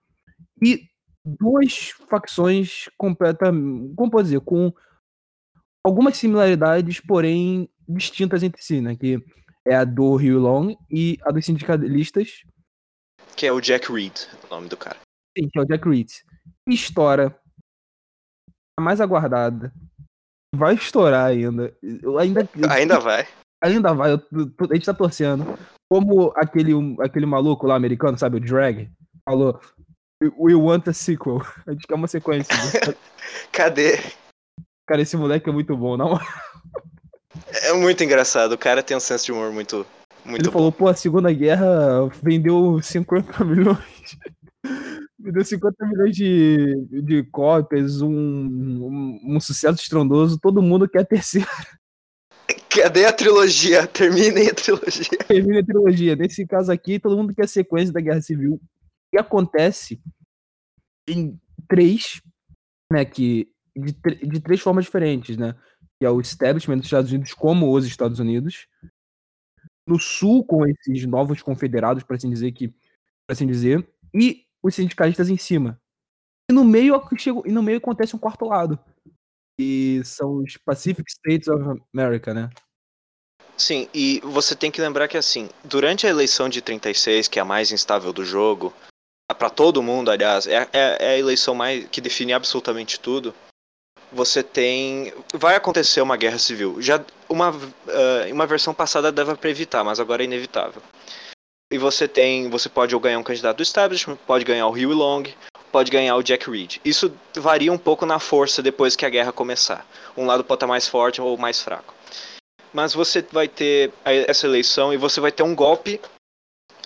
e 0.63 0.89
duas 1.25 1.91
facções 2.09 2.89
completamente. 2.97 3.95
como 3.95 4.11
pode 4.11 4.29
dizer? 4.29 4.41
Com 4.41 4.73
algumas 5.85 6.17
similaridades, 6.17 7.01
porém 7.01 7.69
distintas 7.89 8.43
entre 8.43 8.63
si, 8.63 8.81
né? 8.81 8.97
Que 8.97 9.23
é 9.67 9.77
a 9.77 9.85
do 9.85 10.17
Rio 10.17 10.39
Long 10.39 10.77
e 10.91 11.19
a 11.23 11.31
dos 11.31 11.45
sindicalistas, 11.45 12.43
Que 13.37 13.47
é 13.47 13.53
o 13.53 13.61
Jack 13.61 13.93
Reed, 13.93 14.15
o 14.45 14.55
nome 14.55 14.69
do 14.69 14.77
cara. 14.77 14.99
sim, 15.37 15.49
que 15.49 15.59
é 15.59 15.63
o 15.63 15.67
Jack 15.67 15.89
Reed. 15.89 16.09
Estoura. 16.69 17.39
A 18.79 18.83
mais 18.83 19.01
aguardada. 19.01 19.73
Vai 20.55 20.75
estourar 20.75 21.27
ainda. 21.27 21.75
Eu 21.83 22.19
ainda, 22.19 22.49
Ainda 22.71 22.99
vai. 23.01 23.27
ainda 23.63 23.93
vai. 23.93 24.13
eu 24.13 24.23
a 24.71 24.75
gente 24.75 24.87
tá 24.87 24.95
torcendo. 24.95 25.59
Como 25.91 26.33
aquele, 26.37 26.73
aquele 27.01 27.27
maluco 27.27 27.67
lá 27.67 27.77
americano, 27.77 28.19
sabe? 28.19 28.37
O 28.37 28.41
Drag, 28.41 28.91
falou. 29.29 29.61
We 30.39 30.55
want 30.55 30.89
a 30.89 30.93
sequel. 30.95 31.43
A 31.67 31.73
gente 31.73 31.87
quer 31.87 31.95
uma 31.95 32.09
sequência. 32.09 32.55
Cadê? 33.53 33.99
Cara, 34.89 35.03
esse 35.03 35.17
moleque 35.17 35.49
é 35.49 35.53
muito 35.53 35.77
bom, 35.77 35.97
não? 35.97 36.19
É 37.63 37.73
muito 37.75 38.03
engraçado. 38.03 38.53
O 38.53 38.59
cara 38.59 38.83
tem 38.83 38.97
um 38.97 39.01
senso 39.01 39.27
de 39.27 39.33
humor 39.33 39.53
muito. 39.53 39.87
Muito 40.25 40.43
Ele 40.43 40.49
bom. 40.49 40.53
falou, 40.53 40.73
pô, 40.73 40.89
a 40.89 40.95
Segunda 40.95 41.31
Guerra 41.33 42.09
vendeu 42.23 42.81
50 42.83 43.45
milhões. 43.45 43.79
Vendeu 45.27 45.45
50 45.45 45.87
milhões 45.87 46.17
de, 46.17 47.03
de 47.03 47.25
cópias, 47.25 48.01
um, 48.01 48.11
um, 48.11 49.21
um 49.25 49.41
sucesso 49.41 49.83
estrondoso. 49.83 50.39
Todo 50.39 50.63
mundo 50.63 50.89
quer 50.89 51.01
a 51.01 51.05
terceira. 51.05 51.49
Cadê 52.71 53.07
a 53.07 53.13
trilogia? 53.13 53.87
Terminem 53.89 54.49
a 54.49 54.55
trilogia. 54.55 55.19
Termina 55.27 55.61
a 55.61 55.65
trilogia. 55.65 56.17
Nesse 56.17 56.47
caso 56.47 56.71
aqui, 56.71 57.01
todo 57.01 57.17
mundo 57.17 57.35
quer 57.35 57.45
a 57.45 57.49
sequência 57.49 57.93
da 57.93 58.01
Guerra 58.01 58.23
Civil. 58.23 58.61
E 59.13 59.19
acontece 59.19 60.01
em 61.09 61.39
três, 61.69 62.21
né, 62.93 63.05
que 63.05 63.51
de, 63.77 63.93
de 64.27 64.41
três 64.41 64.61
formas 64.61 64.85
diferentes, 64.85 65.37
né? 65.37 65.55
Que 65.99 66.07
é 66.07 66.11
o 66.11 66.21
establishment 66.21 66.79
dos 66.79 66.87
Estados 66.87 67.11
Unidos 67.11 67.35
como 67.35 67.75
os 67.75 67.85
Estados 67.85 68.21
Unidos. 68.21 68.69
No 69.87 69.99
sul, 69.99 70.45
com 70.45 70.67
esses 70.67 71.05
novos 71.07 71.43
confederados, 71.43 72.03
para 72.03 72.17
assim 72.17 72.31
dizer 72.31 72.53
que, 72.53 72.69
para 72.69 73.33
assim 73.33 73.47
dizer, 73.47 73.87
e 74.15 74.46
os 74.67 74.75
sindicalistas 74.75 75.29
em 75.29 75.37
cima. 75.37 75.81
E 76.51 76.55
no 76.55 76.65
meio 76.65 77.01
chega, 77.19 77.41
e 77.45 77.53
no 77.53 77.63
meio 77.63 77.79
acontece 77.79 78.15
um 78.15 78.19
quarto 78.19 78.45
lado. 78.45 78.79
E 79.59 80.03
são 80.05 80.37
os 80.43 80.57
Pacific 80.59 81.11
States 81.11 81.49
of 81.49 81.81
America, 81.95 82.35
né? 82.35 82.51
Sim, 83.57 83.89
e 83.95 84.21
você 84.23 84.55
tem 84.55 84.71
que 84.71 84.81
lembrar 84.81 85.09
que 85.09 85.17
assim, 85.17 85.49
durante 85.65 86.07
a 86.07 86.11
eleição 86.11 86.49
de 86.49 86.61
36, 86.61 87.27
que 87.27 87.39
é 87.39 87.43
a 87.43 87.45
mais 87.45 87.73
instável 87.73 88.13
do 88.13 88.25
jogo, 88.25 88.73
pra 89.39 89.49
todo 89.49 89.83
mundo, 89.83 90.11
aliás, 90.11 90.47
é, 90.47 90.69
é- 90.73 90.97
é 91.01 91.09
a 91.15 91.19
eleição 91.19 91.55
mais 91.55 91.89
que 91.89 92.01
define 92.01 92.33
absolutamente 92.35 93.01
tudo. 93.01 93.35
Você 94.13 94.43
tem, 94.43 95.13
vai 95.35 95.57
acontecer 95.57 96.01
uma 96.01 96.17
guerra 96.17 96.39
civil. 96.39 96.81
Já 96.81 97.05
uma 97.29 97.53
em 98.29 98.33
uma 98.33 98.47
versão 98.47 98.73
passada 98.73 99.11
dava 99.11 99.37
pra 99.37 99.51
evitar, 99.51 99.83
mas 99.83 99.99
agora 99.99 100.23
é 100.23 100.27
inevitável. 100.27 100.81
E 101.73 101.79
você 101.79 102.07
tem, 102.07 102.49
você 102.49 102.69
pode 102.69 102.95
ou 102.95 103.01
ganhar 103.01 103.19
um 103.19 103.25
candidato 103.25 103.57
do 103.57 103.63
establishment, 103.63 104.17
pode 104.27 104.45
ganhar 104.45 104.67
o 104.69 104.73
Huey 104.73 104.87
Long, 104.87 105.25
pode 105.73 105.91
ganhar 105.91 106.15
o 106.17 106.23
Jack 106.23 106.49
Reed. 106.49 106.77
Isso 106.85 107.13
varia 107.35 107.73
um 107.73 107.79
pouco 107.79 108.07
na 108.07 108.21
força 108.21 108.63
depois 108.63 108.95
que 108.95 109.05
a 109.05 109.11
guerra 109.11 109.33
começar. 109.33 109.85
Um 110.17 110.27
lado 110.27 110.45
pode 110.45 110.59
estar 110.59 110.67
mais 110.69 110.87
forte 110.89 111.21
ou 111.21 111.37
mais 111.37 111.61
fraco 111.63 111.95
mas 112.73 112.93
você 112.93 113.23
vai 113.23 113.49
ter 113.49 113.91
essa 114.05 114.47
eleição 114.47 114.93
e 114.93 114.99
você 114.99 115.19
vai 115.19 115.33
ter 115.33 115.43
um 115.43 115.55
golpe 115.55 115.99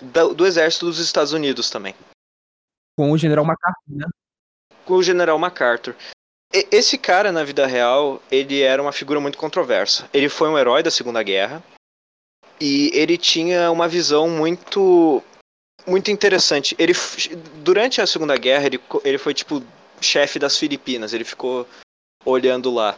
da- 0.01 0.27
do 0.27 0.45
exército 0.47 0.85
dos 0.85 0.99
Estados 0.99 1.33
Unidos 1.33 1.69
também, 1.69 1.93
Com 2.97 3.11
o 3.11 3.17
General 3.17 3.43
MacArthur, 3.43 3.81
né? 3.89 4.05
com 4.85 4.93
o 4.93 5.03
General 5.03 5.37
MacArthur. 5.37 5.93
E- 6.53 6.65
esse 6.71 6.97
cara, 6.97 7.29
na 7.33 7.43
vida 7.43 7.65
real, 7.67 8.21
ele 8.31 8.61
era 8.61 8.81
uma 8.81 8.93
figura 8.93 9.19
muito 9.19 9.37
controversa. 9.37 10.07
Ele 10.13 10.29
foi 10.29 10.47
um 10.47 10.57
herói 10.57 10.81
da 10.81 10.91
Segunda 10.91 11.21
Guerra 11.23 11.61
e 12.61 12.91
ele 12.93 13.17
tinha 13.17 13.71
uma 13.71 13.87
visão 13.87 14.29
muito 14.29 15.23
muito 15.87 16.11
interessante. 16.11 16.75
Ele 16.77 16.93
durante 17.63 17.99
a 17.99 18.05
Segunda 18.05 18.37
Guerra, 18.37 18.67
ele, 18.67 18.79
ele 19.03 19.17
foi 19.17 19.33
tipo 19.33 19.63
chefe 19.99 20.37
das 20.37 20.57
Filipinas. 20.57 21.11
Ele 21.11 21.23
ficou 21.23 21.67
olhando 22.23 22.69
lá. 22.71 22.95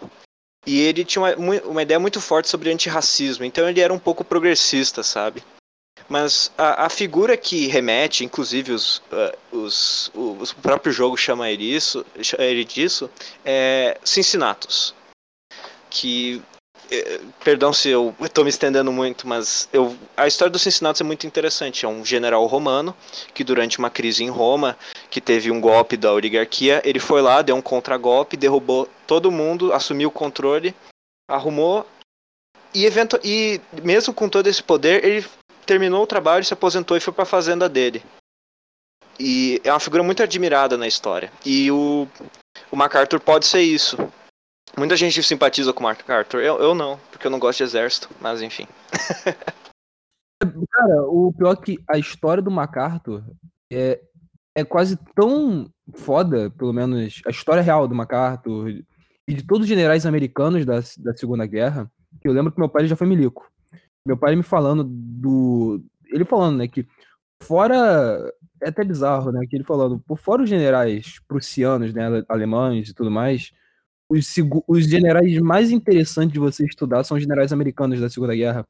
E 0.65 0.81
ele 0.81 1.05
tinha 1.05 1.21
uma, 1.21 1.61
uma 1.61 1.81
ideia 1.81 1.99
muito 1.99 2.19
forte 2.19 2.49
sobre 2.49 2.71
antirracismo, 2.71 3.43
então 3.43 3.67
ele 3.67 3.81
era 3.81 3.93
um 3.93 3.99
pouco 3.99 4.23
progressista, 4.23 5.03
sabe? 5.03 5.43
Mas 6.07 6.51
a, 6.57 6.85
a 6.85 6.89
figura 6.89 7.35
que 7.35 7.67
remete, 7.67 8.23
inclusive 8.23 8.71
os, 8.71 8.97
uh, 9.11 9.57
os, 9.57 10.09
o, 10.13 10.37
próprio 10.61 10.91
jogo 10.93 11.17
chama 11.17 11.49
ele, 11.49 11.65
isso, 11.65 12.05
ele 12.37 12.63
disso, 12.63 13.09
é 13.43 13.97
Cincinnatus. 14.03 14.93
Que 15.89 16.41
perdão 17.43 17.71
se 17.71 17.89
eu 17.89 18.13
estou 18.21 18.43
me 18.43 18.49
estendendo 18.49 18.91
muito, 18.91 19.27
mas 19.27 19.67
eu, 19.71 19.95
a 20.15 20.27
história 20.27 20.51
do 20.51 20.59
Cincinnatus 20.59 21.01
é 21.01 21.03
muito 21.03 21.25
interessante. 21.25 21.85
É 21.85 21.87
um 21.87 22.03
general 22.05 22.45
romano 22.45 22.95
que, 23.33 23.43
durante 23.43 23.79
uma 23.79 23.89
crise 23.89 24.23
em 24.23 24.29
Roma, 24.29 24.77
que 25.09 25.21
teve 25.21 25.51
um 25.51 25.61
golpe 25.61 25.97
da 25.97 26.11
oligarquia, 26.13 26.81
ele 26.83 26.99
foi 26.99 27.21
lá, 27.21 27.41
deu 27.41 27.55
um 27.55 27.61
contragolpe, 27.61 28.37
derrubou 28.37 28.89
todo 29.07 29.31
mundo, 29.31 29.73
assumiu 29.73 30.09
o 30.09 30.11
controle, 30.11 30.75
arrumou 31.27 31.85
e, 32.73 32.85
evento, 32.85 33.19
e 33.23 33.61
mesmo 33.83 34.13
com 34.13 34.27
todo 34.27 34.47
esse 34.47 34.63
poder, 34.63 35.05
ele 35.05 35.25
terminou 35.65 36.03
o 36.03 36.07
trabalho, 36.07 36.43
se 36.43 36.53
aposentou 36.53 36.97
e 36.97 36.99
foi 36.99 37.13
para 37.13 37.23
a 37.23 37.27
fazenda 37.27 37.69
dele. 37.69 38.03
E 39.19 39.61
é 39.63 39.71
uma 39.71 39.79
figura 39.79 40.01
muito 40.01 40.23
admirada 40.23 40.75
na 40.75 40.87
história. 40.87 41.31
E 41.45 41.69
o, 41.71 42.07
o 42.71 42.75
MacArthur 42.75 43.19
pode 43.19 43.45
ser 43.45 43.61
isso. 43.61 43.97
Muita 44.77 44.95
gente 44.95 45.21
simpatiza 45.21 45.71
com 45.71 45.81
o 45.81 45.83
MacArthur. 45.83 46.41
Eu, 46.41 46.57
eu 46.59 46.75
não, 46.75 46.97
porque 47.11 47.27
eu 47.27 47.31
não 47.31 47.39
gosto 47.39 47.59
de 47.59 47.63
exército, 47.63 48.09
mas 48.19 48.41
enfim. 48.41 48.67
Cara, 50.71 51.03
o 51.03 51.31
pior 51.31 51.53
é 51.53 51.55
que 51.55 51.79
a 51.89 51.97
história 51.97 52.43
do 52.43 52.51
MacArthur 52.51 53.23
é, 53.71 54.01
é 54.55 54.63
quase 54.63 54.97
tão 55.15 55.71
foda, 55.95 56.49
pelo 56.49 56.73
menos 56.73 57.21
a 57.25 57.29
história 57.29 57.61
real 57.61 57.87
do 57.87 57.95
MacArthur 57.95 58.69
e 59.27 59.33
de 59.33 59.43
todos 59.43 59.63
os 59.63 59.69
generais 59.69 60.05
americanos 60.05 60.65
da, 60.65 60.79
da 60.97 61.13
Segunda 61.15 61.45
Guerra, 61.45 61.89
que 62.21 62.27
eu 62.27 62.33
lembro 62.33 62.51
que 62.51 62.59
meu 62.59 62.67
pai 62.67 62.87
já 62.87 62.95
foi 62.95 63.07
milico 63.07 63.53
meu 64.05 64.17
pai 64.17 64.35
me 64.35 64.43
falando 64.43 64.83
do. 64.83 65.81
Ele 66.07 66.25
falando, 66.25 66.57
né, 66.57 66.67
que 66.67 66.85
fora. 67.41 68.31
É 68.61 68.69
até 68.69 68.83
bizarro, 68.83 69.31
né? 69.31 69.45
Que 69.49 69.57
ele 69.57 69.63
falando, 69.63 69.99
por 69.99 70.17
fora 70.17 70.41
os 70.41 70.49
generais 70.49 71.19
prussianos, 71.27 71.93
né, 71.93 72.23
alemães 72.29 72.89
e 72.89 72.93
tudo 72.93 73.11
mais, 73.11 73.51
os, 74.13 74.35
os 74.67 74.85
generais 74.85 75.37
mais 75.39 75.71
interessantes 75.71 76.33
de 76.33 76.39
você 76.39 76.65
estudar 76.65 77.03
são 77.03 77.17
os 77.17 77.23
generais 77.23 77.51
americanos 77.51 77.99
da 77.99 78.09
Segunda 78.09 78.35
Guerra. 78.35 78.65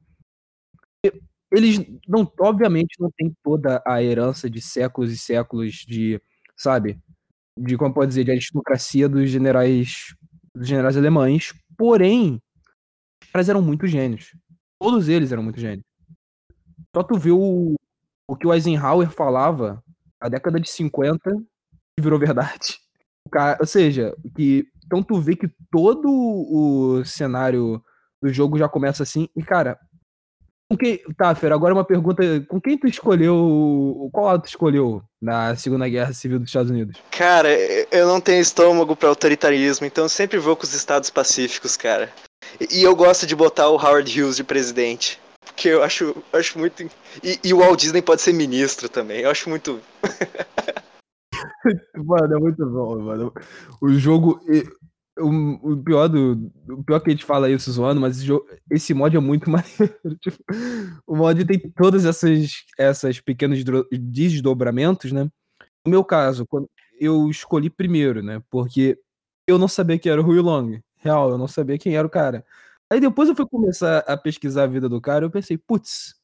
Eles 1.52 1.78
não, 2.08 2.30
obviamente, 2.40 2.96
não 2.98 3.10
têm 3.10 3.34
toda 3.42 3.82
a 3.86 4.02
herança 4.02 4.48
de 4.48 4.60
séculos 4.60 5.12
e 5.12 5.18
séculos 5.18 5.84
de, 5.86 6.20
sabe, 6.56 6.98
de 7.56 7.76
como 7.76 7.94
pode 7.94 8.08
dizer, 8.08 8.24
de 8.24 8.32
aristocracia 8.32 9.08
dos 9.08 9.30
generais, 9.30 10.14
dos 10.54 10.66
generais 10.66 10.96
alemães. 10.96 11.52
Porém, 11.76 12.40
os 13.22 13.30
caras 13.30 13.48
eram 13.48 13.62
muito 13.62 13.86
gênios. 13.86 14.34
Todos 14.80 15.08
eles 15.08 15.30
eram 15.30 15.42
muito 15.42 15.60
gênios. 15.60 15.84
Só 16.94 17.02
tu 17.02 17.18
viu 17.18 17.38
o, 17.40 17.74
o 18.26 18.36
que 18.36 18.46
o 18.46 18.52
Eisenhower 18.52 19.10
falava 19.10 19.82
na 20.20 20.28
década 20.28 20.58
de 20.58 20.68
50 20.68 21.30
e 21.98 22.02
virou 22.02 22.18
verdade. 22.18 22.78
Cara, 23.30 23.58
ou 23.60 23.66
seja, 23.66 24.14
que 24.34 24.68
então 24.84 25.02
tu 25.02 25.20
vê 25.20 25.36
que 25.36 25.48
todo 25.70 26.08
o 26.08 27.04
cenário 27.04 27.82
do 28.22 28.32
jogo 28.32 28.58
já 28.58 28.68
começa 28.68 29.02
assim. 29.02 29.28
E, 29.36 29.42
cara, 29.42 29.78
com 30.70 30.76
quem. 30.76 30.98
Tá, 31.16 31.34
Fer, 31.34 31.52
agora 31.52 31.74
uma 31.74 31.84
pergunta. 31.84 32.22
Com 32.48 32.60
quem 32.60 32.78
tu 32.78 32.86
escolheu. 32.86 34.08
Qual 34.12 34.26
lado 34.26 34.42
tu 34.42 34.48
escolheu 34.48 35.02
na 35.20 35.54
Segunda 35.56 35.88
Guerra 35.88 36.12
Civil 36.12 36.38
dos 36.38 36.48
Estados 36.48 36.70
Unidos? 36.70 36.98
Cara, 37.10 37.48
eu 37.90 38.06
não 38.06 38.20
tenho 38.20 38.40
estômago 38.40 38.96
para 38.96 39.08
autoritarismo, 39.08 39.86
então 39.86 40.04
eu 40.04 40.08
sempre 40.08 40.38
vou 40.38 40.56
com 40.56 40.64
os 40.64 40.74
Estados 40.74 41.10
Pacíficos, 41.10 41.76
cara. 41.76 42.10
E 42.70 42.82
eu 42.82 42.94
gosto 42.94 43.26
de 43.26 43.36
botar 43.36 43.68
o 43.68 43.76
Howard 43.76 44.22
Hughes 44.22 44.36
de 44.36 44.44
presidente. 44.44 45.20
Porque 45.44 45.68
eu 45.68 45.82
acho, 45.82 46.16
acho 46.32 46.58
muito. 46.58 46.82
E, 47.22 47.38
e 47.44 47.54
o 47.54 47.58
Walt 47.58 47.78
Disney 47.78 48.02
pode 48.02 48.22
ser 48.22 48.32
ministro 48.32 48.88
também. 48.88 49.20
Eu 49.20 49.30
acho 49.30 49.48
muito. 49.48 49.80
mano, 51.96 52.34
é 52.34 52.38
muito 52.38 52.66
bom, 52.66 52.98
mano. 53.00 53.32
O 53.80 53.92
jogo. 53.92 54.40
O, 55.16 55.76
pior 55.76 56.08
do. 56.08 56.50
O 56.68 56.82
pior 56.82 57.00
que 57.00 57.10
a 57.10 57.12
gente 57.12 57.24
fala 57.24 57.48
isso 57.48 57.70
zoando, 57.70 58.00
mas 58.00 58.16
esse, 58.16 58.26
jogo, 58.26 58.46
esse 58.70 58.92
mod 58.92 59.16
é 59.16 59.20
muito 59.20 59.48
maneiro. 59.50 59.98
Tipo, 60.20 60.38
o 61.06 61.16
mod 61.16 61.44
tem 61.44 61.58
todas 61.58 62.04
essas, 62.04 62.64
essas 62.78 63.20
pequenos 63.20 63.62
desdobramentos, 63.92 65.12
né? 65.12 65.30
No 65.84 65.90
meu 65.90 66.04
caso, 66.04 66.46
quando 66.46 66.68
eu 66.98 67.28
escolhi 67.28 67.70
primeiro, 67.70 68.22
né? 68.22 68.42
Porque 68.50 68.98
eu 69.46 69.58
não 69.58 69.68
sabia 69.68 69.98
que 69.98 70.08
era 70.08 70.20
o 70.20 70.24
Rui 70.24 70.40
Long. 70.40 70.80
Real, 70.96 71.30
eu 71.30 71.38
não 71.38 71.46
sabia 71.48 71.78
quem 71.78 71.96
era 71.96 72.06
o 72.06 72.10
cara. 72.10 72.44
Aí 72.90 73.00
depois 73.00 73.28
eu 73.28 73.36
fui 73.36 73.46
começar 73.46 73.98
a 74.00 74.16
pesquisar 74.16 74.64
a 74.64 74.66
vida 74.66 74.88
do 74.88 75.00
cara, 75.00 75.24
eu 75.24 75.30
pensei, 75.30 75.58
putz, 75.58 76.14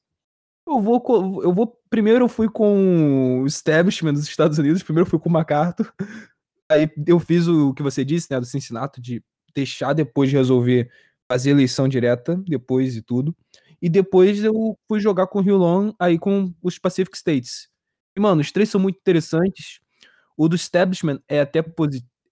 eu 0.71 0.83
vou, 0.83 1.43
eu 1.43 1.53
vou. 1.53 1.79
Primeiro 1.89 2.25
eu 2.25 2.29
fui 2.29 2.49
com 2.49 3.43
o 3.43 3.47
establishment 3.47 4.13
dos 4.13 4.29
Estados 4.29 4.59
Unidos, 4.59 4.83
primeiro 4.83 5.07
eu 5.07 5.11
fui 5.11 5.19
com 5.19 5.29
o 5.29 5.33
MacArthur. 5.33 5.93
Aí 6.71 6.89
eu 7.07 7.19
fiz 7.19 7.49
o 7.49 7.75
que 7.75 7.83
você 7.83 8.05
disse, 8.05 8.29
né, 8.31 8.39
do 8.39 8.47
Cincinnati, 8.47 9.01
de 9.01 9.23
deixar 9.55 9.93
depois 9.93 10.31
de 10.31 10.37
resolver 10.37 10.91
fazer 11.31 11.51
eleição 11.51 11.89
direta, 11.89 12.37
depois 12.47 12.97
e 12.97 13.03
tudo. 13.03 13.35
E 13.83 13.89
depois 13.89 14.45
eu 14.45 14.79
fui 14.87 15.01
jogar 15.01 15.27
com 15.27 15.39
o 15.39 15.43
Rio 15.43 15.57
Long, 15.57 15.93
aí 15.99 16.19
com 16.19 16.53
os 16.63 16.79
Pacific 16.79 17.17
States. 17.17 17.69
E, 18.17 18.21
mano, 18.21 18.41
os 18.41 18.53
três 18.53 18.69
são 18.69 18.81
muito 18.81 18.99
interessantes. 18.99 19.81
O 20.37 20.49
do 20.49 20.57
establishment 20.57 21.21
é 21.29 21.41
até 21.41 21.65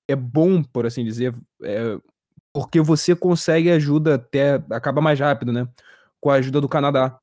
é 0.08 0.16
bom, 0.16 0.62
por 0.62 0.86
assim 0.86 1.04
dizer. 1.04 1.34
É, 1.62 1.98
porque 2.52 2.80
você 2.80 3.14
consegue 3.14 3.70
ajuda 3.70 4.16
até 4.16 4.54
acaba 4.70 5.00
mais 5.00 5.18
rápido, 5.20 5.52
né? 5.52 5.68
Com 6.20 6.30
a 6.30 6.34
ajuda 6.34 6.60
do 6.60 6.68
Canadá. 6.68 7.18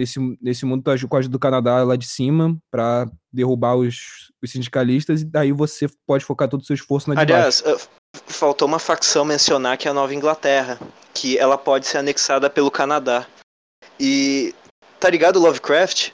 Nesse, 0.00 0.18
nesse 0.40 0.64
mundo, 0.64 0.82
com 0.82 0.90
a 0.90 1.18
ajuda 1.18 1.32
do 1.32 1.38
Canadá 1.38 1.84
lá 1.84 1.94
de 1.94 2.06
cima 2.06 2.56
para 2.70 3.06
derrubar 3.30 3.76
os, 3.76 4.32
os, 4.42 4.50
sindicalistas, 4.50 5.20
e 5.20 5.26
daí 5.26 5.52
você 5.52 5.88
pode 6.06 6.24
focar 6.24 6.48
todo 6.48 6.62
o 6.62 6.64
seu 6.64 6.72
esforço 6.72 7.10
na 7.10 7.14
de 7.14 7.20
Aliás. 7.20 7.60
Uh, 7.60 7.78
faltou 8.26 8.66
uma 8.66 8.78
facção 8.78 9.26
mencionar 9.26 9.76
que 9.76 9.86
é 9.86 9.90
a 9.90 9.94
Nova 9.94 10.14
Inglaterra, 10.14 10.80
que 11.12 11.36
ela 11.36 11.58
pode 11.58 11.86
ser 11.86 11.98
anexada 11.98 12.48
pelo 12.48 12.70
Canadá. 12.70 13.26
E 14.00 14.54
tá 14.98 15.10
ligado 15.10 15.38
Lovecraft? 15.38 16.12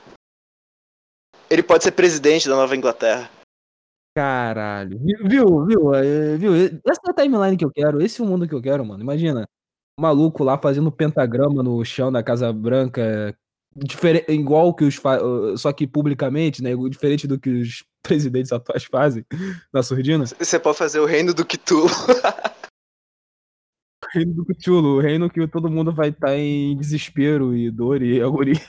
Ele 1.49 1.63
pode 1.63 1.85
ser 1.85 1.93
presidente 1.93 2.49
da 2.49 2.57
Nova 2.57 2.75
Inglaterra. 2.75 3.31
Caralho. 4.17 4.99
Viu, 4.99 5.65
viu, 5.65 5.95
é, 5.95 6.37
viu? 6.37 6.55
Essa 6.85 7.03
é 7.07 7.11
a 7.11 7.15
timeline 7.15 7.57
que 7.57 7.65
eu 7.65 7.71
quero, 7.71 8.03
esse 8.03 8.21
é 8.21 8.25
o 8.25 8.27
mundo 8.27 8.49
que 8.49 8.55
eu 8.55 8.61
quero, 8.61 8.85
mano. 8.85 9.01
Imagina, 9.01 9.47
maluco 10.01 10.43
lá 10.43 10.59
fazendo 10.59 10.91
pentagrama 10.91 11.63
no 11.63 11.85
chão 11.85 12.11
da 12.11 12.23
Casa 12.23 12.53
Branca, 12.53 13.37
diferente, 13.77 14.33
igual 14.33 14.75
que 14.75 14.85
os 14.85 15.01
só 15.57 15.73
que 15.73 15.87
publicamente, 15.87 16.63
né? 16.63 16.71
Diferente 16.89 17.27
do 17.27 17.39
que 17.39 17.51
os 17.51 17.85
presidentes 18.03 18.53
atuais 18.53 18.85
fazem 18.85 19.25
na 19.73 19.83
surdina. 19.83 20.25
Você 20.27 20.59
pode 20.59 20.79
fazer 20.79 21.01
o 21.01 21.07
reino 21.07 21.35
do 21.35 21.45
Cthulhu. 21.45 21.87
o 24.05 24.09
reino 24.13 24.35
do 24.35 24.45
Cthulhu, 24.45 24.97
o 24.97 25.01
reino 25.01 25.29
que 25.29 25.47
todo 25.47 25.71
mundo 25.71 25.93
vai 25.93 26.09
estar 26.09 26.29
tá 26.29 26.37
em 26.37 26.77
desespero 26.77 27.57
e 27.57 27.71
dor 27.71 28.03
e 28.03 28.21
agonia. 28.23 28.61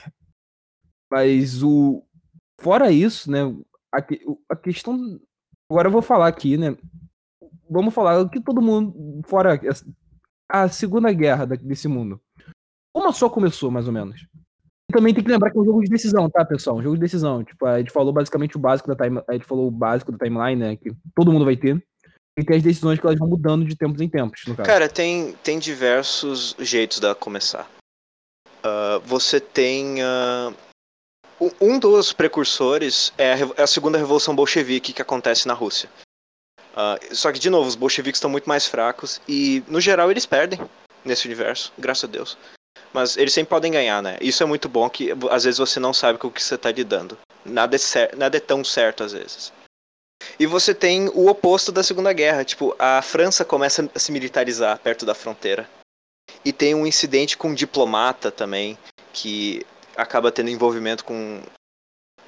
Mas 1.10 1.62
o 1.62 2.04
fora 2.60 2.90
isso, 2.90 3.30
né? 3.30 3.40
A, 3.94 4.04
a 4.50 4.56
questão 4.56 5.18
Agora 5.70 5.88
eu 5.88 5.92
vou 5.92 6.00
falar 6.00 6.28
aqui, 6.28 6.56
né? 6.56 6.76
Vamos 7.68 7.92
falar 7.92 8.18
o 8.20 8.28
que 8.28 8.40
todo 8.40 8.62
mundo, 8.62 9.20
fora 9.26 9.60
a 10.50 10.68
Segunda 10.68 11.12
Guerra 11.12 11.44
desse 11.44 11.86
mundo. 11.86 12.18
Uma 12.94 13.12
só 13.12 13.28
começou, 13.28 13.70
mais 13.70 13.86
ou 13.86 13.92
menos. 13.92 14.26
Também 14.90 15.12
tem 15.12 15.22
que 15.22 15.30
lembrar 15.30 15.50
que 15.50 15.58
é 15.58 15.60
um 15.60 15.64
jogo 15.64 15.82
de 15.82 15.90
decisão, 15.90 16.30
tá, 16.30 16.44
pessoal? 16.44 16.76
Um 16.76 16.82
jogo 16.82 16.94
de 16.94 17.02
decisão. 17.02 17.44
Tipo, 17.44 17.66
a 17.66 17.78
gente 17.78 17.92
falou 17.92 18.12
basicamente 18.12 18.56
o 18.56 18.60
básico 18.60 18.88
da 18.88 18.96
time, 18.96 19.22
a 19.28 19.32
gente 19.34 19.44
falou 19.44 19.68
o 19.68 19.70
básico 19.70 20.10
da 20.10 20.18
timeline, 20.18 20.56
né? 20.56 20.76
Que 20.76 20.90
todo 21.14 21.30
mundo 21.30 21.44
vai 21.44 21.56
ter. 21.56 21.82
E 22.38 22.44
tem 22.44 22.56
as 22.56 22.62
decisões 22.62 22.98
que 22.98 23.04
elas 23.04 23.18
vão 23.18 23.28
mudando 23.28 23.66
de 23.66 23.76
tempos 23.76 24.00
em 24.00 24.08
tempos, 24.08 24.42
no 24.46 24.54
caso. 24.54 24.66
Cara, 24.66 24.88
tem, 24.88 25.32
tem 25.42 25.58
diversos 25.58 26.56
jeitos 26.58 27.00
de 27.00 27.14
começar. 27.16 27.68
Uh, 28.60 29.00
você 29.04 29.40
tem 29.40 29.96
uh, 30.02 30.54
um 31.60 31.78
dos 31.78 32.12
precursores 32.12 33.12
é 33.18 33.32
a, 33.32 33.36
é 33.56 33.62
a, 33.62 33.66
segunda 33.66 33.98
revolução 33.98 34.34
bolchevique 34.34 34.92
que 34.92 35.02
acontece 35.02 35.46
na 35.46 35.54
Rússia. 35.54 35.90
Uh, 36.72 37.14
só 37.14 37.30
que, 37.32 37.38
de 37.38 37.50
novo, 37.50 37.68
os 37.68 37.74
bolcheviques 37.74 38.18
estão 38.18 38.30
muito 38.30 38.48
mais 38.48 38.66
fracos 38.66 39.20
e, 39.28 39.62
no 39.68 39.80
geral, 39.80 40.10
eles 40.10 40.24
perdem 40.24 40.60
nesse 41.04 41.26
universo, 41.26 41.72
graças 41.76 42.04
a 42.04 42.12
Deus. 42.12 42.38
Mas 42.92 43.16
eles 43.16 43.32
sempre 43.32 43.50
podem 43.50 43.72
ganhar, 43.72 44.02
né? 44.02 44.16
Isso 44.20 44.42
é 44.42 44.46
muito 44.46 44.68
bom 44.68 44.88
que 44.88 45.10
às 45.30 45.44
vezes 45.44 45.58
você 45.58 45.78
não 45.78 45.92
sabe 45.92 46.18
com 46.18 46.28
o 46.28 46.30
que 46.30 46.42
você 46.42 46.54
está 46.54 46.70
lidando. 46.70 47.18
Nada 47.44 47.76
é, 47.76 48.16
nada 48.16 48.36
é 48.36 48.40
tão 48.40 48.64
certo 48.64 49.04
às 49.04 49.12
vezes. 49.12 49.52
E 50.38 50.46
você 50.46 50.74
tem 50.74 51.08
o 51.08 51.28
oposto 51.28 51.70
da 51.70 51.82
Segunda 51.82 52.12
Guerra. 52.12 52.44
Tipo, 52.44 52.74
a 52.78 53.02
França 53.02 53.44
começa 53.44 53.88
a 53.94 53.98
se 53.98 54.12
militarizar 54.12 54.78
perto 54.78 55.06
da 55.06 55.14
fronteira. 55.14 55.68
E 56.44 56.52
tem 56.52 56.74
um 56.74 56.86
incidente 56.86 57.36
com 57.36 57.48
um 57.48 57.54
diplomata 57.54 58.30
também, 58.30 58.76
que 59.12 59.64
acaba 59.96 60.30
tendo 60.30 60.50
envolvimento 60.50 61.04
com, 61.04 61.42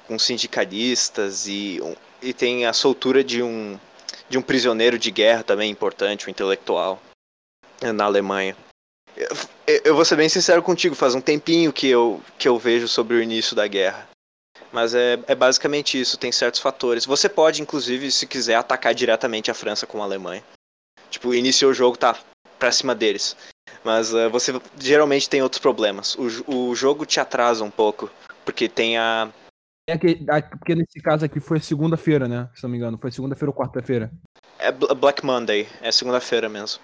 com 0.07 0.19
sindicalistas 0.19 1.47
e, 1.47 1.79
e 2.21 2.33
tem 2.33 2.65
a 2.65 2.73
soltura 2.73 3.23
de 3.23 3.41
um, 3.43 3.79
de 4.29 4.37
um 4.37 4.41
prisioneiro 4.41 4.97
de 4.97 5.11
guerra 5.11 5.43
também 5.43 5.71
importante, 5.71 6.27
um 6.27 6.31
intelectual. 6.31 7.01
na 7.93 8.05
Alemanha. 8.05 8.55
Eu, 9.15 9.81
eu 9.85 9.95
vou 9.95 10.05
ser 10.05 10.15
bem 10.15 10.29
sincero 10.29 10.61
contigo, 10.63 10.95
faz 10.95 11.15
um 11.15 11.21
tempinho 11.21 11.71
que 11.71 11.87
eu, 11.87 12.21
que 12.37 12.47
eu 12.47 12.57
vejo 12.57 12.87
sobre 12.87 13.15
o 13.15 13.21
início 13.21 13.55
da 13.55 13.67
guerra. 13.67 14.07
Mas 14.71 14.95
é, 14.95 15.19
é 15.27 15.35
basicamente 15.35 15.99
isso, 15.99 16.17
tem 16.17 16.31
certos 16.31 16.61
fatores. 16.61 17.05
Você 17.05 17.27
pode, 17.27 17.61
inclusive, 17.61 18.09
se 18.11 18.25
quiser, 18.25 18.55
atacar 18.55 18.93
diretamente 18.93 19.51
a 19.51 19.53
França 19.53 19.85
com 19.85 20.01
a 20.01 20.05
Alemanha. 20.05 20.43
Tipo, 21.09 21.33
iniciou 21.33 21.71
o 21.71 21.73
jogo, 21.73 21.97
tá 21.97 22.17
pra 22.57 22.71
cima 22.71 22.95
deles. 22.95 23.35
Mas 23.83 24.13
uh, 24.13 24.29
você 24.29 24.53
geralmente 24.79 25.29
tem 25.29 25.41
outros 25.41 25.59
problemas. 25.61 26.15
O, 26.15 26.69
o 26.69 26.75
jogo 26.75 27.05
te 27.05 27.19
atrasa 27.19 27.63
um 27.63 27.71
pouco, 27.71 28.09
porque 28.45 28.69
tem 28.69 28.97
a. 28.97 29.29
É 29.89 29.97
que, 29.97 30.23
porque 30.51 30.75
nesse 30.75 31.01
caso 31.01 31.25
aqui 31.25 31.39
foi 31.39 31.59
segunda-feira, 31.59 32.27
né? 32.27 32.49
Se 32.55 32.63
não 32.63 32.69
me 32.69 32.77
engano. 32.77 32.97
Foi 32.97 33.11
segunda-feira 33.11 33.49
ou 33.49 33.57
quarta-feira. 33.57 34.11
É 34.57 34.71
Black 34.71 35.25
Monday, 35.25 35.67
é 35.81 35.91
segunda-feira 35.91 36.47
mesmo. 36.47 36.81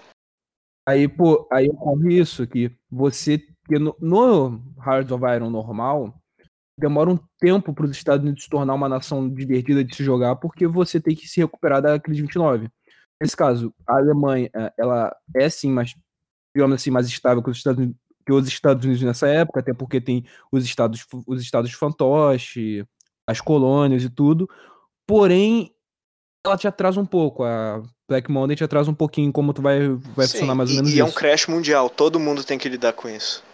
Aí, 0.88 1.06
pô, 1.06 1.46
aí 1.52 1.68
ocorre 1.68 2.18
isso, 2.18 2.46
que 2.46 2.74
você. 2.90 3.36
Que 3.68 3.78
no, 3.78 3.94
no 4.00 4.62
Hearts 4.78 5.12
of 5.12 5.22
Iron 5.26 5.50
normal, 5.50 6.14
demora 6.78 7.10
um 7.10 7.18
tempo 7.38 7.74
para 7.74 7.84
os 7.84 7.90
Estados 7.90 8.24
Unidos 8.24 8.44
se 8.44 8.48
tornar 8.48 8.72
uma 8.72 8.88
nação 8.88 9.28
divertida 9.28 9.84
de 9.84 9.94
se 9.94 10.02
jogar, 10.02 10.36
porque 10.36 10.66
você 10.66 10.98
tem 10.98 11.14
que 11.14 11.28
se 11.28 11.40
recuperar 11.40 11.82
da 11.82 12.00
crise 12.00 12.22
29. 12.22 12.70
Nesse 13.20 13.36
caso, 13.36 13.74
a 13.86 13.96
Alemanha, 13.98 14.48
é, 14.56 14.72
ela 14.78 15.14
é 15.36 15.50
sim 15.50 15.70
mais, 15.70 15.94
digamos 16.56 16.76
assim, 16.76 16.90
mais 16.90 17.06
estável 17.06 17.42
que 17.42 17.50
os 17.50 17.58
Estados 17.58 17.78
Unidos, 17.78 18.00
que 18.24 18.32
os 18.32 18.48
Estados 18.48 18.82
Unidos 18.82 19.02
nessa 19.02 19.28
época, 19.28 19.60
até 19.60 19.74
porque 19.74 20.00
tem 20.00 20.24
os 20.50 20.64
estados, 20.64 21.06
os 21.26 21.42
estados 21.42 21.70
fantoche, 21.74 22.82
as 23.26 23.42
colônias 23.42 24.04
e 24.04 24.08
tudo. 24.08 24.48
Porém, 25.06 25.70
ela 26.46 26.56
te 26.56 26.66
atrasa 26.66 26.98
um 26.98 27.04
pouco. 27.04 27.44
A 27.44 27.82
Black 28.08 28.30
Monday 28.30 28.56
te 28.56 28.64
atrasa 28.64 28.90
um 28.90 28.94
pouquinho 28.94 29.30
como 29.30 29.52
tu 29.52 29.60
vai, 29.60 29.88
vai 29.88 30.26
Sim, 30.26 30.32
funcionar 30.32 30.54
mais 30.54 30.70
ou 30.70 30.76
menos 30.76 30.90
e, 30.90 30.92
isso. 30.94 30.98
E 30.98 31.00
é 31.00 31.04
um 31.04 31.12
crash 31.12 31.46
mundial, 31.46 31.90
todo 31.90 32.18
mundo 32.18 32.42
tem 32.42 32.58
que 32.58 32.68
lidar 32.68 32.94
com 32.94 33.08
isso. 33.08 33.44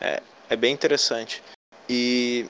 É, 0.00 0.22
é 0.48 0.56
bem 0.56 0.72
interessante. 0.72 1.42
E 1.88 2.46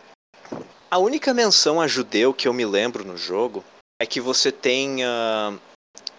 a 0.91 0.99
única 0.99 1.33
menção 1.33 1.81
a 1.81 1.87
judeu 1.87 2.35
que 2.35 2.47
eu 2.47 2.53
me 2.53 2.67
lembro 2.67 3.05
no 3.05 3.17
jogo 3.17 3.65
é 3.99 4.05
que 4.05 4.21
você 4.21 4.53
tem 4.53 5.05
uh, 5.05 5.59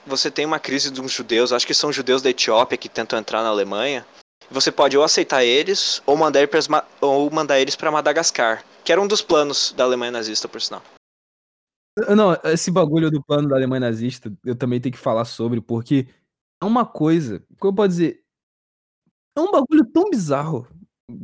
você 0.06 0.32
tem 0.32 0.46
uma 0.46 0.60
crise 0.60 0.90
de 0.90 1.00
uns 1.00 1.12
judeus, 1.12 1.52
acho 1.52 1.68
que 1.68 1.74
são 1.74 1.92
judeus 1.92 2.22
da 2.22 2.30
Etiópia 2.30 2.78
que 2.78 2.90
tentam 2.90 3.20
entrar 3.20 3.44
na 3.44 3.50
Alemanha. 3.50 4.06
Você 4.50 4.72
pode 4.72 4.98
ou 4.98 5.04
aceitar 5.04 5.44
eles 5.44 6.02
ou 6.06 6.16
mandar, 6.16 6.42
eles 6.42 6.68
ou 7.02 7.30
mandar 7.30 7.60
eles 7.60 7.76
para 7.76 7.92
Madagascar, 7.92 8.64
que 8.84 8.92
era 8.92 9.02
um 9.02 9.08
dos 9.08 9.22
planos 9.22 9.74
da 9.76 9.84
Alemanha 9.84 10.12
nazista, 10.12 10.48
por 10.48 10.62
sinal. 10.62 10.82
Não, 12.16 12.34
esse 12.46 12.70
bagulho 12.70 13.10
do 13.10 13.24
plano 13.24 13.48
da 13.50 13.56
Alemanha 13.56 13.80
nazista, 13.82 14.32
eu 14.46 14.56
também 14.56 14.80
tenho 14.80 14.94
que 14.94 15.00
falar 15.00 15.26
sobre, 15.26 15.60
porque 15.62 16.08
é 16.62 16.66
uma 16.66 16.86
coisa, 16.86 17.40
como 17.60 17.72
eu 17.72 17.76
posso 17.76 17.90
dizer, 17.90 18.24
é 19.36 19.42
um 19.42 19.52
bagulho 19.52 19.86
tão 19.92 20.10
bizarro 20.10 20.68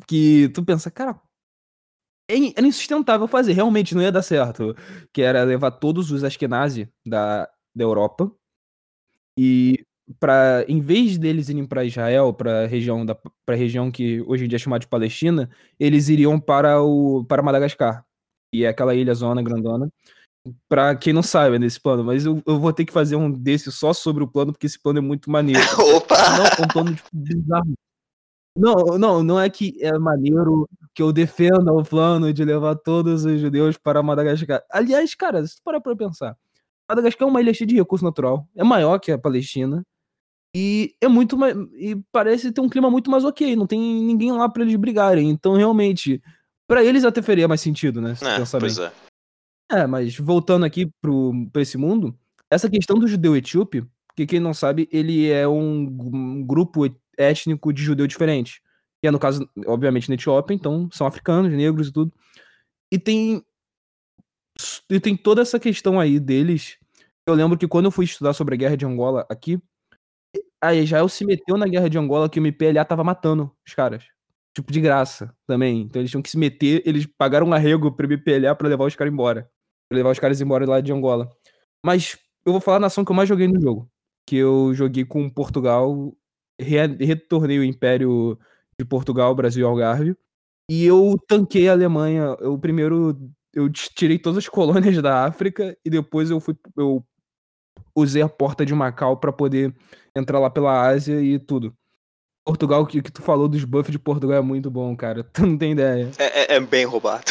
que 0.08 0.50
tu 0.50 0.64
pensa, 0.64 0.92
cara, 0.92 1.20
é 2.30 2.36
era 2.58 2.68
insustentável 2.68 3.28
fazer, 3.28 3.54
realmente 3.54 3.94
não 3.96 4.02
ia 4.02 4.12
dar 4.12 4.22
certo, 4.24 4.76
que 5.14 5.22
era 5.22 5.44
levar 5.44 5.72
todos 5.72 6.12
os 6.12 6.24
Ashkenazi 6.24 6.90
da, 7.06 7.46
da 7.76 7.84
Europa 7.84 8.32
e 9.38 9.86
para 10.20 10.66
em 10.68 10.80
vez 10.82 11.18
deles 11.18 11.50
irem 11.50 11.66
para 11.66 11.86
Israel, 11.86 12.34
para 12.34 12.66
região 12.68 13.06
da 13.06 13.16
para 13.46 13.56
região 13.56 13.90
que 13.92 14.22
hoje 14.28 14.46
em 14.46 14.48
dia 14.48 14.58
é 14.58 14.60
chamada 14.60 14.82
de 14.82 14.88
Palestina, 14.88 15.50
eles 15.80 16.10
iriam 16.10 16.40
para 16.40 16.82
o 16.82 17.24
para 17.26 17.42
Madagascar, 17.42 18.06
e 18.54 18.64
é 18.66 18.68
aquela 18.70 18.96
ilha 18.96 19.14
zona 19.14 19.42
grandona 19.42 19.90
Pra 20.68 20.96
quem 20.96 21.14
não 21.14 21.24
sabe 21.24 21.58
nesse 21.58 21.80
plano, 21.80 22.04
mas 22.04 22.26
eu, 22.26 22.42
eu 22.46 22.60
vou 22.60 22.74
ter 22.74 22.84
que 22.84 22.92
fazer 22.92 23.16
um 23.16 23.32
desse 23.32 23.72
só 23.72 23.94
sobre 23.94 24.24
o 24.24 24.28
plano, 24.28 24.52
porque 24.52 24.68
esse 24.68 24.82
plano 24.82 25.00
é 25.00 25.02
muito 25.02 25.30
maneiro. 25.30 25.62
Opa! 25.96 26.18
Não, 26.38 26.46
é 26.46 26.66
um 26.66 26.68
plano 26.68 26.96
tipo, 26.96 27.10
bizarro. 27.14 27.74
Não, 28.56 28.98
não, 28.98 29.24
não 29.24 29.40
é 29.40 29.50
que 29.50 29.74
é 29.82 29.98
maneiro 29.98 30.68
que 30.94 31.02
eu 31.02 31.12
defenda 31.12 31.72
o 31.74 31.84
plano 31.84 32.32
de 32.32 32.44
levar 32.44 32.76
todos 32.76 33.26
os 33.26 33.40
judeus 33.40 33.78
para 33.78 34.04
Madagascar. 34.04 34.62
Aliás, 34.70 35.16
cara, 35.16 35.46
se 35.48 35.56
tu 35.56 35.62
parar 35.64 35.82
pra 35.82 35.96
pensar, 35.96 36.38
Madagascar 36.90 37.28
é 37.28 37.32
uma 37.32 37.42
ilha 37.42 37.54
cheia 37.54 37.68
de 37.68 37.76
recurso 37.76 38.06
natural, 38.06 38.48
é 38.56 38.64
maior 38.64 39.00
que 39.00 39.12
a 39.12 39.18
Palestina, 39.18 39.84
e 40.56 40.94
é 41.02 41.08
muito 41.08 41.36
mais. 41.36 41.56
E 41.74 41.98
parece 42.12 42.52
ter 42.52 42.62
um 42.62 42.70
clima 42.70 42.92
muito 42.92 43.10
mais 43.10 43.26
ok, 43.26 43.56
não 43.56 43.66
tem 43.66 43.80
ninguém 43.80 44.32
lá 44.32 44.48
para 44.48 44.62
eles 44.62 44.76
brigarem. 44.76 45.30
Então, 45.30 45.56
realmente, 45.56 46.22
para 46.68 46.84
eles 46.84 47.04
até 47.04 47.22
faria 47.22 47.48
mais 47.48 47.62
sentido, 47.62 48.00
né? 48.00 48.14
Se 48.14 48.26
é, 48.26 48.60
pois 48.60 48.78
bem. 48.78 48.88
é. 48.88 48.92
É, 49.74 49.88
mas 49.88 50.16
voltando 50.16 50.66
aqui 50.66 50.86
pro, 51.02 51.50
pra 51.52 51.64
esse 51.64 51.78
mundo, 51.80 52.16
essa 52.52 52.70
questão 52.70 53.00
do 53.00 53.08
judeu 53.08 53.36
etíope, 53.36 53.84
que 54.16 54.28
quem 54.28 54.40
não 54.40 54.54
sabe, 54.54 54.88
ele 54.92 55.32
é 55.32 55.48
um, 55.48 55.88
um 56.14 56.46
grupo 56.46 56.82
étnico 57.18 57.74
de 57.74 57.82
judeu 57.82 58.06
diferente. 58.06 58.62
Que 59.02 59.08
é, 59.08 59.12
no 59.12 59.18
caso, 59.18 59.50
obviamente, 59.66 60.10
na 60.10 60.16
Etiópia, 60.16 60.54
então 60.54 60.88
são 60.92 61.08
africanos, 61.08 61.52
negros 61.52 61.88
e 61.88 61.92
tudo. 61.92 62.14
E 62.92 63.00
tem. 63.00 63.44
E 64.90 65.00
tem 65.00 65.18
toda 65.18 65.42
essa 65.42 65.60
questão 65.60 66.00
aí 66.00 66.20
deles. 66.20 66.78
Eu 67.28 67.34
lembro 67.34 67.58
que 67.58 67.68
quando 67.68 67.86
eu 67.86 67.92
fui 67.92 68.06
estudar 68.06 68.34
sobre 68.34 68.54
a 68.54 68.58
guerra 68.58 68.78
de 68.78 68.86
Angola 68.86 69.26
aqui, 69.28 69.60
a 70.62 70.76
Israel 70.76 71.10
se 71.10 71.26
meteu 71.26 71.58
na 71.58 71.68
guerra 71.68 71.90
de 71.90 71.98
Angola 71.98 72.30
que 72.30 72.40
o 72.40 72.44
MPLA 72.44 72.86
tava 72.86 73.04
matando 73.04 73.52
os 73.68 73.74
caras. 73.74 74.06
Tipo, 74.56 74.72
de 74.72 74.82
graça 74.82 75.36
também. 75.48 75.82
Então 75.82 76.02
eles 76.02 76.12
tinham 76.12 76.22
que 76.22 76.30
se 76.30 76.38
meter, 76.38 76.84
eles 76.86 77.08
pagaram 77.18 77.48
um 77.48 77.54
arrego 77.54 77.92
pro 77.92 78.08
MPLA 78.08 78.56
pra 78.56 78.70
levar 78.70 78.86
os 78.86 78.96
caras 78.96 79.12
embora 79.12 79.50
levar 79.96 80.12
os 80.12 80.20
caras 80.20 80.42
embora 80.42 80.66
lá 80.66 80.82
de 80.82 80.92
Angola. 80.92 81.30
Mas 81.86 82.18
eu 82.46 82.52
vou 82.52 82.62
falar 82.62 82.78
a 82.78 82.82
nação 82.82 83.06
que 83.06 83.12
eu 83.12 83.16
mais 83.16 83.30
joguei 83.30 83.48
no 83.48 83.62
jogo. 83.62 83.90
Que 84.28 84.38
eu 84.38 84.74
joguei 84.74 85.06
com 85.06 85.30
Portugal, 85.30 86.14
re 86.60 86.88
retornei 87.06 87.60
o 87.60 87.64
Império 87.64 88.38
de 88.80 88.86
Portugal, 88.86 89.36
Brasil 89.36 89.66
e 89.66 89.70
Algarve. 89.70 90.18
E 90.70 90.86
eu 90.86 91.18
tanquei 91.28 91.68
a 91.68 91.74
Alemanha. 91.74 92.36
Eu 92.40 92.58
primeiro 92.58 93.18
eu 93.54 93.70
tirei 93.72 94.18
todas 94.18 94.40
as 94.40 94.50
colônias 94.50 95.02
da 95.02 95.26
África 95.26 95.78
e 95.86 95.90
depois 95.90 96.30
eu 96.30 96.40
fui 96.40 96.56
eu 96.78 97.06
usei 97.96 98.22
a 98.22 98.30
porta 98.30 98.66
de 98.66 98.74
Macau 98.74 99.18
para 99.18 99.32
poder 99.32 99.74
entrar 100.16 100.40
lá 100.40 100.50
pela 100.50 100.88
Ásia 100.88 101.22
e 101.22 101.38
tudo. 101.40 101.76
Portugal, 102.46 102.86
que, 102.86 103.02
que 103.02 103.12
tu 103.12 103.22
falou 103.22 103.48
dos 103.48 103.64
buffs 103.64 103.92
de 103.92 104.00
Portugal 104.00 104.38
é 104.38 104.42
muito 104.42 104.70
bom, 104.70 104.96
cara. 104.98 105.24
Tu 105.32 105.46
não 105.46 105.58
tem 105.58 105.72
ideia. 105.72 106.12
É, 106.18 106.56
é, 106.56 106.56
é 106.56 106.60
bem 106.60 106.86
roubado. 106.86 107.24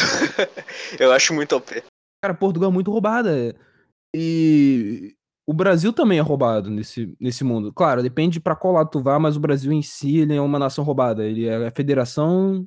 eu 0.99 1.11
acho 1.11 1.33
muito 1.33 1.55
OP. 1.55 1.83
Cara, 2.23 2.33
Portugal 2.33 2.69
é 2.69 2.73
muito 2.73 2.89
roubada. 2.89 3.53
E 4.15 5.13
o 5.45 5.53
Brasil 5.53 5.91
também 5.91 6.19
é 6.19 6.21
roubado 6.21 6.69
nesse, 6.69 7.13
nesse 7.19 7.43
mundo. 7.43 7.73
Claro, 7.73 8.01
depende 8.01 8.39
para 8.39 8.55
qual 8.55 8.71
lado 8.71 8.89
tu 8.89 9.01
vá, 9.01 9.19
mas 9.19 9.35
o 9.35 9.41
Brasil 9.41 9.73
em 9.73 9.81
si 9.81 10.19
ele 10.19 10.33
é 10.33 10.39
uma 10.39 10.57
nação 10.57 10.85
roubada. 10.85 11.25
Ele 11.25 11.47
é 11.47 11.67
a 11.67 11.71
federação. 11.71 12.65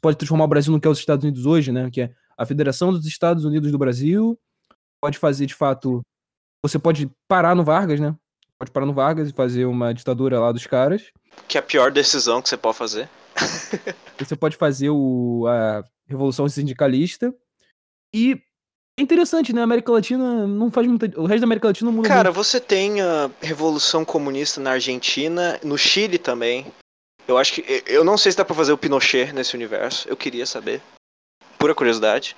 Pode 0.00 0.16
transformar 0.16 0.44
o 0.44 0.48
Brasil 0.48 0.72
no 0.72 0.80
que 0.80 0.86
é 0.86 0.90
os 0.90 1.00
Estados 1.00 1.24
Unidos 1.24 1.44
hoje, 1.44 1.72
né? 1.72 1.90
Que 1.90 2.02
é 2.02 2.14
a 2.38 2.46
Federação 2.46 2.92
dos 2.92 3.04
Estados 3.04 3.44
Unidos 3.44 3.72
do 3.72 3.78
Brasil. 3.78 4.38
Pode 5.02 5.18
fazer, 5.18 5.46
de 5.46 5.54
fato. 5.56 6.00
Você 6.62 6.78
pode 6.78 7.10
parar 7.26 7.56
no 7.56 7.64
Vargas, 7.64 7.98
né? 7.98 8.14
Pode 8.56 8.70
parar 8.70 8.86
no 8.86 8.94
Vargas 8.94 9.28
e 9.28 9.32
fazer 9.32 9.64
uma 9.64 9.92
ditadura 9.92 10.38
lá 10.38 10.52
dos 10.52 10.68
caras. 10.68 11.10
Que 11.48 11.58
é 11.58 11.60
a 11.60 11.64
pior 11.64 11.90
decisão 11.90 12.40
que 12.40 12.48
você 12.48 12.56
pode 12.56 12.78
fazer. 12.78 13.08
você 14.16 14.36
pode 14.36 14.56
fazer 14.56 14.90
o, 14.90 15.46
a 15.48 15.82
Revolução 16.06 16.48
Sindicalista. 16.48 17.34
E 18.14 18.40
é 18.98 19.02
interessante, 19.02 19.52
né? 19.52 19.60
A 19.60 19.64
América 19.64 19.90
Latina 19.90 20.46
não 20.46 20.70
faz 20.70 20.86
muita. 20.86 21.06
O 21.20 21.26
resto 21.26 21.40
da 21.40 21.46
América 21.46 21.68
Latina 21.68 21.90
não 21.90 21.96
muda 21.96 22.08
Cara, 22.08 22.30
muito. 22.30 22.36
você 22.36 22.60
tem 22.60 23.00
a 23.00 23.30
Revolução 23.40 24.04
Comunista 24.04 24.60
na 24.60 24.72
Argentina, 24.72 25.58
no 25.64 25.76
Chile 25.76 26.18
também. 26.18 26.66
Eu 27.26 27.36
acho 27.36 27.54
que. 27.54 27.82
Eu 27.86 28.04
não 28.04 28.16
sei 28.16 28.30
se 28.32 28.38
dá 28.38 28.44
pra 28.44 28.54
fazer 28.54 28.72
o 28.72 28.78
Pinochet 28.78 29.32
nesse 29.32 29.56
universo. 29.56 30.08
Eu 30.08 30.16
queria 30.16 30.46
saber. 30.46 30.80
Pura 31.58 31.74
curiosidade. 31.74 32.36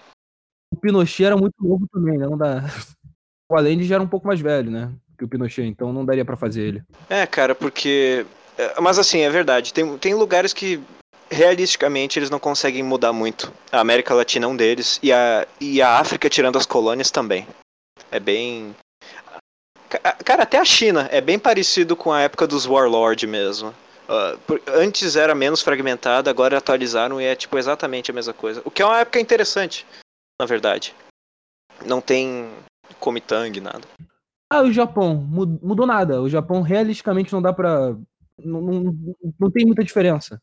O 0.72 0.76
Pinochet 0.76 1.24
era 1.26 1.36
muito 1.36 1.54
novo 1.60 1.86
também, 1.92 2.18
né? 2.18 2.26
Não 2.26 2.38
dá... 2.38 2.62
O 3.48 3.56
Allende 3.56 3.84
já 3.84 3.94
era 3.94 4.02
um 4.02 4.08
pouco 4.08 4.26
mais 4.26 4.40
velho, 4.40 4.72
né? 4.72 4.92
Que 5.16 5.24
o 5.24 5.28
Pinochet, 5.28 5.64
então 5.64 5.92
não 5.92 6.04
daria 6.04 6.24
para 6.24 6.36
fazer 6.36 6.62
ele. 6.62 6.82
É, 7.08 7.24
cara, 7.26 7.54
porque. 7.54 8.26
É, 8.58 8.80
mas 8.80 8.98
assim, 8.98 9.20
é 9.20 9.30
verdade. 9.30 9.72
Tem, 9.72 9.96
tem 9.98 10.14
lugares 10.14 10.52
que 10.52 10.80
realisticamente 11.30 12.18
eles 12.18 12.30
não 12.30 12.38
conseguem 12.38 12.82
mudar 12.82 13.12
muito. 13.12 13.52
A 13.70 13.80
América 13.80 14.14
Latina 14.14 14.46
é 14.46 14.48
um 14.48 14.56
deles 14.56 14.98
e 15.02 15.12
a, 15.12 15.46
e 15.60 15.82
a 15.82 15.98
África, 15.98 16.28
tirando 16.28 16.56
as 16.56 16.66
colônias, 16.66 17.10
também. 17.10 17.46
É 18.10 18.20
bem. 18.20 18.74
Cara, 20.24 20.42
até 20.42 20.58
a 20.58 20.64
China 20.64 21.08
é 21.10 21.20
bem 21.20 21.38
parecido 21.38 21.96
com 21.96 22.12
a 22.12 22.22
época 22.22 22.46
dos 22.46 22.66
Warlord 22.66 23.26
mesmo. 23.26 23.74
Uh, 24.08 24.60
antes 24.68 25.16
era 25.16 25.34
menos 25.34 25.62
fragmentada, 25.62 26.30
agora 26.30 26.58
atualizaram 26.58 27.20
e 27.20 27.24
é 27.24 27.34
tipo 27.34 27.58
exatamente 27.58 28.10
a 28.10 28.14
mesma 28.14 28.32
coisa. 28.32 28.62
O 28.64 28.70
que 28.70 28.80
é 28.80 28.86
uma 28.86 29.00
época 29.00 29.18
interessante, 29.18 29.84
na 30.40 30.46
verdade. 30.46 30.94
Não 31.84 32.00
tem 32.00 32.48
Komitang, 33.00 33.60
nada. 33.60 33.82
Ah, 34.50 34.62
o 34.62 34.72
Japão, 34.72 35.14
mudou 35.14 35.86
nada. 35.86 36.22
O 36.22 36.28
Japão 36.28 36.62
realisticamente 36.62 37.32
não 37.32 37.42
dá 37.42 37.52
pra. 37.52 37.96
Não, 38.38 38.60
não, 38.60 38.96
não 39.40 39.50
tem 39.50 39.66
muita 39.66 39.82
diferença. 39.82 40.40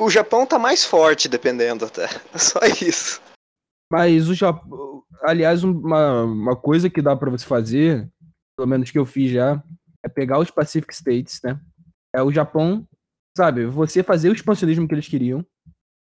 O, 0.00 0.10
Japão 0.10 0.46
tá 0.46 0.58
mais 0.58 0.84
forte, 0.84 1.28
dependendo 1.28 1.84
até. 1.84 2.06
Só 2.36 2.60
isso. 2.86 3.20
Mas 3.90 4.28
o 4.28 4.34
Japão. 4.34 5.02
Aliás, 5.22 5.64
uma, 5.64 6.24
uma 6.24 6.56
coisa 6.56 6.90
que 6.90 7.00
dá 7.00 7.16
para 7.16 7.30
você 7.30 7.46
fazer, 7.46 8.10
pelo 8.56 8.68
menos 8.68 8.90
que 8.90 8.98
eu 8.98 9.06
fiz 9.06 9.30
já, 9.30 9.62
é 10.04 10.08
pegar 10.08 10.38
os 10.38 10.50
Pacific 10.50 10.94
States, 10.94 11.40
né? 11.42 11.58
É 12.14 12.22
o 12.22 12.30
Japão, 12.30 12.86
sabe, 13.36 13.64
você 13.66 14.02
fazer 14.02 14.28
o 14.28 14.34
expansionismo 14.34 14.86
que 14.86 14.94
eles 14.94 15.08
queriam, 15.08 15.44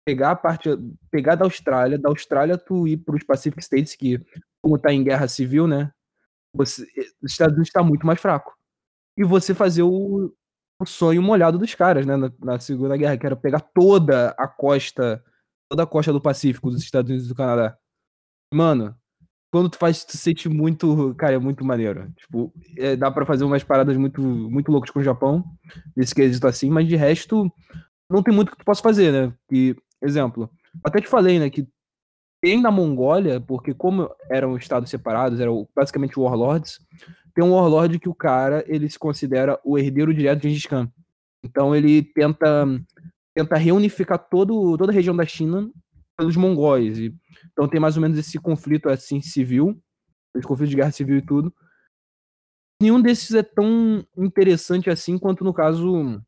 pegar 0.06 0.32
a 0.32 0.36
parte, 0.36 0.70
pegar 1.12 1.36
da 1.36 1.46
Austrália, 1.46 1.98
da 1.98 2.10
Austrália 2.10 2.58
tu 2.58 2.88
ir 2.88 2.98
para 2.98 3.16
os 3.16 3.24
Pacific 3.24 3.62
States, 3.64 3.96
que 3.96 4.20
como 4.62 4.78
tá 4.78 4.94
em 4.94 5.04
guerra 5.04 5.28
civil, 5.28 5.68
né, 5.68 5.92
você, 6.54 6.84
os 7.22 7.32
Estados 7.32 7.54
Unidos 7.54 7.70
está 7.70 7.84
muito 7.84 8.06
mais 8.06 8.20
fraco. 8.20 8.56
E 9.18 9.24
você 9.24 9.54
fazer 9.54 9.84
o, 9.84 10.34
o 10.80 10.86
sonho 10.86 11.22
molhado 11.22 11.58
dos 11.58 11.76
caras, 11.76 12.06
né, 12.06 12.16
na, 12.16 12.32
na, 12.40 12.60
Segunda 12.60 12.96
Guerra, 12.96 13.18
que 13.18 13.26
era 13.26 13.36
pegar 13.36 13.60
toda 13.60 14.30
a 14.38 14.48
costa, 14.48 15.24
toda 15.70 15.84
a 15.84 15.88
costa 15.88 16.14
do 16.14 16.22
Pacífico 16.22 16.72
dos 16.72 16.82
Estados 16.82 17.10
Unidos 17.10 17.26
e 17.26 17.30
do 17.30 17.36
Canadá. 17.36 17.78
Mano, 18.54 18.96
quando 19.52 19.70
tu 19.70 19.78
faz, 19.78 20.06
tu 20.06 20.16
sente 20.16 20.48
muito, 20.48 21.14
cara, 21.16 21.34
é 21.34 21.40
muito 21.40 21.66
maneiro. 21.66 22.12
Tipo, 22.16 22.54
é, 22.78 22.96
dá 22.96 23.12
para 23.12 23.26
fazer 23.26 23.44
umas 23.44 23.64
paradas 23.64 23.98
muito, 23.98 24.22
muito 24.22 24.72
loucas 24.72 24.90
com 24.90 25.00
o 25.00 25.04
Japão, 25.04 25.44
nesse 25.96 26.16
quesito 26.16 26.48
assim, 26.48 26.70
mas 26.70 26.88
de 26.88 26.96
resto, 26.96 27.52
não 28.10 28.24
tem 28.24 28.34
muito 28.34 28.52
que 28.52 28.58
tu 28.58 28.66
possa 28.66 28.82
fazer, 28.82 29.12
né? 29.12 29.34
Que, 29.50 29.76
exemplo, 30.02 30.50
até 30.84 31.02
te 31.02 31.08
falei, 31.08 31.40
né, 31.40 31.50
que 31.50 31.68
tem 32.42 32.62
na 32.62 32.72
Mongólia, 32.72 33.42
porque 33.42 33.74
como 33.74 34.10
eram 34.30 34.56
estados 34.56 34.90
separados, 34.90 35.40
eram 35.40 35.68
basicamente 35.76 36.18
warlords, 36.18 36.80
tem 37.34 37.44
um 37.44 37.54
warlord 37.54 38.00
que 38.00 38.10
o 38.10 38.16
cara, 38.16 38.64
ele 38.68 38.90
se 38.90 38.98
considera 38.98 39.60
o 39.64 39.78
herdeiro 39.78 40.14
direto 40.14 40.42
de 40.42 40.50
Gengis 40.50 40.66
Khan. 40.66 40.92
Então 41.44 41.76
ele 41.76 42.04
tenta 42.04 42.66
tenta 43.34 43.56
reunificar 43.56 44.20
todo, 44.20 44.78
toda 44.78 44.92
a 44.92 44.96
região 44.96 45.16
da 45.16 45.26
China 45.26 45.70
pelos 46.18 46.36
mongóis. 46.36 47.00
Então 47.52 47.68
tem 47.68 47.80
mais 47.80 47.96
ou 47.96 48.02
menos 48.02 48.18
esse 48.18 48.38
conflito 48.38 48.90
assim 48.90 49.22
civil, 49.22 49.82
esse 50.36 50.46
conflito 50.46 50.70
de 50.70 50.76
guerra 50.76 50.92
civil 50.92 51.18
e 51.18 51.26
tudo. 51.26 51.54
Nenhum 52.82 53.02
desses 53.02 53.34
é 53.34 53.44
tão 53.44 54.06
interessante 54.18 54.90
assim 54.90 55.18
quanto 55.18 55.44
no 55.44 55.54
caso 55.54 56.22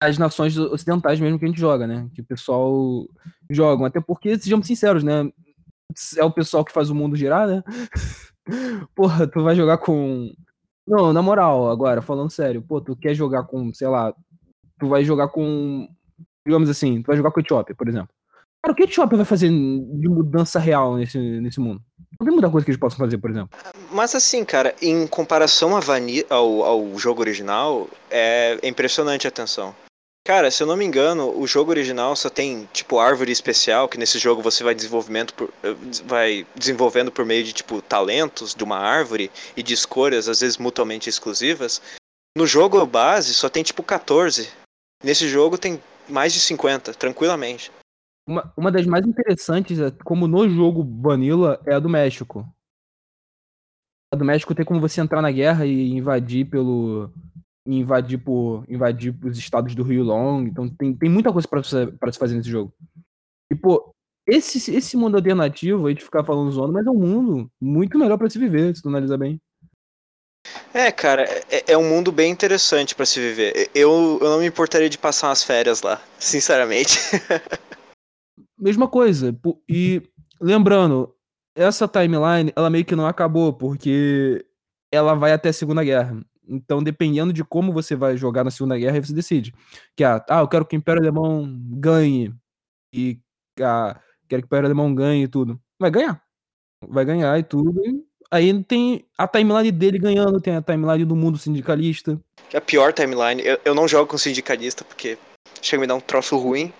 as 0.00 0.18
nações 0.18 0.56
ocidentais 0.58 1.20
mesmo 1.20 1.38
que 1.38 1.44
a 1.44 1.48
gente 1.48 1.60
joga, 1.60 1.86
né? 1.86 2.08
Que 2.14 2.20
o 2.20 2.24
pessoal 2.24 3.06
jogam. 3.50 3.86
Até 3.86 4.00
porque, 4.00 4.38
sejamos 4.38 4.66
sinceros, 4.66 5.02
né? 5.02 5.30
É 6.16 6.24
o 6.24 6.30
pessoal 6.30 6.64
que 6.64 6.72
faz 6.72 6.90
o 6.90 6.94
mundo 6.94 7.16
girar, 7.16 7.46
né? 7.46 7.62
Porra, 8.94 9.26
tu 9.26 9.42
vai 9.42 9.56
jogar 9.56 9.78
com. 9.78 10.32
Não, 10.86 11.12
na 11.12 11.20
moral, 11.20 11.68
agora, 11.68 12.00
falando 12.00 12.30
sério, 12.30 12.62
pô, 12.62 12.80
tu 12.80 12.94
quer 12.94 13.14
jogar 13.14 13.44
com, 13.44 13.72
sei 13.74 13.88
lá, 13.88 14.14
tu 14.78 14.88
vai 14.88 15.04
jogar 15.04 15.28
com. 15.28 15.88
Digamos 16.46 16.70
assim, 16.70 17.02
tu 17.02 17.06
vai 17.06 17.16
jogar 17.16 17.32
com 17.32 17.40
Etiópia, 17.40 17.74
por 17.74 17.88
exemplo. 17.88 18.08
Cara, 18.62 18.72
o 18.72 18.74
que 18.76 18.82
a 18.82 18.86
Etiópia 18.86 19.16
vai 19.16 19.26
fazer 19.26 19.48
de 19.48 20.08
mudança 20.08 20.58
real 20.58 20.96
nesse, 20.96 21.18
nesse 21.18 21.60
mundo? 21.60 21.82
Não 22.18 22.24
tem 22.24 22.32
muita 22.32 22.50
coisa 22.50 22.64
que 22.64 22.70
eles 22.70 22.80
possam 22.80 22.98
fazer, 22.98 23.18
por 23.18 23.30
exemplo. 23.30 23.50
Mas 23.90 24.14
assim, 24.14 24.44
cara, 24.44 24.74
em 24.80 25.06
comparação 25.06 25.72
ao, 26.30 26.64
ao 26.64 26.98
jogo 26.98 27.20
original, 27.20 27.88
é 28.10 28.58
impressionante 28.62 29.26
a 29.26 29.28
atenção. 29.28 29.74
Cara, 30.26 30.50
se 30.50 30.60
eu 30.60 30.66
não 30.66 30.76
me 30.76 30.84
engano, 30.84 31.38
o 31.38 31.46
jogo 31.46 31.70
original 31.70 32.16
só 32.16 32.28
tem, 32.28 32.68
tipo, 32.72 32.98
árvore 32.98 33.30
especial, 33.30 33.88
que 33.88 33.96
nesse 33.96 34.18
jogo 34.18 34.42
você 34.42 34.64
vai, 34.64 34.74
desenvolvimento 34.74 35.32
por, 35.32 35.54
eh, 35.62 35.76
vai 36.04 36.44
desenvolvendo 36.56 37.12
por 37.12 37.24
meio 37.24 37.44
de, 37.44 37.52
tipo, 37.52 37.80
talentos 37.80 38.52
de 38.52 38.64
uma 38.64 38.76
árvore 38.76 39.30
e 39.56 39.62
de 39.62 39.72
escolhas, 39.72 40.28
às 40.28 40.40
vezes 40.40 40.58
mutuamente 40.58 41.08
exclusivas. 41.08 41.80
No 42.36 42.44
jogo 42.44 42.84
base 42.84 43.34
só 43.34 43.48
tem, 43.48 43.62
tipo, 43.62 43.84
14. 43.84 44.50
Nesse 45.00 45.28
jogo 45.28 45.56
tem 45.56 45.80
mais 46.08 46.32
de 46.32 46.40
50, 46.40 46.92
tranquilamente. 46.94 47.70
Uma, 48.28 48.52
uma 48.56 48.72
das 48.72 48.84
mais 48.84 49.06
interessantes, 49.06 49.78
é, 49.78 49.92
como 50.04 50.26
no 50.26 50.48
jogo 50.48 50.82
Vanilla, 51.00 51.62
é 51.64 51.74
a 51.74 51.78
do 51.78 51.88
México. 51.88 52.44
A 54.12 54.16
do 54.16 54.24
México 54.24 54.56
tem 54.56 54.64
como 54.64 54.80
você 54.80 55.00
entrar 55.00 55.22
na 55.22 55.30
guerra 55.30 55.64
e 55.64 55.92
invadir 55.92 56.46
pelo, 56.46 57.12
invadir 57.66 58.18
por 58.18 58.64
invadir 58.68 59.14
os 59.24 59.38
estados 59.38 59.74
do 59.74 59.82
Rio 59.82 60.04
Long. 60.04 60.42
Então 60.46 60.68
tem, 60.68 60.94
tem 60.94 61.10
muita 61.10 61.32
coisa 61.32 61.48
para 61.48 61.62
se 62.12 62.18
fazer 62.18 62.36
nesse 62.36 62.50
jogo. 62.50 62.72
E, 63.50 63.54
pô, 63.54 63.92
esse, 64.26 64.74
esse 64.74 64.96
mundo 64.96 65.16
alternativo, 65.16 65.86
a 65.86 65.90
gente 65.90 66.04
ficar 66.04 66.24
falando 66.24 66.50
zona, 66.50 66.72
mas 66.72 66.86
é 66.86 66.90
um 66.90 66.98
mundo 66.98 67.50
muito 67.60 67.98
melhor 67.98 68.18
para 68.18 68.28
se 68.28 68.38
viver, 68.38 68.74
se 68.74 68.82
tu 68.82 68.88
analisar 68.88 69.16
bem. 69.16 69.40
É, 70.72 70.90
cara, 70.92 71.22
é, 71.50 71.72
é 71.72 71.78
um 71.78 71.88
mundo 71.88 72.12
bem 72.12 72.30
interessante 72.30 72.94
para 72.94 73.06
se 73.06 73.20
viver. 73.20 73.70
Eu, 73.74 74.18
eu 74.20 74.28
não 74.28 74.40
me 74.40 74.46
importaria 74.46 74.88
de 74.88 74.98
passar 74.98 75.28
umas 75.28 75.42
férias 75.42 75.82
lá, 75.82 76.00
sinceramente. 76.18 76.98
Mesma 78.58 78.88
coisa. 78.88 79.36
E 79.68 80.02
lembrando, 80.40 81.14
essa 81.54 81.88
timeline, 81.88 82.52
ela 82.54 82.70
meio 82.70 82.84
que 82.84 82.96
não 82.96 83.06
acabou, 83.06 83.52
porque 83.52 84.44
ela 84.92 85.14
vai 85.14 85.32
até 85.32 85.50
a 85.50 85.52
Segunda 85.52 85.84
Guerra. 85.84 86.20
Então, 86.48 86.82
dependendo 86.82 87.32
de 87.32 87.44
como 87.44 87.72
você 87.72 87.96
vai 87.96 88.16
jogar 88.16 88.44
na 88.44 88.50
Segunda 88.50 88.78
Guerra, 88.78 89.02
você 89.02 89.12
decide. 89.12 89.52
Que, 89.96 90.04
ah, 90.04 90.24
ah 90.28 90.40
eu 90.40 90.48
quero 90.48 90.64
que 90.64 90.76
o 90.76 90.78
Império 90.78 91.02
Alemão 91.02 91.46
ganhe. 91.70 92.32
E 92.92 93.18
ah, 93.60 94.00
quero 94.28 94.42
que 94.42 94.46
o 94.46 94.48
Império 94.48 94.66
Alemão 94.66 94.94
ganhe 94.94 95.24
e 95.24 95.28
tudo. 95.28 95.60
Vai 95.78 95.90
ganhar. 95.90 96.22
Vai 96.88 97.04
ganhar 97.04 97.38
e 97.38 97.42
tudo. 97.42 97.80
E 97.84 98.04
aí 98.30 98.64
tem 98.64 99.04
a 99.16 99.26
timeline 99.26 99.72
dele 99.72 99.98
ganhando, 99.98 100.40
tem 100.40 100.56
a 100.56 100.62
timeline 100.62 101.04
do 101.04 101.16
mundo 101.16 101.38
sindicalista. 101.38 102.20
Que 102.48 102.56
é 102.56 102.58
a 102.58 102.62
pior 102.62 102.92
timeline. 102.92 103.42
Eu, 103.44 103.58
eu 103.64 103.74
não 103.74 103.88
jogo 103.88 104.10
com 104.10 104.18
sindicalista 104.18 104.84
porque 104.84 105.18
chega 105.62 105.80
a 105.80 105.82
me 105.82 105.86
dar 105.86 105.94
um 105.94 106.00
troço 106.00 106.36
ruim. 106.36 106.72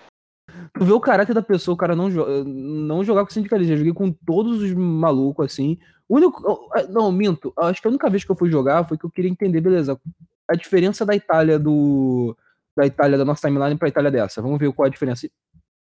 Tu 0.73 0.85
vê 0.85 0.93
o 0.93 0.99
caráter 0.99 1.33
da 1.33 1.41
pessoa, 1.41 1.75
o 1.75 1.77
cara 1.77 1.95
não, 1.95 2.09
não 2.09 3.03
jogar 3.03 3.25
com 3.25 3.31
sindicalista. 3.31 3.73
Eu 3.73 3.77
joguei 3.77 3.93
com 3.93 4.11
todos 4.11 4.61
os 4.61 4.73
malucos, 4.73 5.45
assim. 5.45 5.77
O 6.07 6.15
único. 6.15 6.41
Não, 6.89 7.11
minto. 7.11 7.53
Acho 7.57 7.81
que 7.81 7.87
a 7.87 7.91
única 7.91 8.09
vez 8.09 8.23
que 8.23 8.31
eu 8.31 8.35
fui 8.35 8.49
jogar 8.49 8.87
foi 8.87 8.97
que 8.97 9.05
eu 9.05 9.09
queria 9.09 9.29
entender, 9.29 9.59
beleza, 9.59 9.99
a 10.47 10.55
diferença 10.55 11.05
da 11.05 11.15
Itália 11.15 11.59
do. 11.59 12.35
Da 12.75 12.85
Itália, 12.85 13.17
da 13.17 13.25
nossa 13.25 13.47
timeline 13.47 13.77
pra 13.77 13.89
Itália 13.89 14.11
dessa. 14.11 14.41
Vamos 14.41 14.59
ver 14.59 14.71
qual 14.71 14.85
é 14.85 14.89
a 14.89 14.91
diferença. 14.91 15.27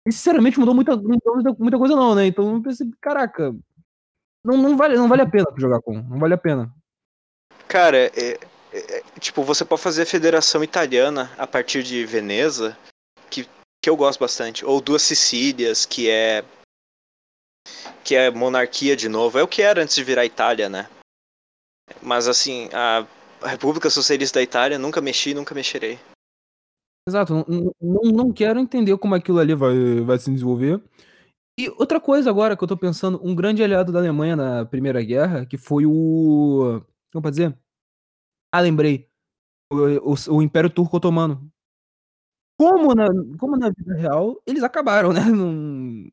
E 0.08 0.12
sinceramente 0.12 0.60
mudou 0.60 0.74
muita, 0.74 0.96
muita, 0.96 1.78
coisa, 1.78 1.96
não, 1.96 2.16
né? 2.16 2.26
Então 2.26 2.56
eu 2.56 2.62
pensei, 2.62 2.88
caraca. 3.02 3.54
Não, 4.44 4.58
não, 4.58 4.78
vale, 4.78 4.96
não 4.96 5.08
vale 5.08 5.24
a 5.24 5.30
pena 5.30 5.46
jogar 5.58 5.82
com. 5.82 5.94
Não 6.02 6.20
vale 6.20 6.36
a 6.36 6.38
pena. 6.38 6.72
Cara, 7.68 7.98
é, 7.98 8.40
é, 8.72 9.04
tipo, 9.20 9.44
você 9.44 9.66
pode 9.66 9.82
fazer 9.82 10.04
a 10.04 10.06
Federação 10.06 10.64
Italiana 10.64 11.32
a 11.38 11.48
partir 11.48 11.82
de 11.82 12.06
Veneza, 12.06 12.78
que, 13.30 13.48
que 13.86 13.90
eu 13.90 13.96
gosto 13.96 14.20
bastante. 14.20 14.66
Ou 14.66 14.82
duas 14.82 15.04
Sicílias, 15.04 15.86
que 15.86 16.10
é 16.10 16.44
que 18.04 18.16
é 18.16 18.32
monarquia 18.32 18.96
de 18.96 19.08
novo. 19.08 19.38
É 19.38 19.44
o 19.44 19.48
que 19.48 19.62
era 19.62 19.84
antes 19.84 19.96
de 19.96 20.04
virar 20.04 20.26
Itália, 20.26 20.68
né? 20.68 20.90
Mas 22.02 22.28
assim, 22.28 22.68
a 22.74 23.06
República 23.48 23.92
Socialista 23.92 24.40
da 24.40 24.44
Itália 24.44 24.80
nunca 24.80 25.02
mexi, 25.02 25.36
nunca 25.36 25.54
mexerei. 25.54 26.00
Exato, 27.08 27.46
não, 27.48 27.72
não, 28.12 28.34
quero 28.34 28.60
entender 28.60 28.98
como 28.98 29.14
aquilo 29.14 29.38
ali 29.38 29.54
vai, 29.54 30.02
vai 30.02 30.18
se 30.18 30.32
desenvolver. 30.32 30.82
E 31.60 31.70
outra 31.78 32.02
coisa 32.02 32.28
agora 32.28 32.58
que 32.58 32.64
eu 32.64 32.68
tô 32.68 32.76
pensando, 32.76 33.22
um 33.24 33.36
grande 33.36 33.64
aliado 33.64 33.92
da 33.92 34.00
Alemanha 34.00 34.36
na 34.36 34.66
Primeira 34.66 35.04
Guerra, 35.04 35.46
que 35.46 35.60
foi 35.60 35.86
o. 35.86 36.82
Como 37.14 37.22
pode 37.22 37.36
dizer? 37.36 37.56
Ah, 38.52 38.62
lembrei. 38.62 39.08
O, 39.72 40.14
o, 40.14 40.38
o 40.38 40.42
Império 40.42 40.72
Turco 40.72 40.98
Otomano. 40.98 41.52
Como 42.58 42.96
na, 42.96 43.08
como 43.38 43.58
na 43.58 43.70
vida 43.70 43.96
real, 43.96 44.42
eles 44.46 44.64
acabaram, 44.64 45.12
né? 45.12 45.22
Não, 45.30 46.10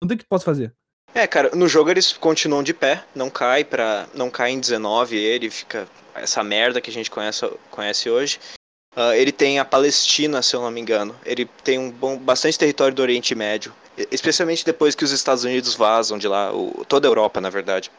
não 0.00 0.06
tem 0.06 0.14
o 0.14 0.18
que 0.18 0.26
posso 0.26 0.44
fazer. 0.44 0.72
É, 1.14 1.26
cara, 1.26 1.50
no 1.54 1.66
jogo 1.66 1.90
eles 1.90 2.12
continuam 2.12 2.62
de 2.62 2.74
pé, 2.74 3.02
não 3.14 3.30
cai 3.30 3.64
para 3.64 4.06
não 4.14 4.30
cai 4.30 4.52
em 4.52 4.60
19 4.60 5.16
ele 5.16 5.50
fica 5.50 5.88
essa 6.14 6.44
merda 6.44 6.80
que 6.80 6.90
a 6.90 6.92
gente 6.92 7.10
conhece, 7.10 7.50
conhece 7.70 8.10
hoje. 8.10 8.38
Uh, 8.96 9.12
ele 9.14 9.32
tem 9.32 9.58
a 9.58 9.64
Palestina, 9.64 10.42
se 10.42 10.54
eu 10.54 10.60
não 10.60 10.70
me 10.70 10.80
engano. 10.80 11.14
Ele 11.24 11.44
tem 11.62 11.78
um 11.78 11.90
bom, 11.90 12.18
bastante 12.18 12.58
território 12.58 12.94
do 12.94 13.02
Oriente 13.02 13.34
Médio, 13.34 13.72
especialmente 14.10 14.64
depois 14.64 14.94
que 14.94 15.04
os 15.04 15.12
Estados 15.12 15.44
Unidos 15.44 15.74
vazam 15.74 16.18
de 16.18 16.26
lá, 16.26 16.52
o, 16.52 16.84
toda 16.84 17.06
a 17.06 17.10
Europa, 17.10 17.40
na 17.40 17.50
verdade. 17.50 17.90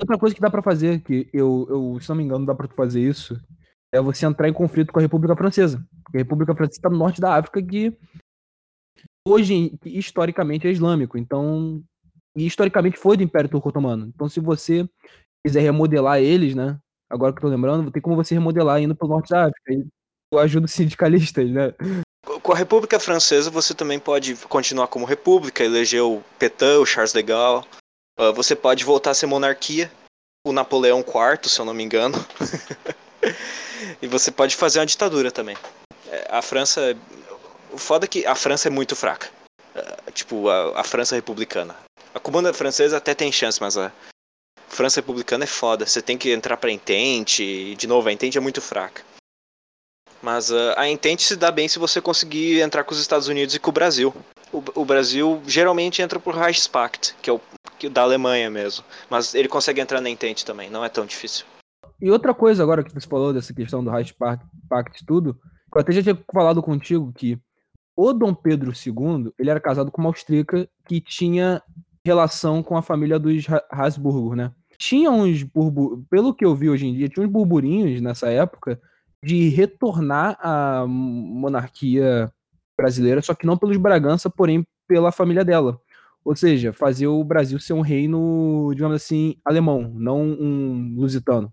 Outra 0.00 0.18
coisa 0.18 0.34
que 0.34 0.40
dá 0.40 0.50
para 0.50 0.62
fazer, 0.62 1.00
que 1.00 1.28
eu, 1.32 1.66
eu, 1.68 1.98
se 2.00 2.08
não 2.08 2.16
me 2.16 2.24
engano, 2.24 2.46
dá 2.46 2.54
para 2.54 2.68
fazer 2.68 3.00
isso, 3.00 3.40
é 3.92 4.00
você 4.00 4.26
entrar 4.26 4.48
em 4.48 4.52
conflito 4.52 4.92
com 4.92 4.98
a 4.98 5.02
República 5.02 5.36
Francesa. 5.36 5.84
Porque 6.04 6.18
a 6.18 6.20
República 6.20 6.54
Francesa 6.54 6.78
está 6.78 6.90
no 6.90 6.98
norte 6.98 7.20
da 7.20 7.36
África, 7.36 7.62
que 7.62 7.96
hoje, 9.26 9.78
historicamente, 9.84 10.66
é 10.66 10.70
islâmico. 10.70 11.16
Então, 11.16 11.82
e 12.36 12.46
historicamente 12.46 12.98
foi 12.98 13.16
do 13.16 13.22
Império 13.22 13.50
Turco 13.50 13.68
Otomano. 13.68 14.06
Então, 14.14 14.28
se 14.28 14.40
você 14.40 14.88
quiser 15.44 15.60
remodelar 15.60 16.20
eles, 16.20 16.54
né? 16.54 16.78
Agora 17.10 17.32
que 17.32 17.38
eu 17.38 17.42
tô 17.42 17.48
lembrando, 17.48 17.90
tem 17.90 18.02
como 18.02 18.16
você 18.16 18.34
remodelar 18.34 18.80
indo 18.80 18.94
pro 18.94 19.08
norte 19.08 19.30
da 19.30 19.46
África. 19.46 19.88
Eu 20.30 20.38
ajudo 20.38 20.68
sindicalistas, 20.68 21.50
né? 21.50 21.72
Com 22.42 22.52
a 22.52 22.56
República 22.56 23.00
Francesa, 23.00 23.50
você 23.50 23.74
também 23.74 23.98
pode 23.98 24.36
continuar 24.46 24.88
como 24.88 25.06
república, 25.06 25.64
eleger 25.64 26.02
o 26.02 26.22
Petain, 26.38 26.76
o 26.76 26.86
Charles 26.86 27.12
de 27.12 27.22
Gaulle. 27.22 27.64
Uh, 28.18 28.32
você 28.34 28.54
pode 28.54 28.84
voltar 28.84 29.12
a 29.12 29.14
ser 29.14 29.26
monarquia, 29.26 29.90
o 30.46 30.52
Napoleão 30.52 31.00
IV, 31.00 31.48
se 31.48 31.58
eu 31.58 31.64
não 31.64 31.72
me 31.72 31.82
engano. 31.82 32.16
e 34.00 34.06
você 34.06 34.30
pode 34.30 34.56
fazer 34.56 34.78
uma 34.78 34.86
ditadura 34.86 35.30
também. 35.30 35.56
É, 36.10 36.26
a 36.30 36.42
França. 36.42 36.96
O 37.70 37.78
foda 37.78 38.06
é 38.06 38.08
que 38.08 38.26
a 38.26 38.34
França 38.34 38.68
é 38.68 38.70
muito 38.70 38.96
fraca. 38.96 39.30
Uh, 39.74 40.12
tipo, 40.12 40.48
a, 40.48 40.80
a 40.80 40.84
França 40.84 41.14
republicana. 41.14 41.76
A 42.14 42.20
comuna 42.20 42.52
francesa 42.52 42.96
até 42.96 43.14
tem 43.14 43.30
chance, 43.30 43.60
mas 43.60 43.76
a 43.76 43.92
França 44.68 45.00
republicana 45.00 45.44
é 45.44 45.46
foda. 45.46 45.86
Você 45.86 46.00
tem 46.00 46.16
que 46.16 46.32
entrar 46.32 46.56
pra 46.56 46.70
Entente. 46.70 47.42
E, 47.42 47.74
de 47.76 47.86
novo, 47.86 48.08
a 48.08 48.12
Entente 48.12 48.38
é 48.38 48.40
muito 48.40 48.62
fraca. 48.62 49.02
Mas 50.22 50.50
uh, 50.50 50.74
a 50.76 50.88
Entente 50.88 51.22
se 51.22 51.36
dá 51.36 51.50
bem 51.50 51.68
se 51.68 51.78
você 51.78 52.00
conseguir 52.00 52.60
entrar 52.60 52.84
com 52.84 52.92
os 52.92 53.00
Estados 53.00 53.28
Unidos 53.28 53.54
e 53.54 53.58
com 53.58 53.70
o 53.70 53.72
Brasil. 53.72 54.14
O, 54.52 54.62
o 54.80 54.84
Brasil 54.84 55.42
geralmente 55.46 56.00
entra 56.00 56.18
por 56.18 56.34
Reichspakt, 56.34 57.14
que 57.20 57.28
é 57.28 57.32
o 57.32 57.40
que, 57.78 57.88
da 57.88 58.02
Alemanha 58.02 58.50
mesmo. 58.50 58.84
Mas 59.10 59.34
ele 59.34 59.48
consegue 59.48 59.80
entrar 59.80 60.00
na 60.00 60.10
Entente 60.10 60.44
também, 60.44 60.70
não 60.70 60.84
é 60.84 60.88
tão 60.88 61.04
difícil. 61.04 61.44
E 62.00 62.10
outra 62.10 62.32
coisa 62.32 62.62
agora 62.62 62.84
que 62.84 62.94
você 62.94 63.08
falou 63.08 63.32
dessa 63.32 63.52
questão 63.52 63.82
do 63.82 63.90
Reichspakt 63.90 64.46
e 65.00 65.04
tudo, 65.04 65.38
eu 65.74 65.80
até 65.80 65.92
já 65.92 66.02
tinha 66.02 66.18
falado 66.32 66.62
contigo 66.62 67.12
que 67.12 67.38
o 67.96 68.12
Dom 68.12 68.32
Pedro 68.32 68.70
II, 68.72 69.32
ele 69.38 69.50
era 69.50 69.58
casado 69.58 69.90
com 69.90 70.00
uma 70.00 70.10
austríaca 70.10 70.68
que 70.86 71.00
tinha 71.00 71.60
relação 72.04 72.62
com 72.62 72.76
a 72.76 72.82
família 72.82 73.18
dos 73.18 73.44
Habsburgo, 73.70 74.36
né? 74.36 74.52
Tinha 74.78 75.10
uns 75.10 75.44
pelo 76.08 76.32
que 76.32 76.44
eu 76.44 76.54
vi 76.54 76.70
hoje 76.70 76.86
em 76.86 76.94
dia, 76.94 77.08
tinha 77.08 77.26
uns 77.26 77.30
burburinhos 77.30 78.00
nessa 78.00 78.28
época 78.28 78.80
de 79.22 79.48
retornar 79.48 80.38
à 80.40 80.86
monarquia 80.86 82.32
brasileira, 82.76 83.20
só 83.20 83.34
que 83.34 83.44
não 83.44 83.58
pelos 83.58 83.76
Bragança, 83.76 84.30
porém 84.30 84.64
pela 84.86 85.10
família 85.10 85.44
dela. 85.44 85.80
Ou 86.24 86.36
seja, 86.36 86.72
fazer 86.72 87.08
o 87.08 87.24
Brasil 87.24 87.58
ser 87.58 87.72
um 87.72 87.80
reino, 87.80 88.70
digamos 88.72 88.94
assim, 88.94 89.36
alemão, 89.44 89.92
não 89.94 90.22
um 90.22 90.94
lusitano. 90.96 91.52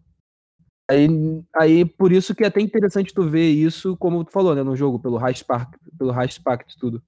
Aí, 0.90 1.08
aí 1.56 1.86
por 1.86 2.12
isso 2.12 2.36
que 2.36 2.44
é 2.44 2.48
até 2.48 2.62
interessante 2.62 3.14
tu 3.14 3.28
ver 3.28 3.50
isso, 3.50 3.98
como 3.98 4.24
tu 4.24 4.32
falou, 4.32 4.54
né, 4.54 4.62
no 4.64 4.76
jogo, 4.76 5.00
pelo 5.00 5.18
Reichspakt, 5.18 5.80
pelo 5.98 6.12
Reichspakt 6.12 6.78
tudo. 6.78 7.02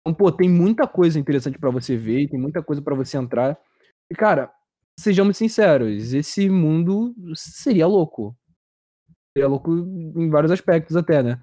Então, 0.00 0.14
pô, 0.14 0.32
tem 0.32 0.48
muita 0.48 0.86
coisa 0.86 1.18
interessante 1.18 1.58
para 1.58 1.70
você 1.70 1.96
ver, 1.96 2.28
tem 2.28 2.40
muita 2.40 2.62
coisa 2.62 2.82
para 2.82 2.94
você 2.94 3.16
entrar. 3.18 3.58
E, 4.10 4.14
cara, 4.14 4.52
sejamos 4.98 5.36
sinceros, 5.36 6.12
esse 6.12 6.48
mundo 6.48 7.14
seria 7.34 7.86
louco. 7.86 8.36
Seria 9.36 9.48
louco 9.48 9.70
em 9.72 10.28
vários 10.30 10.50
aspectos 10.50 10.96
até, 10.96 11.22
né? 11.22 11.40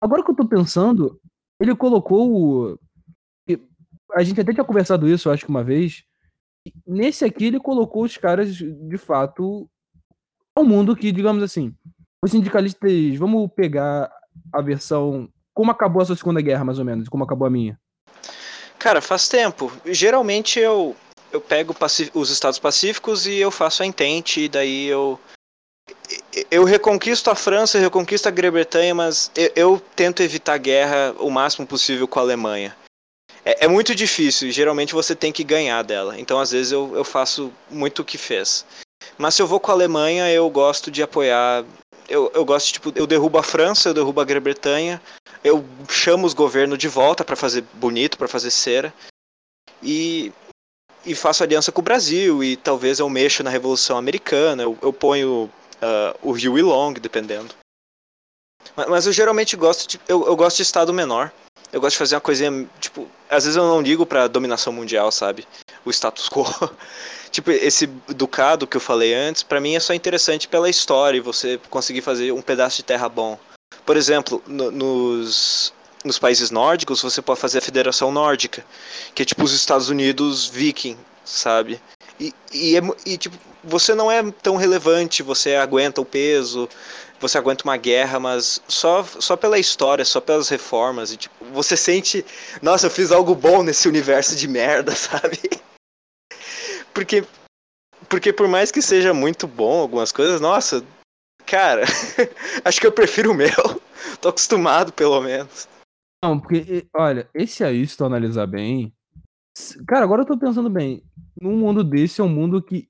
Agora 0.00 0.24
que 0.24 0.30
eu 0.30 0.36
tô 0.36 0.46
pensando, 0.46 1.20
ele 1.60 1.74
colocou 1.76 2.72
o... 2.72 2.78
A 4.14 4.22
gente 4.22 4.40
até 4.40 4.52
tinha 4.52 4.64
conversado 4.64 5.08
isso, 5.08 5.30
acho 5.30 5.44
que 5.44 5.50
uma 5.50 5.64
vez. 5.64 6.04
Nesse 6.86 7.24
aqui, 7.24 7.46
ele 7.46 7.58
colocou 7.58 8.04
os 8.04 8.16
caras, 8.16 8.54
de 8.54 8.98
fato, 8.98 9.68
ao 10.56 10.64
mundo 10.64 10.96
que, 10.96 11.12
digamos 11.12 11.42
assim, 11.42 11.74
os 12.24 12.30
sindicalistas. 12.30 13.16
Vamos 13.16 13.50
pegar 13.54 14.10
a 14.52 14.60
versão. 14.60 15.28
Como 15.54 15.70
acabou 15.70 16.02
a 16.02 16.04
sua 16.04 16.16
Segunda 16.16 16.40
Guerra, 16.40 16.64
mais 16.64 16.78
ou 16.78 16.84
menos, 16.84 17.08
como 17.08 17.24
acabou 17.24 17.46
a 17.46 17.50
minha. 17.50 17.78
Cara, 18.78 19.00
faz 19.00 19.28
tempo. 19.28 19.70
Geralmente 19.86 20.58
eu, 20.58 20.96
eu 21.32 21.40
pego 21.40 21.74
os 22.14 22.30
Estados 22.30 22.58
Pacíficos 22.58 23.26
e 23.26 23.36
eu 23.36 23.50
faço 23.50 23.82
a 23.82 23.86
entente, 23.86 24.42
e 24.42 24.48
daí 24.48 24.86
eu. 24.86 25.18
Eu 26.50 26.64
reconquisto 26.64 27.30
a 27.30 27.34
França, 27.34 27.76
eu 27.76 27.82
reconquisto 27.82 28.26
a 28.26 28.30
Grã-Bretanha, 28.30 28.94
mas 28.94 29.30
eu, 29.34 29.52
eu, 29.54 29.82
tento 29.94 30.22
evitar 30.22 30.56
guerra 30.58 31.14
o 31.18 31.30
máximo 31.30 31.66
possível 31.66 32.06
com 32.06 32.18
a 32.18 32.22
Alemanha. 32.22 32.76
É, 33.44 33.64
é, 33.64 33.68
muito 33.68 33.94
difícil, 33.94 34.48
e 34.48 34.52
geralmente 34.52 34.94
você 34.94 35.14
tem 35.14 35.32
que 35.32 35.42
ganhar 35.42 35.82
dela. 35.82 36.18
Então, 36.18 36.38
às 36.38 36.52
vezes, 36.52 36.72
eu, 36.72 36.94
eu 36.94 37.04
faço 37.04 37.52
muito 37.70 38.02
o 38.02 38.04
que 38.04 38.16
fez. 38.16 38.64
Mas 39.18 39.34
se 39.34 39.42
eu 39.42 39.46
vou 39.46 39.60
com 39.60 39.70
a 39.70 39.74
Alemanha, 39.74 40.30
eu 40.30 40.48
gosto 40.50 40.90
de 40.90 41.02
apoiar. 41.02 41.64
Eu, 42.08 42.30
eu 42.34 42.44
gosto, 42.44 42.72
tipo, 42.72 42.92
eu 42.94 43.06
derrubo 43.06 43.38
a 43.38 43.42
França, 43.42 43.88
eu 43.88 43.94
derrubo 43.94 44.20
a 44.20 44.24
Grã-Bretanha, 44.24 45.00
eu 45.42 45.64
chamo 45.88 46.26
os 46.26 46.34
governos 46.34 46.78
de 46.78 46.88
volta 46.88 47.24
para 47.24 47.36
fazer 47.36 47.64
bonito, 47.74 48.18
para 48.18 48.28
fazer 48.28 48.50
cera. 48.50 48.92
E, 49.82 50.32
e 51.04 51.14
faço 51.14 51.42
aliança 51.42 51.72
com 51.72 51.80
o 51.80 51.84
Brasil, 51.84 52.42
e 52.44 52.56
talvez 52.56 52.98
eu 52.98 53.08
mexo 53.08 53.42
na 53.42 53.50
Revolução 53.50 53.96
Americana, 53.96 54.62
eu, 54.62 54.78
eu 54.82 54.92
ponho 54.92 55.44
uh, 55.44 56.18
o 56.22 56.32
Rio 56.32 56.58
e 56.58 56.62
Long, 56.62 56.92
dependendo. 56.94 57.54
Mas, 58.76 58.88
mas, 58.88 59.06
eu 59.06 59.12
geralmente 59.12 59.56
gosto 59.56 59.88
de, 59.88 60.00
eu, 60.08 60.26
eu 60.26 60.36
gosto 60.36 60.58
de 60.58 60.62
estado 60.62 60.92
menor. 60.92 61.32
Eu 61.72 61.80
gosto 61.80 61.94
de 61.94 61.98
fazer 61.98 62.14
uma 62.16 62.20
coisinha, 62.20 62.68
tipo, 62.78 63.08
às 63.30 63.44
vezes 63.44 63.56
eu 63.56 63.66
não 63.66 63.80
ligo 63.80 64.04
pra 64.04 64.28
dominação 64.28 64.72
mundial, 64.72 65.10
sabe? 65.10 65.46
O 65.84 65.90
status 65.90 66.28
quo. 66.28 66.44
tipo, 67.32 67.50
esse 67.50 67.86
ducado 68.08 68.66
que 68.66 68.76
eu 68.76 68.80
falei 68.80 69.14
antes, 69.14 69.42
para 69.42 69.60
mim 69.60 69.74
é 69.74 69.80
só 69.80 69.94
interessante 69.94 70.46
pela 70.46 70.68
história 70.68 71.16
e 71.16 71.20
você 71.20 71.58
conseguir 71.70 72.02
fazer 72.02 72.30
um 72.30 72.42
pedaço 72.42 72.76
de 72.76 72.82
terra 72.82 73.08
bom. 73.08 73.38
Por 73.86 73.96
exemplo, 73.96 74.42
no, 74.46 74.70
nos, 74.70 75.72
nos 76.04 76.18
países 76.18 76.50
nórdicos, 76.50 77.00
você 77.00 77.22
pode 77.22 77.40
fazer 77.40 77.58
a 77.58 77.62
Federação 77.62 78.12
Nórdica, 78.12 78.62
que 79.14 79.22
é 79.22 79.24
tipo 79.24 79.42
os 79.42 79.54
Estados 79.54 79.88
Unidos 79.88 80.46
viking, 80.46 80.98
sabe? 81.24 81.80
E, 82.20 82.34
e, 82.52 82.76
é, 82.76 82.82
e 83.06 83.16
tipo, 83.16 83.36
você 83.64 83.94
não 83.94 84.10
é 84.10 84.22
tão 84.42 84.56
relevante, 84.56 85.22
você 85.22 85.54
aguenta 85.54 86.02
o 86.02 86.04
peso, 86.04 86.68
você 87.22 87.38
aguenta 87.38 87.62
uma 87.64 87.76
guerra, 87.76 88.18
mas 88.18 88.60
só, 88.66 89.04
só 89.04 89.36
pela 89.36 89.58
história, 89.58 90.04
só 90.04 90.20
pelas 90.20 90.48
reformas, 90.48 91.12
e, 91.12 91.16
tipo, 91.16 91.44
você 91.52 91.76
sente, 91.76 92.26
nossa, 92.60 92.86
eu 92.86 92.90
fiz 92.90 93.12
algo 93.12 93.34
bom 93.34 93.62
nesse 93.62 93.88
universo 93.88 94.36
de 94.36 94.48
merda, 94.48 94.90
sabe? 94.96 95.38
Porque, 96.92 97.24
porque 98.08 98.32
por 98.32 98.48
mais 98.48 98.72
que 98.72 98.82
seja 98.82 99.14
muito 99.14 99.46
bom 99.46 99.80
algumas 99.80 100.10
coisas, 100.10 100.40
nossa, 100.40 100.84
cara, 101.46 101.84
acho 102.64 102.80
que 102.80 102.86
eu 102.86 102.92
prefiro 102.92 103.30
o 103.30 103.34
meu. 103.34 103.80
Tô 104.20 104.28
acostumado, 104.28 104.92
pelo 104.92 105.20
menos. 105.20 105.68
Não, 106.24 106.40
porque, 106.40 106.88
olha, 106.94 107.28
esse 107.32 107.64
aí, 107.64 107.86
se 107.86 107.96
tu 107.96 108.04
analisar 108.04 108.46
bem. 108.46 108.92
Cara, 109.86 110.04
agora 110.04 110.22
eu 110.22 110.26
tô 110.26 110.38
pensando 110.38 110.70
bem. 110.70 111.04
Num 111.40 111.56
mundo 111.56 111.84
desse 111.84 112.20
é 112.20 112.24
um 112.24 112.28
mundo 112.28 112.62
que. 112.62 112.88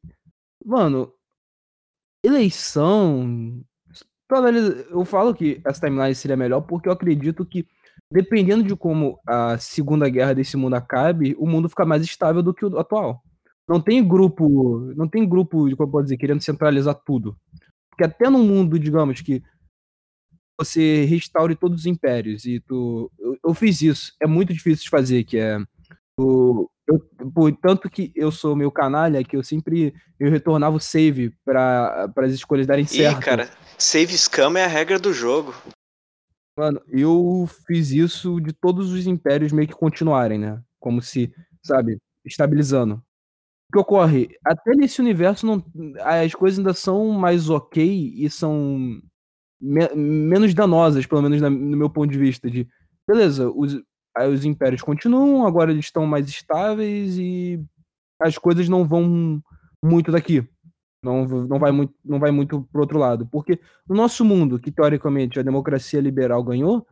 Mano, 0.65 1.13
eleição. 2.25 3.63
Eu 4.91 5.05
falo 5.05 5.35
que 5.35 5.61
essa 5.65 5.81
timeline 5.81 6.15
seria 6.15 6.37
melhor 6.37 6.63
porque 6.63 6.89
eu 6.89 6.93
acredito 6.93 7.45
que, 7.45 7.67
dependendo 8.11 8.63
de 8.63 8.75
como 8.77 9.19
a 9.27 9.59
Segunda 9.59 10.09
Guerra 10.09 10.35
desse 10.35 10.57
mundo 10.57 10.75
acabe, 10.75 11.35
o 11.39 11.47
mundo 11.47 11.69
fica 11.69 11.85
mais 11.85 12.03
estável 12.03 12.43
do 12.43 12.55
que 12.55 12.65
o 12.65 12.79
atual. 12.79 13.23
Não 13.69 13.81
tem 13.81 14.07
grupo, 14.07 14.93
não 14.97 15.09
tem 15.09 15.29
grupo, 15.29 15.59
como 15.59 15.71
eu 15.71 15.89
posso 15.89 16.05
dizer, 16.05 16.17
querendo 16.17 16.43
centralizar 16.43 16.95
tudo. 17.07 17.37
Porque 17.91 18.05
até 18.05 18.29
no 18.29 18.39
mundo, 18.39 18.79
digamos 18.79 19.21
que 19.21 19.43
você 20.59 21.05
restaure 21.05 21.57
todos 21.57 21.81
os 21.81 21.87
impérios 21.87 22.45
e 22.45 22.61
tu 22.61 23.11
eu, 23.19 23.37
eu 23.45 23.55
fiz 23.55 23.83
isso, 23.83 24.13
é 24.21 24.27
muito 24.27 24.53
difícil 24.53 24.85
de 24.85 24.91
fazer, 24.91 25.25
que 25.25 25.39
é 25.39 25.59
o 26.19 26.69
eu, 26.87 26.99
por, 27.33 27.53
tanto 27.57 27.89
que 27.89 28.13
eu 28.15 28.31
sou 28.33 28.57
meio 28.57 28.71
canalha 28.71 29.23
que 29.23 29.37
eu 29.37 29.43
sempre 29.43 29.95
eu 30.19 30.31
retornava 30.31 30.77
o 30.77 30.81
save 30.81 31.31
para 31.45 32.13
as 32.17 32.33
escolhas 32.33 32.67
darem 32.67 32.87
certo. 32.87 33.19
Ih, 33.19 33.25
cara, 33.25 33.51
save 33.79 34.17
scam 34.17 34.57
é 34.59 34.65
a 34.65 34.69
regra 34.69 34.99
do 34.99 35.13
jogo. 35.13 35.55
Mano, 36.57 36.83
eu 36.89 37.49
fiz 37.67 37.91
isso 37.91 38.41
de 38.41 38.53
todos 38.53 38.93
os 38.93 39.07
impérios 39.07 39.53
meio 39.53 39.69
que 39.69 39.75
continuarem, 39.75 40.39
né? 40.39 40.61
Como 40.79 41.01
se, 41.01 41.33
sabe, 41.63 41.99
estabilizando 42.25 43.03
que 43.73 43.79
ocorre? 43.79 44.37
Até 44.45 44.75
nesse 44.75 45.01
universo 45.01 45.47
não, 45.47 45.65
as 46.01 46.35
coisas 46.35 46.59
ainda 46.59 46.75
são 46.75 47.09
mais 47.09 47.49
ok 47.49 48.13
e 48.15 48.29
são 48.29 49.01
me, 49.59 49.89
menos 49.95 50.53
danosas, 50.53 51.07
pelo 51.07 51.23
menos 51.23 51.41
na, 51.41 51.49
no 51.49 51.77
meu 51.77 51.89
ponto 51.89 52.11
de 52.11 52.19
vista. 52.19 52.51
De 52.51 52.69
beleza, 53.09 53.51
os, 53.51 53.83
os 54.29 54.45
impérios 54.45 54.83
continuam, 54.83 55.47
agora 55.47 55.71
eles 55.71 55.87
estão 55.87 56.07
mais 56.07 56.29
estáveis 56.29 57.17
e 57.19 57.63
as 58.21 58.39
coisas 58.39 58.69
não 58.69 58.87
vão 58.87 59.43
muito 59.83 60.13
daqui. 60.13 60.47
Não, 61.05 61.27
não, 61.27 61.59
vai 61.59 61.73
muito, 61.73 61.95
não 62.05 62.21
vai 62.21 62.31
muito 62.31 62.63
pro 62.71 62.83
outro 62.83 62.99
lado. 62.99 63.27
Porque 63.27 63.59
no 63.89 63.97
nosso 63.97 64.25
mundo, 64.25 64.59
que 64.59 64.71
teoricamente 64.71 65.41
a 65.41 65.43
democracia 65.43 66.01
liberal 66.01 66.45
ganhou, 66.45 66.87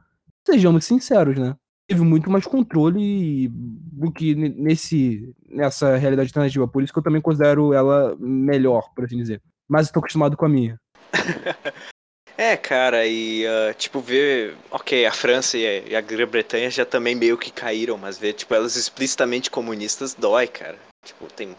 sejamos 0.44 0.84
sinceros, 0.84 1.38
né? 1.38 1.54
teve 1.90 2.02
muito 2.02 2.30
mais 2.30 2.46
controle 2.46 3.48
do 3.52 4.12
que 4.12 4.32
nesse, 4.36 5.34
nessa 5.48 5.96
realidade 5.96 6.28
alternativa. 6.28 6.68
Por 6.68 6.84
isso 6.84 6.92
que 6.92 6.98
eu 7.00 7.02
também 7.02 7.20
considero 7.20 7.74
ela 7.74 8.16
melhor, 8.16 8.94
por 8.94 9.04
assim 9.04 9.16
dizer. 9.16 9.42
Mas 9.68 9.86
estou 9.86 9.98
acostumado 9.98 10.36
com 10.36 10.46
a 10.46 10.48
minha. 10.48 10.80
é, 12.40 12.56
cara, 12.56 13.06
e 13.06 13.44
uh, 13.44 13.74
tipo, 13.74 14.00
ver. 14.00 14.56
Ok, 14.70 15.04
a 15.04 15.12
França 15.12 15.58
e 15.58 15.94
a, 15.94 15.98
a 15.98 16.00
Grã-Bretanha 16.00 16.70
já 16.70 16.86
também 16.86 17.14
meio 17.14 17.36
que 17.36 17.50
caíram, 17.50 17.98
mas 17.98 18.16
ver, 18.16 18.32
tipo, 18.32 18.54
elas 18.54 18.76
explicitamente 18.76 19.50
comunistas 19.50 20.14
dói, 20.14 20.46
cara. 20.46 20.78
Tipo, 21.04 21.26
tem. 21.26 21.54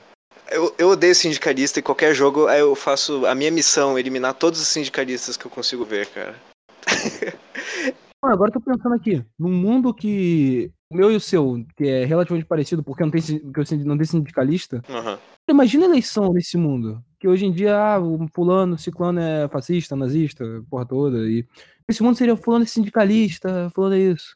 Eu, 0.49 0.73
eu 0.79 0.89
odeio 0.89 1.13
sindicalista 1.13 1.77
e 1.77 1.83
qualquer 1.83 2.15
jogo 2.15 2.49
eu 2.49 2.73
faço 2.73 3.27
a 3.27 3.35
minha 3.35 3.51
missão, 3.51 3.97
eliminar 3.97 4.33
todos 4.33 4.59
os 4.59 4.67
sindicalistas 4.67 5.37
que 5.37 5.45
eu 5.45 5.51
consigo 5.51 5.85
ver, 5.85 6.07
cara. 6.07 6.35
Agora 8.25 8.49
eu 8.49 8.53
tô 8.53 8.61
pensando 8.61 8.95
aqui, 8.95 9.23
num 9.39 9.51
mundo 9.51 9.93
que 9.93 10.71
o 10.91 10.95
meu 10.95 11.09
e 11.09 11.15
o 11.15 11.21
seu, 11.21 11.65
que 11.77 11.87
é 11.87 12.03
relativamente 12.03 12.45
parecido, 12.45 12.83
porque 12.83 13.03
não 13.03 13.09
tem, 13.09 13.21
que 13.21 13.59
eu 13.59 13.85
não 13.85 13.97
tem 13.97 14.05
sindicalista. 14.05 14.81
Uhum. 14.89 15.17
Imagina 15.49 15.85
a 15.85 15.89
eleição 15.89 16.33
nesse 16.33 16.57
mundo. 16.57 17.01
Que 17.17 17.27
hoje 17.27 17.45
em 17.45 17.51
dia, 17.51 17.77
ah, 17.77 17.99
o 17.99 18.27
fulano, 18.33 18.77
ciclano 18.77 19.19
é 19.19 19.47
fascista, 19.47 19.95
nazista, 19.95 20.43
porra 20.69 20.85
toda. 20.85 21.19
E 21.19 21.45
esse 21.87 22.03
mundo 22.03 22.17
seria 22.17 22.35
fulano 22.35 22.65
é 22.65 22.67
sindicalista, 22.67 23.71
fulano 23.73 23.95
é 23.95 23.99
isso. 23.99 24.35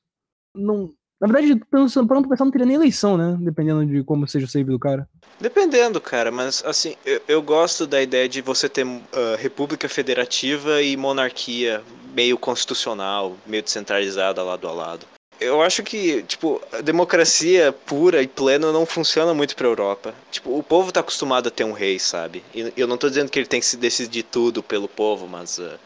Não, 0.56 0.91
na 1.20 1.28
verdade, 1.28 1.62
pensando, 1.70 2.08
para 2.08 2.22
não 2.22 2.30
pensar, 2.30 2.45
não 2.45 2.51
teria 2.51 2.68
nem 2.68 2.76
eleição, 2.78 3.18
né? 3.18 3.38
Dependendo 3.41 3.86
de 3.86 4.03
como 4.03 4.28
seja 4.28 4.45
o 4.45 4.49
save 4.49 4.72
do 4.72 4.80
cara. 4.80 5.10
Dependendo, 5.39 5.99
cara, 5.99 6.32
mas 6.32 6.64
assim, 6.66 6.95
eu, 7.06 7.22
eu 7.28 7.41
gosto 7.41 7.86
da 7.86 8.01
ideia 8.01 8.30
de 8.30 8.41
você 8.41 8.70
ter 8.70 8.86
uh, 8.86 9.01
república 9.38 9.89
federativa 9.89 10.82
e 10.82 10.95
monarquia 10.95 11.84
meio 12.14 12.38
constitucional, 12.38 13.36
meio 13.45 13.62
descentralizada 13.62 14.41
lado 14.41 14.68
a 14.68 14.72
lado. 14.72 15.06
Eu 15.40 15.62
acho 15.62 15.84
que, 15.84 16.24
tipo, 16.24 16.62
a 16.72 16.82
democracia 16.82 17.74
pura 17.74 18.22
e 18.22 18.28
plena 18.28 18.72
não 18.72 18.86
funciona 18.86 19.34
muito 19.34 19.56
pra 19.56 19.68
Europa. 19.68 20.14
Tipo, 20.32 20.58
o 20.58 20.64
povo 20.64 20.92
tá 20.92 21.02
acostumado 21.02 21.48
a 21.48 21.52
ter 21.52 21.64
um 21.64 21.74
rei, 21.74 22.00
sabe? 22.00 22.44
E 22.54 22.72
eu 22.78 22.88
não 22.88 22.98
tô 22.98 23.10
dizendo 23.10 23.30
que 23.30 23.38
ele 23.38 23.48
tem 23.48 23.60
que 23.60 23.66
se 23.66 23.78
decidir 23.78 24.24
tudo 24.24 24.64
pelo 24.64 24.88
povo, 24.88 25.28
mas. 25.28 25.58
Uh, 25.58 25.78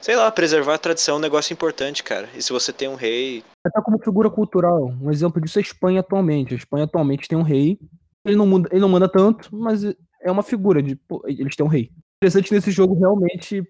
sei 0.00 0.14
lá, 0.14 0.30
preservar 0.30 0.74
a 0.74 0.78
tradição 0.78 1.16
é 1.16 1.18
um 1.18 1.20
negócio 1.20 1.52
importante, 1.52 2.04
cara. 2.04 2.28
E 2.34 2.40
se 2.40 2.52
você 2.52 2.72
tem 2.72 2.88
um 2.88 2.94
rei. 2.94 3.42
Até 3.66 3.80
como 3.82 3.98
figura 3.98 4.30
cultural. 4.30 4.94
Um 5.02 5.10
exemplo 5.10 5.40
disso 5.40 5.58
é 5.58 5.60
a 5.60 5.62
Espanha 5.62 6.00
atualmente. 6.00 6.54
A 6.54 6.56
Espanha 6.56 6.84
atualmente 6.84 7.26
tem 7.26 7.36
um 7.36 7.42
rei. 7.42 7.78
Ele 8.24 8.36
não, 8.36 8.56
ele 8.70 8.80
não 8.80 8.88
manda 8.88 9.08
tanto, 9.08 9.48
mas 9.54 9.82
é 10.22 10.30
uma 10.30 10.42
figura 10.42 10.80
de. 10.80 10.94
Pô, 10.94 11.22
eles 11.26 11.56
têm 11.56 11.66
um 11.66 11.68
rei. 11.68 11.90
Interessante 12.22 12.52
nesse 12.52 12.70
jogo, 12.70 12.98
realmente, 12.98 13.62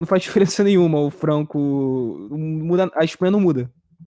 não 0.00 0.08
faz 0.08 0.22
diferença 0.24 0.64
nenhuma. 0.64 1.00
O 1.00 1.10
Franco. 1.10 1.58
Muda, 2.30 2.90
a 2.94 3.04
Espanha 3.04 3.30
não 3.30 3.40
muda. 3.40 3.70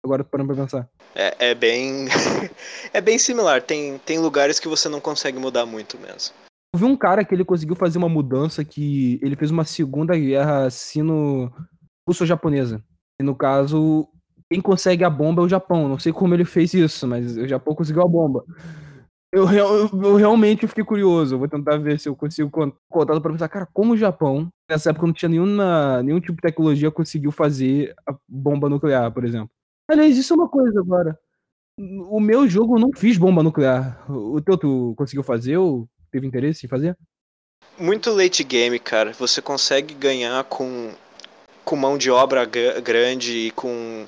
Agora 0.04 0.24
parando 0.24 0.54
pra 0.54 0.64
pensar. 0.64 0.89
É, 1.14 1.52
é 1.52 1.56
bem. 1.56 2.08
é 2.93 3.02
bem 3.02 3.18
similar. 3.18 3.62
Tem, 3.62 3.97
tem 4.00 4.20
lugares 4.20 4.60
que 4.60 4.68
você 4.68 4.88
não 4.88 5.02
consegue 5.02 5.38
mudar 5.38 5.66
muito 5.66 5.97
mesmo. 5.97 6.34
Eu 6.74 6.80
vi 6.80 6.86
um 6.86 6.95
cara 6.95 7.26
que 7.26 7.34
ele 7.34 7.43
conseguiu 7.43 7.76
fazer 7.76 7.97
uma 7.97 8.08
mudança 8.08 8.64
que 8.64 9.20
ele 9.22 9.36
fez 9.36 9.52
uma 9.52 9.66
segunda 9.66 10.18
guerra 10.18 10.70
sino 10.70 11.52
russo-japonesa. 12.08 12.82
E 13.20 13.24
no 13.24 13.36
caso, 13.36 14.08
quem 14.50 14.62
consegue 14.62 15.04
a 15.04 15.10
bomba 15.10 15.41
é 15.41 15.45
o 15.45 15.50
Japão. 15.50 15.89
Não 15.89 16.00
sei 16.00 16.14
como 16.14 16.34
ele 16.34 16.45
fez 16.45 16.74
isso, 16.74 17.08
mas 17.08 17.36
o 17.38 17.47
Japão 17.47 17.76
conseguiu 17.76 18.04
a 18.04 18.08
bomba. 18.08 18.45
Eu, 19.32 19.47
eu, 19.52 19.89
eu 19.91 20.16
realmente 20.16 20.66
fiquei 20.66 20.84
curioso. 20.84 21.36
Eu 21.36 21.39
vou 21.39 21.47
tentar 21.47 21.78
ver 21.78 22.00
se 22.00 22.08
eu 22.08 22.16
consigo 22.16 22.50
contar 22.89 23.20
para 23.20 23.32
pensar, 23.32 23.50
cara, 23.50 23.68
como 23.74 23.93
o 23.93 23.97
Japão, 23.97 24.47
nessa 24.70 24.91
época 24.91 25.06
não 25.06 25.14
tinha 25.14 25.30
nenhuma, 25.30 26.02
nenhum 26.02 26.20
tipo 26.20 26.36
de 26.36 26.41
tecnologia, 26.41 26.89
conseguiu 26.89 27.32
fazer 27.32 27.93
a 28.08 28.16
bomba 28.28 28.70
nuclear, 28.70 29.12
por 29.12 29.26
exemplo. 29.26 29.52
Aliás, 29.90 30.16
isso 30.16 30.34
é 30.34 30.36
uma 30.36 30.48
coisa 30.48 30.80
agora. 30.80 31.20
O 31.80 32.20
meu 32.20 32.48
jogo 32.48 32.76
eu 32.76 32.80
não 32.80 32.92
fiz 32.96 33.18
bomba 33.18 33.42
nuclear. 33.42 34.06
O 34.08 34.40
teu 34.40 34.56
tu 34.56 34.94
conseguiu 34.96 35.24
fazer 35.24 35.58
ou 35.58 35.90
teve 36.12 36.28
interesse 36.28 36.66
em 36.66 36.70
fazer? 36.70 36.96
Muito 37.80 38.12
late 38.12 38.44
game, 38.44 38.78
cara. 38.78 39.14
Você 39.14 39.42
consegue 39.42 39.96
ganhar 39.96 40.44
com, 40.44 40.92
com 41.66 41.76
mão 41.76 41.98
de 41.98 42.12
obra 42.12 42.46
grande 42.46 43.48
e 43.48 43.52
com. 43.52 44.06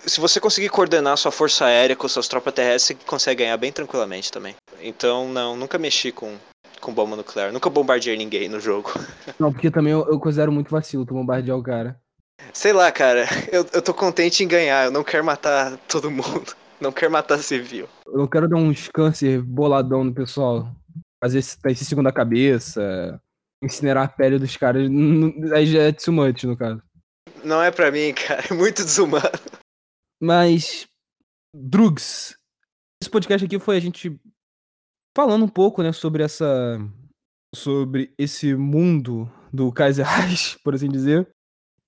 Se 0.00 0.20
você 0.20 0.38
conseguir 0.38 0.68
coordenar 0.68 1.16
sua 1.16 1.32
força 1.32 1.64
aérea 1.64 1.96
com 1.96 2.06
suas 2.06 2.28
tropas 2.28 2.54
terrestres, 2.54 2.98
você 2.98 3.06
consegue 3.06 3.42
ganhar 3.42 3.56
bem 3.56 3.72
tranquilamente 3.72 4.30
também. 4.30 4.54
Então, 4.80 5.28
não, 5.28 5.56
nunca 5.56 5.76
mexi 5.76 6.12
com, 6.12 6.36
com 6.80 6.94
bomba 6.94 7.16
nuclear. 7.16 7.52
Nunca 7.52 7.68
bombardeei 7.68 8.16
ninguém 8.16 8.48
no 8.48 8.60
jogo. 8.60 8.92
Não, 9.40 9.52
porque 9.52 9.70
também 9.70 9.92
eu, 9.92 10.06
eu 10.08 10.20
considero 10.20 10.52
muito 10.52 10.70
vacilo 10.70 11.04
tu 11.04 11.14
bombardear 11.14 11.58
o 11.58 11.62
cara. 11.62 12.00
Sei 12.52 12.72
lá, 12.72 12.90
cara. 12.90 13.24
Eu, 13.52 13.66
eu 13.72 13.82
tô 13.82 13.94
contente 13.94 14.42
em 14.42 14.48
ganhar. 14.48 14.86
Eu 14.86 14.90
não 14.90 15.04
quero 15.04 15.24
matar 15.24 15.76
todo 15.88 16.10
mundo. 16.10 16.54
Não 16.80 16.92
quero 16.92 17.10
matar 17.10 17.38
civil. 17.38 17.88
Eu 18.06 18.18
não 18.18 18.28
quero 18.28 18.48
dar 18.48 18.54
uns 18.54 18.86
câncer 18.86 19.42
boladão 19.42 20.04
no 20.04 20.14
pessoal. 20.14 20.72
Fazer 21.20 21.40
esse, 21.40 21.58
esse 21.66 21.84
segunda 21.84 22.12
cabeça. 22.12 23.20
Incinerar 23.60 24.04
a 24.04 24.08
pele 24.08 24.38
dos 24.38 24.56
caras. 24.56 24.88
Aí 25.52 25.66
já 25.66 25.82
é 25.82 26.10
much, 26.12 26.44
no 26.44 26.56
caso. 26.56 26.80
Não 27.42 27.60
é 27.60 27.72
pra 27.72 27.90
mim, 27.90 28.14
cara. 28.14 28.44
É 28.48 28.54
muito 28.54 28.84
desumano. 28.84 29.24
Mas. 30.22 30.86
Drugs. 31.52 32.36
Esse 33.02 33.10
podcast 33.10 33.44
aqui 33.44 33.58
foi 33.58 33.76
a 33.76 33.80
gente 33.80 34.16
falando 35.16 35.44
um 35.44 35.48
pouco, 35.48 35.82
né, 35.82 35.92
sobre 35.92 36.22
essa. 36.22 36.78
Sobre 37.52 38.14
esse 38.16 38.54
mundo 38.54 39.28
do 39.52 39.72
Kaiser 39.72 40.06
Reich, 40.06 40.58
por 40.62 40.76
assim 40.76 40.88
dizer. 40.88 41.28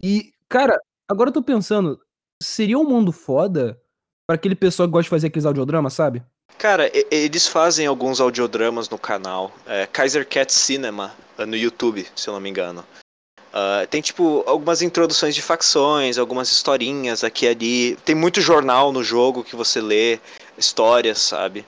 E, 0.03 0.33
cara, 0.51 0.79
agora 1.09 1.31
eu 1.31 1.35
tô 1.35 1.43
pensando, 1.43 1.99
seria 2.43 2.79
um 2.79 2.85
mundo 2.85 3.13
foda 3.13 3.81
para 4.27 4.35
aquele 4.35 4.55
pessoal 4.55 4.87
que 4.87 4.93
gosta 4.93 5.05
de 5.05 5.11
fazer 5.11 5.27
aqueles 5.29 5.47
audiodramas, 5.47 5.95
sabe? 5.95 6.23
Cara, 6.59 6.91
eles 7.11 7.47
fazem 7.47 7.87
alguns 7.87 8.21
audiodramas 8.21 8.91
no 8.91 8.99
canal. 8.99 9.51
É, 9.67 9.87
Kaiser 9.87 10.29
Cat 10.29 10.53
Cinema, 10.53 11.15
é, 11.39 11.47
no 11.47 11.57
YouTube, 11.57 12.07
se 12.15 12.29
eu 12.29 12.35
não 12.35 12.41
me 12.41 12.51
engano. 12.51 12.85
Uh, 13.51 13.85
tem, 13.89 14.01
tipo, 14.01 14.45
algumas 14.47 14.81
introduções 14.83 15.35
de 15.35 15.43
facções, 15.43 16.19
algumas 16.19 16.53
historinhas 16.53 17.25
aqui 17.25 17.47
e 17.47 17.49
ali. 17.49 17.97
Tem 18.05 18.15
muito 18.15 18.41
jornal 18.41 18.93
no 18.93 19.03
jogo 19.03 19.43
que 19.43 19.57
você 19.57 19.81
lê, 19.81 20.21
histórias, 20.57 21.19
sabe? 21.19 21.65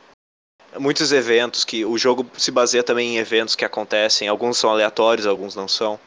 Muitos 0.78 1.11
eventos 1.11 1.64
que 1.64 1.85
o 1.85 1.99
jogo 1.99 2.24
se 2.39 2.51
baseia 2.51 2.85
também 2.85 3.16
em 3.16 3.18
eventos 3.18 3.57
que 3.57 3.64
acontecem. 3.64 4.28
Alguns 4.28 4.59
são 4.59 4.70
aleatórios, 4.70 5.26
alguns 5.26 5.57
não 5.57 5.66
são. 5.66 5.99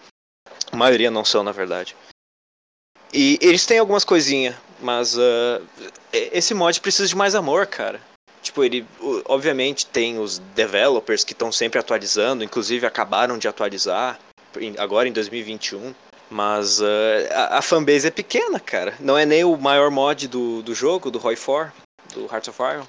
A 0.71 0.78
maioria 0.78 1.11
não 1.11 1.26
são, 1.26 1.43
na 1.43 1.51
verdade. 1.51 1.95
E 3.16 3.39
eles 3.41 3.66
têm 3.66 3.80
algumas 3.80 4.03
coisinhas, 4.03 4.55
mas 4.82 5.16
uh, 5.16 5.66
esse 6.11 6.53
mod 6.53 6.82
precisa 6.82 7.07
de 7.07 7.16
mais 7.16 7.34
amor, 7.34 7.66
cara. 7.66 8.01
Tipo, 8.41 8.61
ele 8.61 8.86
obviamente 9.24 9.86
tem 9.86 10.20
os 10.20 10.39
developers 10.53 11.24
que 11.24 11.32
estão 11.32 11.49
sempre 11.49 11.80
atualizando, 11.80 12.43
inclusive 12.43 12.86
acabaram 12.86 13.38
de 13.38 13.47
atualizar 13.47 14.20
agora 14.78 15.07
em 15.07 15.13
2021. 15.13 15.95
Mas 16.30 16.82
uh, 16.82 16.86
a, 17.32 17.59
a 17.59 17.61
fanbase 17.61 18.07
é 18.07 18.11
pequena, 18.11 18.59
cara. 18.59 18.95
Não 18.99 19.18
é 19.18 19.26
nem 19.26 19.45
o 19.45 19.55
maior 19.55 19.89
mod 19.89 20.28
do, 20.28 20.61
do 20.61 20.76
jogo, 20.76 21.09
do 21.09 21.18
Roy 21.18 21.38
4, 21.38 21.72
do 22.13 22.26
Hearts 22.26 22.49
of 22.49 22.61
Iron. 22.61 22.86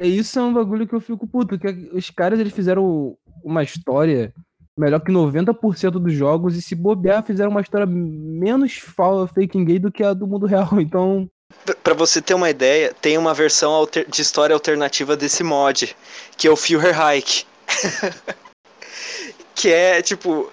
É 0.00 0.06
isso 0.06 0.38
é 0.38 0.42
um 0.42 0.54
bagulho 0.54 0.88
que 0.88 0.94
eu 0.94 1.00
fico 1.00 1.26
puto, 1.26 1.58
que 1.58 1.90
os 1.92 2.08
caras 2.08 2.40
eles 2.40 2.54
fizeram 2.54 3.18
uma 3.44 3.62
história 3.62 4.32
melhor 4.78 5.00
que 5.00 5.12
90% 5.12 5.90
dos 5.92 6.12
jogos 6.12 6.56
e 6.56 6.62
se 6.62 6.74
bobear 6.74 7.22
fizeram 7.22 7.50
uma 7.50 7.60
história 7.60 7.86
menos 7.86 8.80
fake 9.34 9.64
gay 9.64 9.78
do 9.78 9.90
que 9.90 10.02
a 10.02 10.14
do 10.14 10.26
mundo 10.26 10.46
real. 10.46 10.68
Então, 10.80 11.28
para 11.82 11.94
você 11.94 12.20
ter 12.22 12.34
uma 12.34 12.50
ideia, 12.50 12.94
tem 13.00 13.18
uma 13.18 13.34
versão 13.34 13.86
de 14.08 14.22
história 14.22 14.54
alternativa 14.54 15.16
desse 15.16 15.42
mod, 15.42 15.94
que 16.36 16.46
é 16.46 16.50
o 16.50 16.56
Führerreich. 16.56 17.46
que 19.54 19.72
é 19.72 20.00
tipo, 20.00 20.50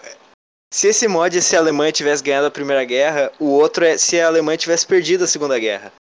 se 0.74 0.88
esse 0.88 1.08
mod 1.08 1.42
se 1.42 1.56
a 1.56 1.60
Alemanha 1.60 1.92
tivesse 1.92 2.24
ganhado 2.24 2.48
a 2.48 2.52
Primeira 2.52 2.84
Guerra, 2.84 3.32
o 3.40 3.46
outro 3.46 3.86
é 3.86 3.98
se 3.98 4.20
a 4.20 4.28
Alemanha 4.28 4.58
tivesse 4.58 4.86
perdido 4.86 5.24
a 5.24 5.28
Segunda 5.28 5.60
Guerra. 5.60 5.92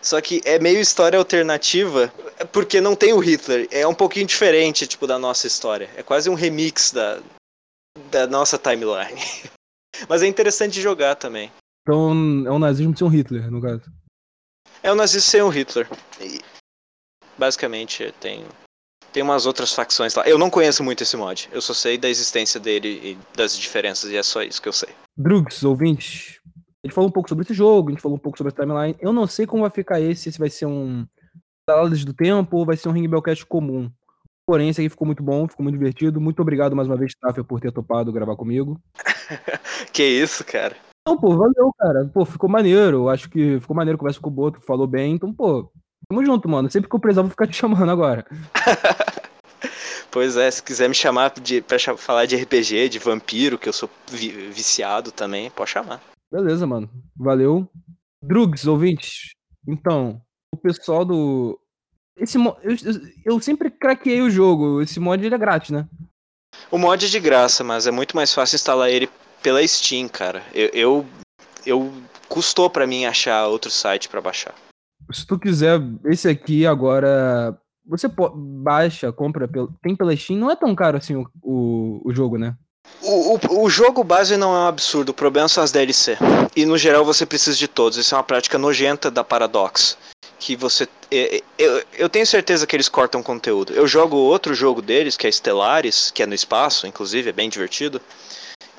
Só 0.00 0.20
que 0.20 0.40
é 0.44 0.58
meio 0.58 0.80
história 0.80 1.18
alternativa, 1.18 2.12
porque 2.52 2.80
não 2.80 2.94
tem 2.94 3.12
o 3.12 3.18
Hitler. 3.18 3.66
É 3.70 3.86
um 3.86 3.94
pouquinho 3.94 4.26
diferente, 4.26 4.86
tipo, 4.86 5.06
da 5.06 5.18
nossa 5.18 5.46
história. 5.46 5.88
É 5.96 6.02
quase 6.02 6.30
um 6.30 6.34
remix 6.34 6.92
da, 6.92 7.20
da 8.10 8.26
nossa 8.26 8.58
timeline. 8.58 9.20
Mas 10.08 10.22
é 10.22 10.26
interessante 10.26 10.80
jogar 10.80 11.16
também. 11.16 11.50
Então 11.82 12.10
é 12.46 12.50
um 12.50 12.58
nazismo 12.58 12.96
sem 12.96 13.06
um 13.06 13.10
Hitler, 13.10 13.50
no 13.50 13.62
caso. 13.62 13.90
É 14.82 14.92
um 14.92 14.96
nazismo 14.96 15.30
sem 15.30 15.42
um 15.42 15.48
Hitler. 15.48 15.88
E, 16.20 16.40
basicamente 17.38 18.12
tem, 18.20 18.44
tem 19.12 19.22
umas 19.22 19.46
outras 19.46 19.72
facções 19.72 20.14
lá. 20.14 20.28
Eu 20.28 20.38
não 20.38 20.50
conheço 20.50 20.82
muito 20.82 21.02
esse 21.02 21.16
mod. 21.16 21.48
Eu 21.52 21.62
só 21.62 21.72
sei 21.72 21.96
da 21.96 22.08
existência 22.08 22.58
dele 22.60 22.88
e 23.02 23.36
das 23.36 23.56
diferenças, 23.56 24.10
e 24.10 24.16
é 24.16 24.22
só 24.22 24.42
isso 24.42 24.60
que 24.60 24.68
eu 24.68 24.72
sei. 24.72 24.90
Drugs, 25.16 25.64
ouvintes. 25.64 26.40
A 26.84 26.86
gente 26.86 26.94
falou 26.94 27.08
um 27.08 27.12
pouco 27.12 27.28
sobre 27.28 27.44
esse 27.44 27.54
jogo, 27.54 27.88
a 27.88 27.92
gente 27.92 28.02
falou 28.02 28.16
um 28.16 28.20
pouco 28.20 28.38
sobre 28.38 28.52
a 28.52 28.56
timeline. 28.56 28.96
Eu 29.00 29.12
não 29.12 29.26
sei 29.26 29.46
como 29.46 29.62
vai 29.62 29.70
ficar 29.70 30.00
esse, 30.00 30.30
se 30.30 30.38
vai 30.38 30.50
ser 30.50 30.66
um 30.66 31.06
Saladas 31.68 32.04
do 32.04 32.14
Tempo 32.14 32.58
ou 32.58 32.66
vai 32.66 32.76
ser 32.76 32.88
um 32.88 32.92
Ring 32.92 33.08
Bellcast 33.08 33.44
comum. 33.46 33.90
Porém, 34.46 34.68
esse 34.68 34.80
aqui 34.80 34.88
ficou 34.88 35.06
muito 35.06 35.24
bom, 35.24 35.48
ficou 35.48 35.64
muito 35.64 35.76
divertido. 35.76 36.20
Muito 36.20 36.40
obrigado 36.40 36.76
mais 36.76 36.86
uma 36.86 36.96
vez, 36.96 37.12
Tafel, 37.20 37.44
por 37.44 37.60
ter 37.60 37.72
topado 37.72 38.12
gravar 38.12 38.36
comigo. 38.36 38.80
que 39.92 40.04
isso, 40.04 40.44
cara. 40.44 40.76
Não, 41.06 41.18
pô, 41.18 41.36
valeu, 41.36 41.72
cara. 41.76 42.08
Pô, 42.14 42.24
ficou 42.24 42.48
maneiro. 42.48 43.08
Acho 43.08 43.28
que 43.28 43.58
ficou 43.58 43.74
maneiro, 43.74 43.98
conversa 43.98 44.20
com 44.20 44.28
o 44.28 44.32
Boto, 44.32 44.60
falou 44.60 44.86
bem. 44.86 45.14
Então, 45.14 45.34
pô, 45.34 45.68
tamo 46.08 46.24
junto, 46.24 46.48
mano. 46.48 46.70
Sempre 46.70 46.88
que 46.88 46.94
eu 46.94 47.00
precisar, 47.00 47.22
vou 47.22 47.30
ficar 47.30 47.48
te 47.48 47.54
chamando 47.58 47.90
agora. 47.90 48.24
pois 50.12 50.36
é, 50.36 50.48
se 50.48 50.62
quiser 50.62 50.88
me 50.88 50.94
chamar 50.94 51.32
de, 51.40 51.60
pra 51.60 51.78
falar 51.96 52.26
de 52.26 52.36
RPG, 52.36 52.88
de 52.88 53.00
vampiro, 53.00 53.58
que 53.58 53.68
eu 53.68 53.72
sou 53.72 53.90
vi 54.08 54.30
viciado 54.30 55.10
também, 55.10 55.50
pode 55.50 55.70
chamar. 55.70 56.00
Beleza, 56.30 56.64
mano. 56.68 56.88
Valeu. 57.16 57.68
Drugs, 58.22 58.64
ouvintes. 58.64 59.30
Então, 59.66 60.20
o 60.54 60.56
pessoal 60.56 61.04
do 61.04 61.58
esse 62.18 62.38
mo... 62.38 62.56
eu, 62.62 62.74
eu 63.24 63.40
sempre 63.40 63.70
craqueei 63.70 64.22
o 64.22 64.30
jogo. 64.30 64.80
Esse 64.80 64.98
mod 64.98 65.24
ele 65.24 65.34
é 65.34 65.38
grátis, 65.38 65.70
né? 65.70 65.86
O 66.70 66.78
mod 66.78 67.04
é 67.04 67.08
de 67.08 67.20
graça, 67.20 67.62
mas 67.62 67.86
é 67.86 67.90
muito 67.90 68.16
mais 68.16 68.32
fácil 68.32 68.56
instalar 68.56 68.90
ele 68.90 69.08
pela 69.42 69.66
Steam, 69.66 70.08
cara. 70.08 70.42
Eu, 70.54 70.70
eu, 70.72 71.06
eu 71.66 71.92
custou 72.28 72.70
para 72.70 72.86
mim 72.86 73.04
achar 73.04 73.46
outro 73.46 73.70
site 73.70 74.08
para 74.08 74.20
baixar. 74.20 74.54
Se 75.12 75.26
tu 75.26 75.38
quiser 75.38 75.80
esse 76.06 76.28
aqui 76.28 76.66
agora, 76.66 77.56
você 77.86 78.08
baixa, 78.34 79.12
compra, 79.12 79.48
tem 79.82 79.94
pela 79.94 80.16
Steam, 80.16 80.38
não 80.38 80.50
é 80.50 80.56
tão 80.56 80.74
caro 80.74 80.96
assim 80.96 81.14
o, 81.14 81.28
o, 81.42 82.00
o 82.04 82.14
jogo, 82.14 82.38
né? 82.38 82.56
O, 83.02 83.34
o, 83.34 83.64
o, 83.64 83.70
jogo 83.70 84.02
base 84.02 84.36
não 84.36 84.54
é 84.54 84.58
um 84.60 84.66
absurdo, 84.66 85.10
o 85.10 85.14
problema 85.14 85.48
são 85.48 85.62
as 85.62 85.72
DLC. 85.72 86.16
E 86.54 86.64
no 86.64 86.78
geral 86.78 87.04
você 87.04 87.26
precisa 87.26 87.56
de 87.56 87.68
todos. 87.68 87.98
Isso 87.98 88.14
é 88.14 88.18
uma 88.18 88.24
prática 88.24 88.56
nojenta 88.56 89.10
da 89.10 89.24
Paradox 89.24 89.98
que 90.38 90.56
você. 90.56 90.88
É, 91.10 91.36
é, 91.36 91.42
eu, 91.58 91.84
eu 91.94 92.08
tenho 92.08 92.26
certeza 92.26 92.66
que 92.66 92.76
eles 92.76 92.88
cortam 92.88 93.22
conteúdo. 93.22 93.72
Eu 93.72 93.86
jogo 93.86 94.16
outro 94.16 94.54
jogo 94.54 94.82
deles, 94.82 95.16
que 95.16 95.26
é 95.26 95.32
Stellaris, 95.32 96.10
que 96.10 96.22
é 96.22 96.26
no 96.26 96.34
espaço, 96.34 96.86
inclusive, 96.86 97.30
é 97.30 97.32
bem 97.32 97.48
divertido. 97.48 98.00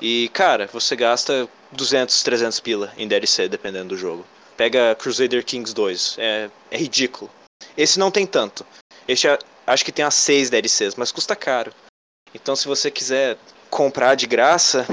E, 0.00 0.28
cara, 0.32 0.68
você 0.72 0.94
gasta 0.94 1.48
200, 1.72 2.22
300 2.22 2.60
pila 2.60 2.92
em 2.96 3.08
DLC, 3.08 3.48
dependendo 3.48 3.88
do 3.88 3.96
jogo. 3.96 4.24
Pega 4.56 4.94
Crusader 4.96 5.44
Kings 5.44 5.74
2, 5.74 6.16
é, 6.18 6.50
é 6.70 6.76
ridículo. 6.76 7.30
Esse 7.76 7.98
não 7.98 8.10
tem 8.10 8.26
tanto. 8.26 8.64
Esse 9.06 9.28
é- 9.28 9.38
acho 9.66 9.84
que 9.84 9.92
tem 9.92 10.04
as 10.04 10.14
6 10.14 10.50
DLCs, 10.50 10.94
mas 10.96 11.12
custa 11.12 11.34
caro. 11.34 11.72
Então, 12.34 12.54
se 12.54 12.66
você 12.66 12.90
quiser 12.90 13.38
comprar 13.70 14.14
de 14.14 14.26
graça, 14.26 14.86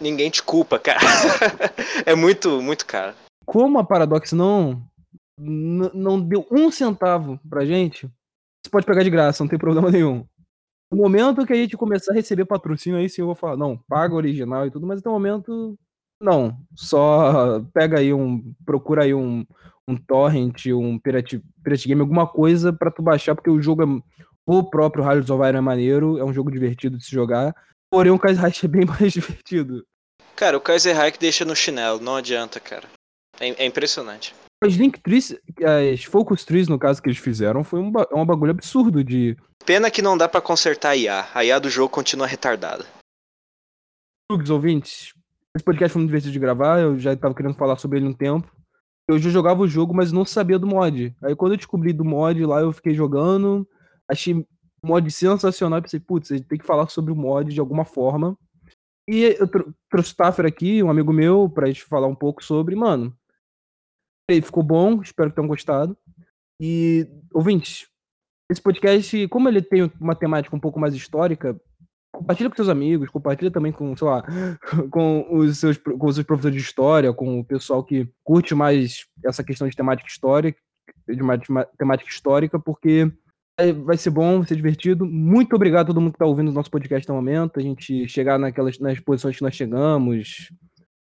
ninguém 0.00 0.30
te 0.30 0.42
culpa, 0.42 0.78
cara. 0.78 1.00
é 2.06 2.14
muito, 2.14 2.62
muito 2.62 2.86
caro. 2.86 3.14
Como 3.46 3.78
a 3.78 3.84
Paradox 3.84 4.32
não, 4.32 4.82
não 5.38 6.20
deu 6.20 6.46
um 6.50 6.70
centavo 6.70 7.38
pra 7.48 7.64
gente, 7.64 8.10
você 8.64 8.70
pode 8.70 8.86
pegar 8.86 9.02
de 9.02 9.10
graça, 9.10 9.42
não 9.42 9.48
tem 9.48 9.58
problema 9.58 9.90
nenhum. 9.92 10.26
No 10.90 10.98
momento 10.98 11.46
que 11.46 11.52
a 11.52 11.56
gente 11.56 11.76
começar 11.76 12.12
a 12.12 12.14
receber 12.14 12.46
patrocínio, 12.46 12.98
aí 12.98 13.08
sim 13.08 13.20
eu 13.20 13.26
vou 13.26 13.34
falar, 13.34 13.56
não, 13.56 13.76
paga 13.88 14.14
original 14.14 14.66
e 14.66 14.70
tudo, 14.70 14.86
mas 14.86 15.00
até 15.00 15.08
o 15.08 15.12
momento, 15.12 15.78
não. 16.20 16.58
Só 16.74 17.60
pega 17.72 17.98
aí 17.98 18.12
um. 18.12 18.54
Procura 18.64 19.04
aí 19.04 19.14
um, 19.14 19.46
um 19.86 19.96
torrent, 19.96 20.66
um 20.66 20.98
Pirate, 20.98 21.42
Pirate 21.62 21.88
Game, 21.88 22.00
alguma 22.00 22.26
coisa 22.26 22.72
pra 22.72 22.90
tu 22.90 23.02
baixar, 23.02 23.34
porque 23.34 23.50
o 23.50 23.60
jogo 23.60 23.82
é. 23.82 24.18
O 24.50 24.64
próprio 24.64 25.04
Harley 25.04 25.30
of 25.30 25.46
Iron 25.46 25.58
é 25.58 25.60
maneiro, 25.60 26.18
é 26.18 26.24
um 26.24 26.32
jogo 26.32 26.50
divertido 26.50 26.96
de 26.96 27.04
se 27.04 27.10
jogar. 27.10 27.54
Porém, 27.90 28.10
o 28.10 28.18
Kaiser 28.18 28.42
Reich 28.42 28.64
é 28.64 28.68
bem 28.68 28.86
mais 28.86 29.12
divertido. 29.12 29.84
Cara, 30.34 30.56
o 30.56 30.60
Kaiser 30.60 30.96
Reich 30.96 31.18
deixa 31.18 31.44
no 31.44 31.54
chinelo, 31.54 32.00
não 32.00 32.16
adianta, 32.16 32.58
cara. 32.58 32.88
É, 33.38 33.64
é 33.64 33.66
impressionante. 33.66 34.34
As 34.62 34.74
Link 34.74 35.00
Trees, 35.00 35.36
as 35.92 36.02
Focus 36.04 36.44
Trees, 36.44 36.66
no 36.68 36.78
caso, 36.78 37.00
que 37.00 37.08
eles 37.08 37.18
fizeram, 37.18 37.62
foi 37.62 37.78
um, 37.80 37.90
ba- 37.92 38.08
é 38.10 38.14
um 38.16 38.26
bagulho 38.26 38.50
absurdo 38.50 39.04
de. 39.04 39.36
Pena 39.64 39.90
que 39.90 40.02
não 40.02 40.18
dá 40.18 40.28
pra 40.28 40.40
consertar 40.40 40.90
a 40.90 40.96
IA. 40.96 41.28
A 41.32 41.44
IA 41.44 41.58
do 41.60 41.70
jogo 41.70 41.88
continua 41.90 42.26
retardada. 42.26 42.84
Plugs, 44.30 44.50
ouvintes. 44.50 45.12
Esse 45.56 45.64
podcast 45.64 45.92
foi 45.92 46.00
muito 46.00 46.08
divertido 46.10 46.32
de 46.32 46.38
gravar, 46.38 46.80
eu 46.80 46.98
já 46.98 47.16
tava 47.16 47.34
querendo 47.34 47.54
falar 47.54 47.76
sobre 47.76 47.98
ele 47.98 48.08
um 48.08 48.12
tempo. 48.12 48.50
Eu 49.08 49.18
já 49.18 49.30
jogava 49.30 49.62
o 49.62 49.68
jogo, 49.68 49.94
mas 49.94 50.12
não 50.12 50.24
sabia 50.24 50.58
do 50.58 50.66
mod. 50.66 51.14
Aí 51.22 51.34
quando 51.34 51.52
eu 51.52 51.56
descobri 51.56 51.92
do 51.92 52.04
mod 52.04 52.44
lá, 52.44 52.60
eu 52.60 52.72
fiquei 52.72 52.94
jogando, 52.94 53.66
achei 54.10 54.34
o 54.34 54.46
mod 54.86 55.10
sensacional 55.10 55.80
pensei, 55.80 55.98
putz, 55.98 56.30
a 56.30 56.36
gente 56.36 56.46
tem 56.46 56.58
que 56.58 56.66
falar 56.66 56.88
sobre 56.88 57.10
o 57.12 57.16
mod 57.16 57.52
de 57.52 57.58
alguma 57.60 57.84
forma. 57.84 58.36
E 59.08 59.22
eu 59.38 59.48
tro- 59.48 59.72
trouxe 59.90 60.12
o 60.12 60.16
Taffer 60.16 60.44
aqui, 60.44 60.82
um 60.82 60.90
amigo 60.90 61.12
meu, 61.12 61.48
pra 61.48 61.66
gente 61.68 61.82
falar 61.84 62.06
um 62.06 62.14
pouco 62.14 62.44
sobre, 62.44 62.76
mano. 62.76 63.16
Ficou 64.30 64.62
bom, 64.62 65.00
espero 65.00 65.30
que 65.30 65.36
tenham 65.36 65.48
gostado. 65.48 65.96
E, 66.60 67.06
ouvintes, 67.32 67.86
esse 68.50 68.60
podcast, 68.60 69.26
como 69.28 69.48
ele 69.48 69.62
tem 69.62 69.90
uma 70.00 70.14
temática 70.14 70.54
um 70.54 70.60
pouco 70.60 70.78
mais 70.78 70.94
histórica, 70.94 71.58
compartilha 72.12 72.50
com 72.50 72.56
seus 72.56 72.68
amigos, 72.68 73.08
compartilha 73.08 73.50
também 73.50 73.72
com, 73.72 73.96
sei 73.96 74.06
lá, 74.06 74.22
com 74.90 75.26
os 75.30 75.58
seus, 75.58 75.78
com 75.78 76.06
os 76.06 76.16
seus 76.16 76.26
professores 76.26 76.56
de 76.56 76.62
história, 76.62 77.12
com 77.12 77.40
o 77.40 77.44
pessoal 77.44 77.82
que 77.82 78.08
curte 78.22 78.54
mais 78.54 79.06
essa 79.24 79.42
questão 79.42 79.68
de 79.68 79.76
temática 79.76 80.08
histórica, 80.08 80.60
de 81.06 81.18
temática 81.78 82.10
histórica, 82.10 82.58
porque 82.58 83.10
vai 83.84 83.96
ser 83.96 84.10
bom, 84.10 84.38
vai 84.38 84.48
ser 84.48 84.56
divertido. 84.56 85.06
Muito 85.06 85.56
obrigado 85.56 85.84
a 85.84 85.88
todo 85.88 86.00
mundo 86.00 86.12
que 86.12 86.16
está 86.16 86.26
ouvindo 86.26 86.48
o 86.50 86.54
nosso 86.54 86.70
podcast 86.70 87.08
no 87.08 87.14
momento, 87.14 87.58
a 87.58 87.62
gente 87.62 88.06
chegar 88.08 88.38
naquelas 88.38 88.78
nas 88.78 89.00
posições 89.00 89.36
que 89.36 89.42
nós 89.42 89.54
chegamos, 89.54 90.50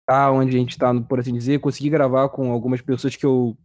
tá 0.06 0.30
onde 0.30 0.56
a 0.56 0.58
gente 0.58 0.72
está, 0.72 0.92
por 0.94 1.20
assim 1.20 1.32
dizer, 1.32 1.60
conseguir 1.60 1.90
gravar 1.90 2.28
com 2.28 2.50
algumas 2.50 2.80
pessoas 2.80 3.16
que 3.16 3.24
eu 3.24 3.56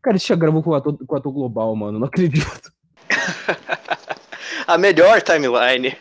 Cara, 0.00 0.14
a 0.14 0.18
gente 0.18 0.28
já 0.28 0.34
gravou 0.36 0.62
com 0.62 0.70
o 0.70 0.74
ator, 0.74 0.96
com 0.96 1.14
o 1.14 1.18
ator 1.18 1.32
global, 1.32 1.76
mano. 1.76 1.98
Não 1.98 2.06
acredito. 2.06 2.72
A 4.66 4.78
melhor 4.78 5.22
timeline. 5.22 5.96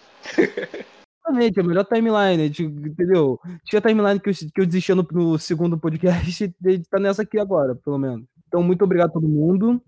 Exatamente, 1.25 1.59
a 1.59 1.63
melhor 1.63 1.85
timeline, 1.85 2.47
entendeu? 2.47 3.39
Tinha 3.65 3.81
timeline 3.81 4.19
que 4.19 4.29
eu, 4.29 4.33
que 4.33 4.61
eu 4.61 4.65
desistia 4.65 4.93
no, 4.93 5.07
no 5.09 5.39
segundo 5.39 5.77
podcast 5.77 6.27
e 6.27 6.71
gente 6.71 6.89
tá 6.89 6.99
nessa 6.99 7.21
aqui 7.21 7.39
agora, 7.39 7.75
pelo 7.75 7.97
menos. 7.97 8.25
Então, 8.47 8.61
muito 8.61 8.83
obrigado 8.83 9.09
a 9.09 9.13
todo 9.13 9.27
mundo. 9.27 9.81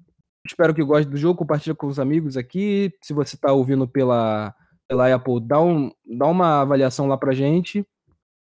Espero 0.46 0.74
que 0.74 0.84
goste 0.84 1.10
do 1.10 1.18
jogo, 1.18 1.40
compartilha 1.40 1.76
com 1.76 1.88
os 1.88 2.00
amigos 2.00 2.38
aqui. 2.38 2.94
Se 3.02 3.14
você 3.14 3.36
tá 3.36 3.52
ouvindo 3.52 3.86
pela, 3.86 4.54
pela 4.88 5.14
Apple, 5.14 5.42
dá, 5.42 5.62
um, 5.62 5.92
dá 6.06 6.28
uma 6.28 6.62
avaliação 6.62 7.08
lá 7.08 7.18
pra 7.18 7.34
gente. 7.34 7.86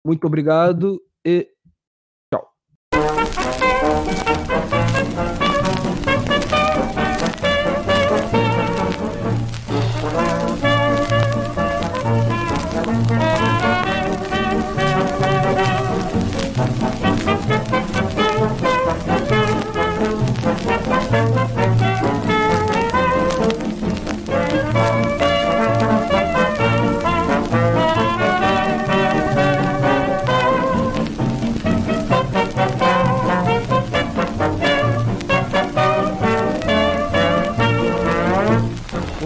Muito 0.05 0.26
obrigado 0.26 1.01
e 1.24 1.49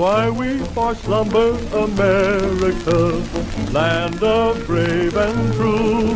Why 0.03 0.29
we 0.29 0.57
for 0.75 0.93
slumber, 0.95 1.51
America, 1.73 3.23
land 3.71 4.21
of 4.21 4.67
brave 4.67 5.15
and 5.15 5.53
true. 5.53 6.09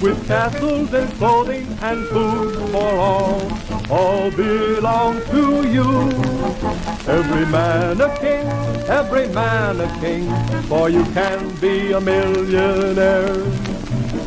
With 0.00 0.24
castles 0.28 0.94
and 0.94 1.12
clothing 1.14 1.66
and 1.82 2.06
food 2.06 2.54
for 2.70 2.94
all, 3.08 3.50
all 3.90 4.30
belong 4.30 5.20
to 5.32 5.68
you. 5.68 5.90
Every 7.08 7.46
man 7.46 8.00
a 8.00 8.16
king, 8.20 8.46
every 8.88 9.26
man 9.26 9.80
a 9.80 9.88
king, 9.98 10.30
for 10.68 10.88
you 10.88 11.02
can 11.06 11.52
be 11.56 11.90
a 11.90 12.00
millionaire. 12.00 13.34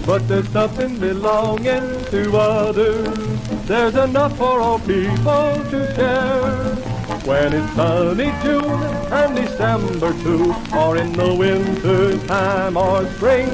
But 0.06 0.28
there's 0.28 0.50
something 0.50 1.00
belonging 1.00 2.04
to 2.12 2.38
others. 2.38 3.18
There's 3.66 3.96
enough 3.96 4.38
for 4.38 4.60
all 4.60 4.80
people 4.80 5.54
to 5.72 5.96
share. 5.96 6.87
When 7.28 7.52
it's 7.52 7.74
sunny 7.74 8.32
June 8.42 8.82
and 9.12 9.36
December 9.36 10.14
too, 10.24 10.56
or 10.74 10.96
in 10.96 11.12
the 11.12 11.36
winter 11.36 12.18
time 12.26 12.78
or 12.78 13.06
spring, 13.16 13.50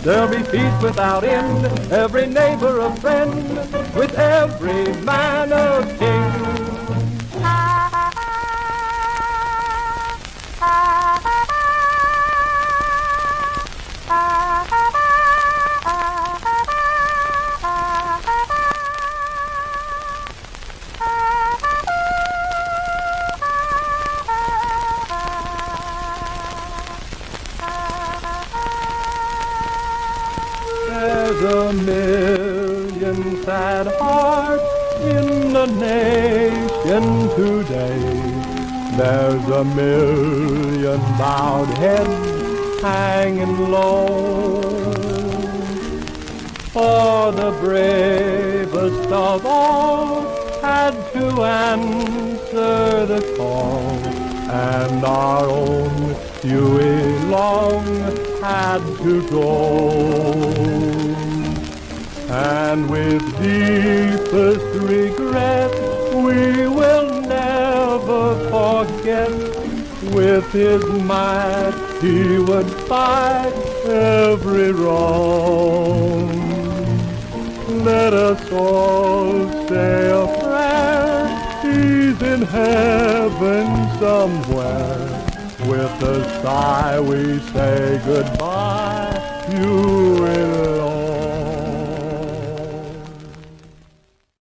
there'll 0.00 0.30
be 0.30 0.42
feast 0.44 0.82
without 0.82 1.22
end, 1.22 1.66
every 1.92 2.26
neighbor 2.26 2.80
a 2.80 2.96
friend, 2.96 3.34
with 3.94 4.18
every 4.18 4.94
man 5.04 5.52
a 5.52 5.84
king. 5.98 6.69
Sad 33.50 33.88
hearts 33.98 34.70
in 35.14 35.52
the 35.52 35.66
nation 35.66 37.04
today. 37.40 38.02
There's 38.98 39.46
a 39.60 39.64
million 39.64 41.00
bowed 41.18 41.70
heads 41.82 42.80
hanging 42.80 43.58
low. 43.76 44.62
For 46.76 47.32
the 47.40 47.50
bravest 47.64 49.10
of 49.10 49.44
all 49.44 50.20
had 50.60 50.94
to 51.14 51.26
answer 51.42 53.06
the 53.12 53.22
call, 53.36 53.80
and 54.68 55.04
our 55.04 55.46
own 55.48 56.14
Huey 56.42 57.02
Long 57.36 57.84
had 58.46 58.82
to 59.04 59.14
go. 59.28 61.09
And 62.32 62.88
with 62.88 63.22
deepest 63.42 64.64
regret, 64.88 65.72
we 66.14 66.68
will 66.68 67.20
never 67.22 68.38
forget. 68.50 69.30
With 70.14 70.50
his 70.52 70.84
might, 71.02 71.74
he 72.00 72.38
would 72.38 72.70
fight 72.88 73.52
every 73.84 74.70
wrong. 74.70 76.30
Let 77.84 78.14
us 78.14 78.52
all 78.52 79.48
say 79.68 80.10
a 80.10 80.26
prayer. 80.40 81.26
He's 81.62 82.22
in 82.22 82.42
heaven 82.42 83.66
somewhere. 83.98 85.26
With 85.68 86.02
a 86.02 86.42
sigh 86.42 87.00
we 87.00 87.40
say 87.52 88.00
goodbye. 88.04 89.46
You 89.52 90.24